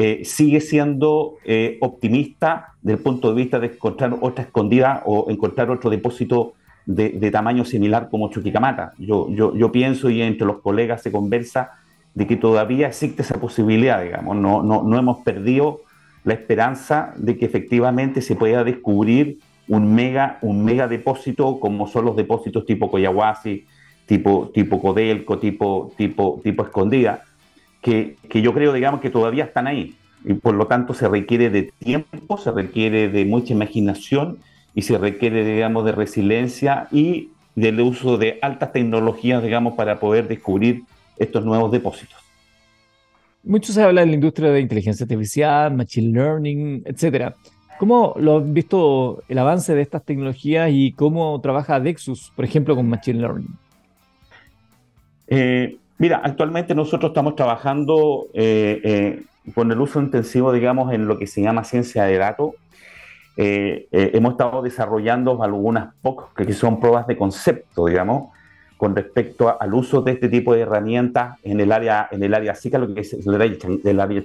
eh, 0.00 0.24
sigue 0.24 0.60
siendo 0.60 1.38
eh, 1.44 1.76
optimista 1.80 2.68
desde 2.82 2.98
el 2.98 3.02
punto 3.02 3.30
de 3.30 3.34
vista 3.34 3.58
de 3.58 3.66
encontrar 3.66 4.16
otra 4.20 4.44
escondida 4.44 5.02
o 5.04 5.28
encontrar 5.28 5.70
otro 5.70 5.90
depósito 5.90 6.54
de, 6.86 7.30
tamaño 7.30 7.64
similar 7.64 8.08
como 8.08 8.30
Chuquicamata. 8.30 8.92
Yo, 8.96 9.28
yo, 9.30 9.54
yo 9.56 9.72
pienso 9.72 10.08
y 10.08 10.22
entre 10.22 10.46
los 10.46 10.60
colegas 10.60 11.02
se 11.02 11.10
conversa 11.10 11.72
de 12.14 12.26
que 12.26 12.36
todavía 12.36 12.86
existe 12.86 13.22
esa 13.22 13.40
posibilidad, 13.40 14.02
digamos, 14.02 14.36
no, 14.36 14.62
no, 14.62 14.82
no 14.84 14.98
hemos 14.98 15.18
perdido 15.18 15.80
la 16.24 16.34
esperanza 16.34 17.12
de 17.16 17.36
que 17.36 17.44
efectivamente 17.44 18.22
se 18.22 18.36
pueda 18.36 18.64
descubrir 18.64 19.38
un 19.66 19.94
mega, 19.94 20.38
un 20.42 20.64
mega 20.64 20.88
depósito 20.88 21.60
como 21.60 21.86
son 21.88 22.04
los 22.04 22.16
depósitos 22.16 22.64
tipo 22.64 22.90
Coyahuasi, 22.90 23.66
tipo, 24.06 24.50
tipo 24.54 24.80
Codelco, 24.80 25.38
tipo, 25.38 25.92
tipo, 25.96 26.40
tipo 26.42 26.62
Escondida, 26.62 27.24
que, 27.88 28.16
que 28.28 28.42
yo 28.42 28.52
creo, 28.52 28.72
digamos, 28.72 29.00
que 29.00 29.10
todavía 29.10 29.44
están 29.44 29.66
ahí. 29.66 29.94
Y 30.24 30.34
por 30.34 30.54
lo 30.54 30.66
tanto 30.66 30.94
se 30.94 31.08
requiere 31.08 31.48
de 31.48 31.70
tiempo, 31.78 32.36
se 32.36 32.50
requiere 32.50 33.08
de 33.08 33.24
mucha 33.24 33.52
imaginación 33.52 34.38
y 34.74 34.82
se 34.82 34.98
requiere, 34.98 35.44
digamos, 35.44 35.84
de 35.84 35.92
resiliencia 35.92 36.88
y 36.92 37.30
del 37.54 37.80
uso 37.80 38.18
de 38.18 38.38
altas 38.42 38.72
tecnologías, 38.72 39.42
digamos, 39.42 39.74
para 39.74 39.98
poder 39.98 40.28
descubrir 40.28 40.82
estos 41.16 41.44
nuevos 41.44 41.72
depósitos. 41.72 42.18
Mucho 43.42 43.72
se 43.72 43.82
habla 43.82 44.02
de 44.02 44.08
la 44.08 44.14
industria 44.14 44.50
de 44.50 44.60
inteligencia 44.60 45.04
artificial, 45.04 45.74
machine 45.74 46.12
learning, 46.12 46.82
etcétera. 46.84 47.34
¿Cómo 47.78 48.14
lo 48.18 48.38
han 48.38 48.52
visto 48.52 49.22
el 49.28 49.38
avance 49.38 49.74
de 49.74 49.82
estas 49.82 50.04
tecnologías 50.04 50.68
y 50.72 50.92
cómo 50.92 51.40
trabaja 51.40 51.78
Dexus, 51.78 52.32
por 52.34 52.44
ejemplo, 52.44 52.74
con 52.74 52.88
Machine 52.88 53.20
Learning? 53.20 53.56
Eh, 55.28 55.76
mira, 55.98 56.20
actualmente 56.22 56.74
nosotros 56.74 57.10
estamos 57.10 57.36
trabajando 57.36 58.26
eh, 58.32 58.80
eh, 58.84 59.22
con 59.54 59.70
el 59.70 59.80
uso 59.80 60.00
intensivo, 60.00 60.52
digamos, 60.52 60.92
en 60.92 61.06
lo 61.06 61.18
que 61.18 61.26
se 61.26 61.42
llama 61.42 61.64
ciencia 61.64 62.04
de 62.04 62.18
datos. 62.18 62.52
hemos 63.36 64.32
estado 64.32 64.62
desarrollando 64.62 65.42
algunas 65.42 65.94
pocas 66.02 66.28
que 66.34 66.52
son 66.52 66.80
pruebas 66.80 67.06
de 67.06 67.16
concepto, 67.16 67.86
digamos, 67.86 68.30
con 68.76 68.94
respecto 68.94 69.60
al 69.60 69.74
uso 69.74 70.02
de 70.02 70.12
este 70.12 70.28
tipo 70.28 70.54
de 70.54 70.60
herramientas 70.60 71.38
en 71.42 71.60
el 71.60 71.72
área, 71.72 72.08
en 72.10 72.22
el 72.22 72.32
área 72.32 72.54
SICA, 72.54 72.78
lo 72.78 72.94
que 72.94 73.00
es 73.00 73.12
el 73.12 73.34
área, 73.34 73.56
el 73.84 74.00
área 74.00 74.22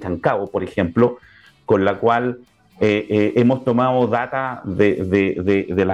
por 0.51 0.63
ejemplo, 0.63 1.17
con 1.65 1.83
la 1.83 1.95
cual 1.99 2.39
eh, 2.79 3.05
eh, 3.09 3.33
hemos 3.35 3.63
tomado 3.63 4.07
data 4.07 4.61
de, 4.65 4.95
de, 5.05 5.85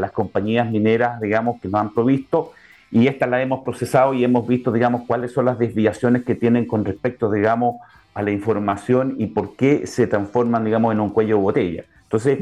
las 0.00 0.12
compañías 0.12 0.70
mineras, 0.70 1.20
digamos, 1.20 1.60
que 1.60 1.68
nos 1.68 1.80
han 1.80 1.94
provisto 1.94 2.52
y 2.92 3.06
esta 3.08 3.26
la 3.26 3.40
hemos 3.40 3.64
procesado 3.64 4.12
y 4.12 4.22
hemos 4.22 4.46
visto, 4.46 4.70
digamos, 4.70 5.02
cuáles 5.06 5.32
son 5.32 5.46
las 5.46 5.58
desviaciones 5.58 6.24
que 6.24 6.34
tienen 6.34 6.66
con 6.66 6.84
respecto, 6.84 7.30
digamos, 7.32 7.76
a 8.12 8.20
la 8.20 8.30
información 8.30 9.14
y 9.18 9.28
por 9.28 9.56
qué 9.56 9.86
se 9.86 10.06
transforman, 10.06 10.64
digamos, 10.64 10.92
en 10.92 11.00
un 11.00 11.08
cuello 11.08 11.36
de 11.36 11.42
botella. 11.42 11.84
Entonces, 12.02 12.38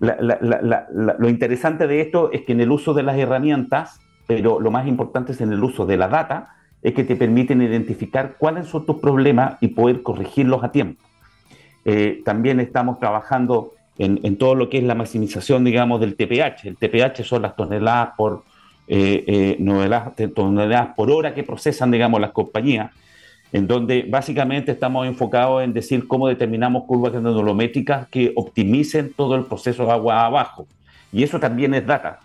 lo 0.00 1.28
interesante 1.28 1.86
de 1.86 2.00
esto 2.00 2.32
es 2.32 2.40
que 2.42 2.52
en 2.52 2.62
el 2.62 2.70
uso 2.70 2.94
de 2.94 3.02
las 3.02 3.18
herramientas, 3.18 4.00
pero 4.26 4.60
lo 4.60 4.70
más 4.70 4.88
importante 4.88 5.32
es 5.32 5.42
en 5.42 5.52
el 5.52 5.62
uso 5.62 5.84
de 5.84 5.98
la 5.98 6.08
data, 6.08 6.56
es 6.80 6.94
que 6.94 7.04
te 7.04 7.14
permiten 7.14 7.60
identificar 7.60 8.36
cuáles 8.38 8.68
son 8.68 8.86
tus 8.86 8.96
problemas 8.96 9.58
y 9.60 9.68
poder 9.68 10.02
corregirlos 10.02 10.64
a 10.64 10.72
tiempo. 10.72 11.04
Eh, 11.84 12.22
también 12.24 12.60
estamos 12.60 12.98
trabajando 12.98 13.74
en, 13.98 14.38
todo 14.38 14.54
lo 14.54 14.70
que 14.70 14.78
es 14.78 14.84
la 14.84 14.94
maximización, 14.94 15.64
digamos, 15.64 16.00
del 16.00 16.16
TPH. 16.16 16.64
El 16.64 16.76
TPH 16.76 17.24
son 17.24 17.42
las 17.42 17.54
toneladas 17.54 18.14
por, 18.16 18.42
eh, 18.88 19.56
eh, 19.58 20.32
toneladas, 20.34 20.94
por 20.94 21.10
hora 21.10 21.34
que 21.34 21.42
procesan, 21.42 21.90
digamos, 21.90 22.20
las 22.20 22.32
compañías, 22.32 22.90
en 23.52 23.66
donde 23.66 24.06
básicamente 24.08 24.72
estamos 24.72 25.06
enfocados 25.06 25.62
en 25.62 25.72
decir 25.72 26.08
cómo 26.08 26.28
determinamos 26.28 26.84
curvas 26.84 27.12
granulométricas 27.12 28.08
que 28.08 28.32
optimicen 28.34 29.12
todo 29.14 29.36
el 29.36 29.44
proceso 29.44 29.84
de 29.84 29.92
agua 29.92 30.24
abajo. 30.24 30.66
Y 31.12 31.22
eso 31.22 31.38
también 31.38 31.74
es 31.74 31.86
data. 31.86 32.20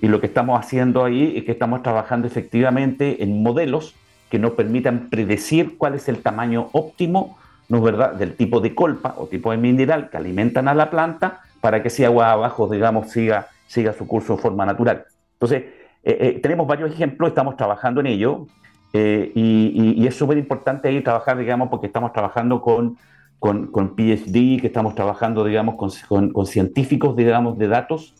Y 0.00 0.08
lo 0.08 0.20
que 0.20 0.26
estamos 0.26 0.58
haciendo 0.60 1.04
ahí 1.04 1.34
es 1.36 1.44
que 1.44 1.52
estamos 1.52 1.82
trabajando 1.82 2.26
efectivamente 2.26 3.22
en 3.22 3.42
modelos 3.42 3.94
que 4.30 4.38
nos 4.38 4.52
permitan 4.52 5.08
predecir 5.08 5.78
cuál 5.78 5.94
es 5.94 6.08
el 6.08 6.18
tamaño 6.18 6.68
óptimo 6.72 7.38
¿no 7.68 7.78
es 7.78 7.84
verdad?, 7.84 8.12
del 8.14 8.34
tipo 8.34 8.60
de 8.60 8.74
colpa 8.74 9.14
o 9.18 9.26
tipo 9.26 9.50
de 9.50 9.56
mineral 9.56 10.08
que 10.10 10.16
alimentan 10.16 10.68
a 10.68 10.74
la 10.74 10.90
planta 10.90 11.40
para 11.60 11.82
que 11.82 11.88
ese 11.88 12.06
agua 12.06 12.30
abajo, 12.30 12.68
digamos, 12.68 13.10
siga, 13.10 13.48
siga 13.66 13.92
su 13.92 14.06
curso 14.06 14.34
en 14.34 14.38
forma 14.38 14.64
natural. 14.64 15.04
Entonces, 15.34 15.64
eh, 16.02 16.16
eh, 16.20 16.40
tenemos 16.40 16.66
varios 16.66 16.92
ejemplos, 16.92 17.30
estamos 17.30 17.56
trabajando 17.56 18.00
en 18.00 18.06
ello 18.06 18.46
eh, 18.92 19.32
y, 19.34 20.06
es 20.06 20.14
súper 20.14 20.38
importante 20.38 20.88
ahí 20.88 21.02
trabajar, 21.02 21.36
digamos, 21.38 21.68
porque 21.68 21.86
estamos 21.88 22.12
trabajando 22.12 22.60
con, 22.62 22.96
con, 23.38 23.96
PhD, 23.96 24.60
que 24.60 24.68
estamos 24.68 24.94
trabajando, 24.94 25.44
digamos, 25.44 25.74
con, 25.76 26.30
con, 26.30 26.46
científicos, 26.46 27.16
digamos, 27.16 27.58
de 27.58 27.68
datos, 27.68 28.14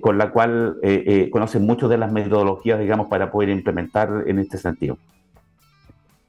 con 0.00 0.16
la 0.16 0.30
cual 0.30 0.76
conocen 1.30 1.66
mucho 1.66 1.88
de 1.88 1.98
las 1.98 2.10
metodologías, 2.10 2.78
digamos, 2.80 3.08
para 3.08 3.30
poder 3.30 3.50
implementar 3.50 4.24
en 4.26 4.38
este 4.38 4.56
sentido. 4.56 4.96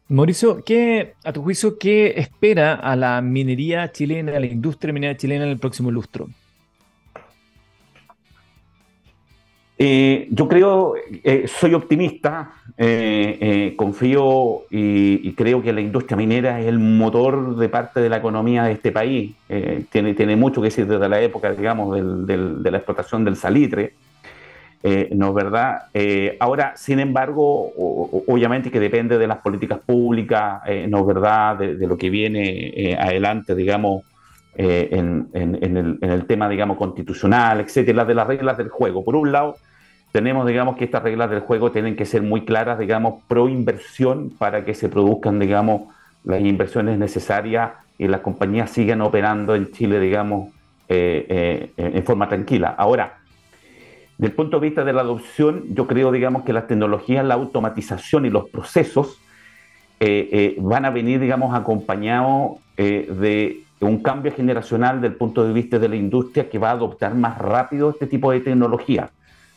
Mauricio, 0.09 0.63
¿qué, 0.63 1.15
a 1.23 1.33
tu 1.33 1.43
juicio, 1.43 1.77
qué 1.77 2.13
espera 2.17 2.73
a 2.75 2.95
la 2.95 3.21
minería 3.21 3.91
chilena, 3.91 4.37
a 4.37 4.39
la 4.39 4.45
industria 4.45 4.93
minera 4.93 5.17
chilena 5.17 5.43
en 5.43 5.51
el 5.51 5.59
próximo 5.59 5.91
lustro? 5.91 6.29
Eh, 9.79 10.27
yo 10.31 10.47
creo, 10.47 10.95
eh, 11.23 11.47
soy 11.47 11.73
optimista, 11.75 12.51
eh, 12.77 13.73
confío 13.75 14.63
y, 14.71 15.31
creo 15.33 15.61
que 15.61 15.71
la 15.71 15.81
industria 15.81 16.17
minera 16.17 16.59
es 16.59 16.65
el 16.65 16.79
motor 16.79 17.55
de 17.55 17.69
parte 17.69 17.99
de 17.99 18.09
la 18.09 18.17
economía 18.17 18.63
de 18.63 18.73
este 18.73 18.91
país. 18.91 19.35
tiene, 19.91 20.35
mucho 20.35 20.61
que 20.61 20.67
decir 20.67 20.87
desde 20.87 21.07
la 21.07 21.21
época, 21.21 21.51
digamos, 21.51 21.95
de 21.95 22.71
la 22.71 22.77
explotación 22.77 23.23
del 23.23 23.35
salitre. 23.35 23.93
Eh, 24.83 25.09
¿no 25.15 25.29
es 25.29 25.33
verdad? 25.33 25.87
Eh, 25.93 26.37
ahora, 26.39 26.73
sin 26.77 26.99
embargo, 26.99 27.71
obviamente 28.27 28.69
que 28.69 28.79
depende 28.79 29.17
de 29.17 29.27
las 29.27 29.39
políticas 29.39 29.79
públicas, 29.79 30.61
eh, 30.67 30.85
¿no 30.87 30.99
es 30.99 31.07
verdad? 31.07 31.57
De, 31.57 31.87
lo 31.87 31.97
que 31.97 32.09
viene 32.09 32.95
adelante, 32.99 33.55
digamos, 33.55 34.03
en, 34.57 35.29
el, 35.33 36.25
tema, 36.25 36.49
digamos, 36.49 36.77
constitucional, 36.77 37.61
etcétera, 37.61 38.05
de 38.05 38.15
las 38.15 38.27
reglas 38.27 38.57
del 38.57 38.69
juego. 38.69 39.05
Por 39.05 39.15
un 39.15 39.31
lado, 39.31 39.55
tenemos, 40.11 40.47
digamos, 40.47 40.77
que 40.77 40.85
estas 40.85 41.03
reglas 41.03 41.29
del 41.29 41.41
juego 41.41 41.71
tienen 41.71 41.95
que 41.95 42.05
ser 42.05 42.23
muy 42.23 42.45
claras, 42.45 42.79
digamos, 42.79 43.23
pro 43.27 43.49
inversión 43.49 44.31
para 44.37 44.65
que 44.65 44.73
se 44.73 44.89
produzcan, 44.89 45.39
digamos, 45.39 45.93
las 46.23 46.41
inversiones 46.41 46.97
necesarias 46.97 47.71
y 47.97 48.07
las 48.07 48.21
compañías 48.21 48.71
sigan 48.71 49.01
operando 49.01 49.55
en 49.55 49.71
Chile, 49.71 49.99
digamos, 49.99 50.51
en 50.89 52.03
forma 52.03 52.27
tranquila. 52.27 52.73
Ahora, 52.77 53.17
del 54.17 54.31
punto 54.31 54.59
de 54.59 54.67
vista 54.67 54.83
de 54.83 54.93
la 54.93 55.01
adopción, 55.01 55.63
yo 55.69 55.85
creo, 55.85 56.11
digamos, 56.11 56.43
que 56.43 56.53
las 56.53 56.67
tecnologías, 56.67 57.23
la 57.23 57.35
automatización 57.35 58.25
y 58.25 58.29
los 58.29 58.49
procesos 58.49 59.19
eh, 59.99 60.29
eh, 60.31 60.55
van 60.59 60.85
a 60.85 60.89
venir, 60.89 61.19
digamos, 61.19 61.55
acompañados 61.55 62.57
eh, 62.77 63.07
de 63.11 63.61
un 63.85 64.01
cambio 64.01 64.31
generacional 64.31 65.01
del 65.01 65.15
punto 65.15 65.45
de 65.45 65.53
vista 65.53 65.77
de 65.79 65.89
la 65.89 65.95
industria 65.95 66.49
que 66.49 66.57
va 66.57 66.69
a 66.69 66.73
adoptar 66.73 67.13
más 67.15 67.37
rápido 67.37 67.91
este 67.91 68.07
tipo 68.07 68.31
de 68.31 68.39
tecnología. 68.39 69.11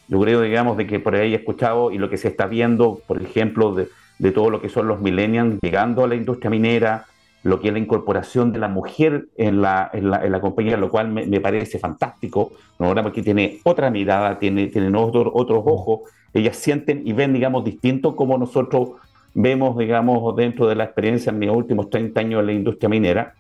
Yo 0.09 0.21
creo, 0.21 0.43
digamos, 0.43 0.77
de 0.77 0.87
que 0.87 1.01
por 1.01 1.15
ahí 1.15 1.33
he 1.33 1.37
escuchado 1.37 1.91
y 1.91 1.99
lo 1.99 2.11
que 2.11 2.17
se 2.17 2.29
está 2.29 2.47
viendo, 2.47 3.01
por 3.07 3.23
ejemplo, 3.23 3.75
de, 3.75 3.89
de 4.19 4.33
todo 4.33 4.51
lo 4.51 4.61
que 4.61 4.69
son 4.69 4.89
los 4.89 5.01
millennials 5.01 5.59
llegando 5.63 6.05
a 6.05 6.09
la 6.09 6.15
industria 6.15 6.51
minera, 6.51 7.07
lo 7.43 7.61
que 7.61 7.69
es 7.69 7.73
la 7.73 7.79
incorporación 7.79 8.53
de 8.53 8.59
la 8.59 8.69
mujer 8.69 9.29
en 9.37 9.63
la, 9.63 9.91
en 9.93 10.11
la, 10.11 10.25
en 10.25 10.33
la 10.33 10.41
compañía, 10.41 10.77
lo 10.77 10.91
cual 10.91 11.09
me, 11.09 11.41
parece 11.41 11.79
fantástico, 11.79 12.53
¿no? 12.79 12.95
porque 13.03 13.23
tiene 13.23 13.61
otra 13.65 13.91
mirada, 13.91 14.39
tiene, 14.39 14.67
tienen 14.67 14.95
otro, 14.95 15.31
otros 15.35 15.63
ojos, 15.65 16.01
ellas 16.35 16.57
sienten 16.57 17.03
y 17.07 17.13
ven, 17.13 17.33
digamos, 17.33 17.65
distinto 17.65 18.15
como 18.15 18.37
nosotros 18.37 18.91
vemos, 19.33 19.79
digamos, 19.79 20.37
dentro 20.37 20.67
de 20.67 20.75
la 20.75 20.85
experiencia 20.85 21.31
en 21.31 21.39
mis 21.39 21.51
últimos 21.51 21.89
30 21.89 22.21
años 22.21 22.41
en 22.41 22.47
la 22.47 22.53
industria 22.53 22.89
minera. 22.89 23.35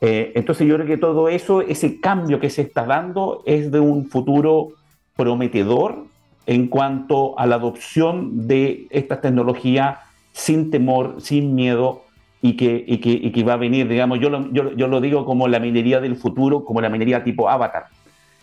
Eh, 0.00 0.32
entonces 0.34 0.66
yo 0.66 0.76
creo 0.76 0.86
que 0.86 0.96
todo 0.96 1.28
eso, 1.28 1.60
ese 1.62 2.00
cambio 2.00 2.38
que 2.38 2.50
se 2.50 2.62
está 2.62 2.84
dando 2.84 3.42
es 3.46 3.70
de 3.72 3.80
un 3.80 4.06
futuro 4.06 4.68
prometedor 5.16 6.04
en 6.46 6.68
cuanto 6.68 7.38
a 7.38 7.46
la 7.46 7.56
adopción 7.56 8.46
de 8.46 8.86
esta 8.90 9.20
tecnología 9.20 10.00
sin 10.32 10.70
temor, 10.70 11.16
sin 11.18 11.54
miedo, 11.54 12.02
y 12.40 12.56
que, 12.56 12.84
y 12.86 12.98
que, 12.98 13.10
y 13.10 13.32
que 13.32 13.42
va 13.42 13.54
a 13.54 13.56
venir, 13.56 13.88
digamos, 13.88 14.20
yo 14.20 14.30
lo, 14.30 14.50
yo, 14.52 14.72
yo 14.72 14.86
lo 14.86 15.00
digo 15.00 15.24
como 15.24 15.48
la 15.48 15.58
minería 15.58 16.00
del 16.00 16.16
futuro, 16.16 16.64
como 16.64 16.80
la 16.80 16.88
minería 16.88 17.24
tipo 17.24 17.48
avatar, 17.48 17.86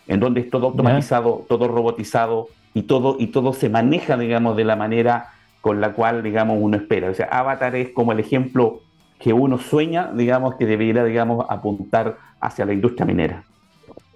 en 0.06 0.20
donde 0.20 0.40
es 0.40 0.50
todo 0.50 0.66
automatizado, 0.66 1.46
todo 1.48 1.66
robotizado 1.68 2.48
y 2.74 2.82
todo, 2.82 3.16
y 3.18 3.28
todo 3.28 3.52
se 3.54 3.70
maneja, 3.70 4.16
digamos, 4.18 4.56
de 4.56 4.64
la 4.64 4.76
manera 4.76 5.30
con 5.62 5.80
la 5.80 5.94
cual, 5.94 6.22
digamos, 6.22 6.58
uno 6.60 6.76
espera. 6.76 7.10
O 7.10 7.14
sea, 7.14 7.26
avatar 7.26 7.74
es 7.74 7.90
como 7.90 8.12
el 8.12 8.20
ejemplo 8.20 8.82
que 9.18 9.32
uno 9.32 9.58
sueña, 9.58 10.10
digamos, 10.12 10.56
que 10.56 10.66
debería, 10.66 11.04
digamos, 11.04 11.46
apuntar 11.48 12.16
hacia 12.40 12.64
la 12.64 12.72
industria 12.72 13.06
minera. 13.06 13.44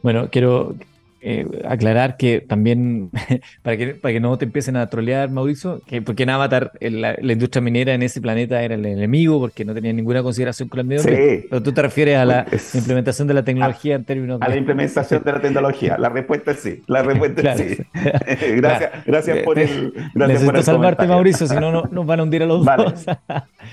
Bueno, 0.03 0.28
quiero 0.30 0.74
eh, 1.22 1.46
aclarar 1.68 2.16
que 2.16 2.40
también, 2.40 3.11
para 3.62 3.76
que, 3.76 3.88
para 3.88 4.14
que 4.14 4.20
no 4.20 4.38
te 4.38 4.46
empiecen 4.46 4.76
a 4.76 4.86
trolear, 4.86 5.30
Mauricio, 5.30 5.82
que 5.86 6.01
porque 6.01 6.22
en 6.22 6.30
Avatar 6.30 6.72
la, 6.80 7.14
la, 7.20 7.32
industria 7.34 7.61
minera 7.61 7.92
en 7.92 8.03
ese 8.03 8.22
planeta 8.22 8.62
era 8.62 8.74
el 8.74 8.86
enemigo, 8.86 9.38
porque 9.38 9.66
no 9.66 9.74
tenía 9.74 9.92
ninguna 9.92 10.22
consideración 10.22 10.70
con 10.70 10.80
el 10.80 10.86
medio 10.86 11.03
ambiente. 11.03 11.46
Pero 11.51 11.62
tú 11.62 11.72
te 11.72 11.82
refieres 11.82 12.16
a 12.16 12.24
la 12.24 12.46
implementación 12.72 13.28
de 13.28 13.34
la 13.34 13.44
tecnología 13.44 13.96
en 13.96 14.05
términos 14.05 14.40
de... 14.40 14.46
A 14.46 14.48
la 14.48 14.57
implementación 14.57 15.22
de 15.22 15.32
la 15.32 15.40
tecnología. 15.42 15.98
La 15.98 16.09
respuesta 16.09 16.53
es 16.53 16.61
sí. 16.61 16.82
La 16.86 17.03
respuesta 17.03 17.53
es 17.53 17.76
sí. 17.76 17.82
gracias, 18.57 18.90
gracias 19.05 19.38
por 19.40 19.59
el... 19.59 19.92
Gracias 19.92 20.14
Necesito 20.14 20.53
por 20.53 20.62
salvarte, 20.62 21.07
Mauricio, 21.07 21.46
si 21.46 21.55
no, 21.57 21.70
no, 21.70 21.82
nos 21.90 22.07
van 22.07 22.20
a 22.20 22.22
hundir 22.22 22.44
a 22.44 22.46
los 22.46 22.64
dos. 22.64 23.05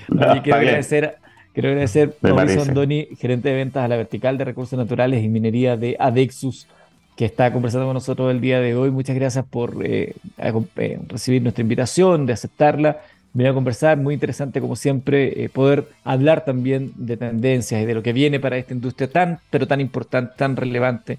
quiero 0.42 0.58
agradecer... 0.58 1.17
Quiero 1.58 1.70
agradecer 1.70 2.16
a 2.22 2.28
Mauricio 2.28 2.62
Andoni, 2.62 3.08
gerente 3.18 3.48
de 3.48 3.56
ventas 3.56 3.84
a 3.84 3.88
la 3.88 3.96
vertical 3.96 4.38
de 4.38 4.44
recursos 4.44 4.78
naturales 4.78 5.24
y 5.24 5.28
minería 5.28 5.76
de 5.76 5.96
Adexus 5.98 6.68
que 7.16 7.24
está 7.24 7.52
conversando 7.52 7.84
con 7.84 7.94
nosotros 7.94 8.30
el 8.30 8.40
día 8.40 8.60
de 8.60 8.76
hoy. 8.76 8.92
Muchas 8.92 9.16
gracias 9.16 9.44
por 9.44 9.84
eh, 9.84 10.14
eh, 10.36 10.98
recibir 11.08 11.42
nuestra 11.42 11.62
invitación, 11.62 12.26
de 12.26 12.34
aceptarla. 12.34 13.00
Venir 13.32 13.50
a 13.50 13.54
conversar, 13.54 13.98
muy 13.98 14.14
interesante 14.14 14.60
como 14.60 14.76
siempre, 14.76 15.42
eh, 15.42 15.48
poder 15.48 15.88
hablar 16.04 16.44
también 16.44 16.92
de 16.94 17.16
tendencias 17.16 17.82
y 17.82 17.86
de 17.86 17.94
lo 17.94 18.04
que 18.04 18.12
viene 18.12 18.38
para 18.38 18.56
esta 18.56 18.72
industria 18.72 19.10
tan, 19.10 19.40
pero 19.50 19.66
tan 19.66 19.80
importante, 19.80 20.34
tan 20.36 20.54
relevante, 20.54 21.18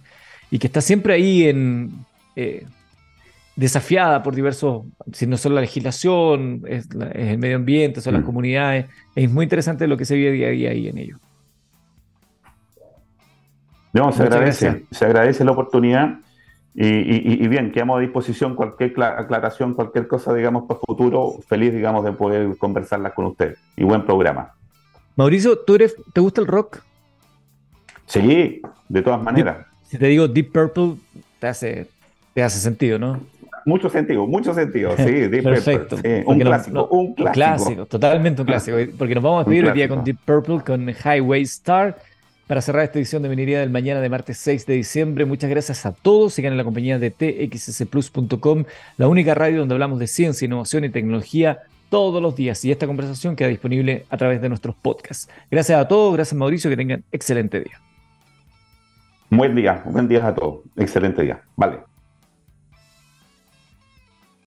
y 0.50 0.58
que 0.58 0.68
está 0.68 0.80
siempre 0.80 1.16
ahí 1.16 1.50
en 1.50 2.06
desafiada 3.60 4.24
por 4.24 4.36
diversos, 4.36 4.86
si 5.12 5.28
no 5.28 5.36
solo 5.36 5.56
la 5.56 5.62
legislación, 5.62 6.62
es, 6.66 6.88
el 7.14 7.38
medio 7.38 7.58
ambiente, 7.58 8.00
son 8.00 8.14
las 8.14 8.24
mm. 8.24 8.26
comunidades. 8.26 8.86
Es 9.16 9.30
muy 9.30 9.44
interesante 9.44 9.86
lo 9.86 9.98
que 9.98 10.06
se 10.06 10.16
vive 10.16 10.32
día 10.32 10.48
a 10.48 10.52
día 10.52 10.70
ahí 10.72 10.88
en 10.88 10.98
ello. 10.98 11.18
No, 13.92 14.14
se 14.14 14.24
agradece, 14.24 14.86
se 14.90 15.06
agradece 15.06 15.44
la 15.44 15.52
oportunidad 15.52 16.20
y, 16.74 17.48
bien, 17.50 17.74
quedamos 17.74 17.98
a 17.98 18.00
disposición 18.00 18.56
cualquier 18.56 18.94
aclaración, 19.04 19.74
cualquier 19.74 20.08
cosa, 20.08 20.34
digamos, 20.34 20.64
para 20.64 20.80
futuro, 20.80 21.34
feliz, 21.50 21.74
digamos, 21.74 22.06
de 22.06 22.14
poder 22.14 22.56
conversarlas 22.58 23.12
con 23.12 23.26
usted. 23.26 23.58
Y 23.76 23.84
buen 23.84 24.06
programa. 24.06 24.54
Mauricio, 25.18 25.60
¿tú 25.60 25.76
eres, 25.76 25.98
¿te 26.14 26.22
gusta 26.22 26.40
el 26.40 26.48
rock? 26.48 26.80
Sí, 28.06 28.62
de 28.88 29.02
todas 29.02 29.22
maneras. 29.22 29.66
Si 29.84 29.98
te 29.98 30.08
digo 30.08 30.30
Deep 30.30 30.54
Purple, 30.54 30.96
te 31.40 31.48
hace, 31.48 31.90
te 32.34 32.42
hace 32.42 32.60
sentido, 32.60 32.98
¿no? 32.98 33.20
Mucho 33.66 33.90
sentido, 33.90 34.26
mucho 34.28 34.54
sentido, 34.54 34.96
sí, 34.98 35.04
Deep 35.28 35.44
Perfecto. 35.44 35.96
Purple. 35.96 36.24
un, 36.26 36.40
clásico, 36.40 36.88
un 36.88 37.14
clásico, 37.14 37.34
clásico. 37.34 37.86
totalmente 37.86 38.42
un 38.42 38.48
clásico. 38.48 38.78
Porque 38.98 39.16
nos 39.16 39.24
vamos 39.24 39.42
a 39.42 39.50
despedir 39.50 39.66
hoy 39.66 39.74
día 39.78 39.88
con 39.88 40.04
Deep 40.04 40.18
Purple, 40.26 40.60
con 40.66 40.90
Highway 40.90 41.42
Star 41.44 41.98
para 42.50 42.62
cerrar 42.62 42.84
esta 42.84 42.98
edición 42.98 43.22
de 43.22 43.30
Minería 43.30 43.60
del 43.60 43.70
Mañana 43.70 44.02
de 44.02 44.10
martes 44.10 44.40
6 44.40 44.66
de 44.66 44.74
diciembre. 44.74 45.24
Muchas 45.26 45.52
gracias 45.52 45.86
a 45.86 45.92
todos. 45.92 46.34
Sigan 46.34 46.54
en 46.54 46.58
la 46.58 46.64
compañía 46.64 46.98
de 46.98 47.12
txsplus.com, 47.12 48.64
la 48.98 49.08
única 49.08 49.36
radio 49.36 49.60
donde 49.60 49.76
hablamos 49.76 50.00
de 50.00 50.08
ciencia, 50.08 50.48
innovación 50.48 50.84
y 50.84 50.90
tecnología 50.90 51.60
todos 51.90 52.20
los 52.24 52.36
días. 52.36 52.66
Y 52.66 52.72
esta 52.72 52.88
conversación 52.88 53.36
queda 53.36 53.50
disponible 53.50 54.06
a 54.10 54.18
través 54.18 54.42
de 54.42 54.50
nuestros 54.50 54.76
podcasts. 54.76 55.30
Gracias 55.52 55.80
a 55.80 55.88
todos. 55.88 56.16
Gracias, 56.16 56.36
Mauricio. 56.36 56.72
Que 56.72 56.78
tengan 56.78 57.04
excelente 57.12 57.60
día. 57.60 57.80
Buen 59.30 59.56
día. 59.56 59.84
Buen 59.86 60.08
día 60.08 60.26
a 60.26 60.34
todos. 60.34 60.62
Excelente 60.76 61.22
día. 61.22 61.42
Vale. 61.56 61.89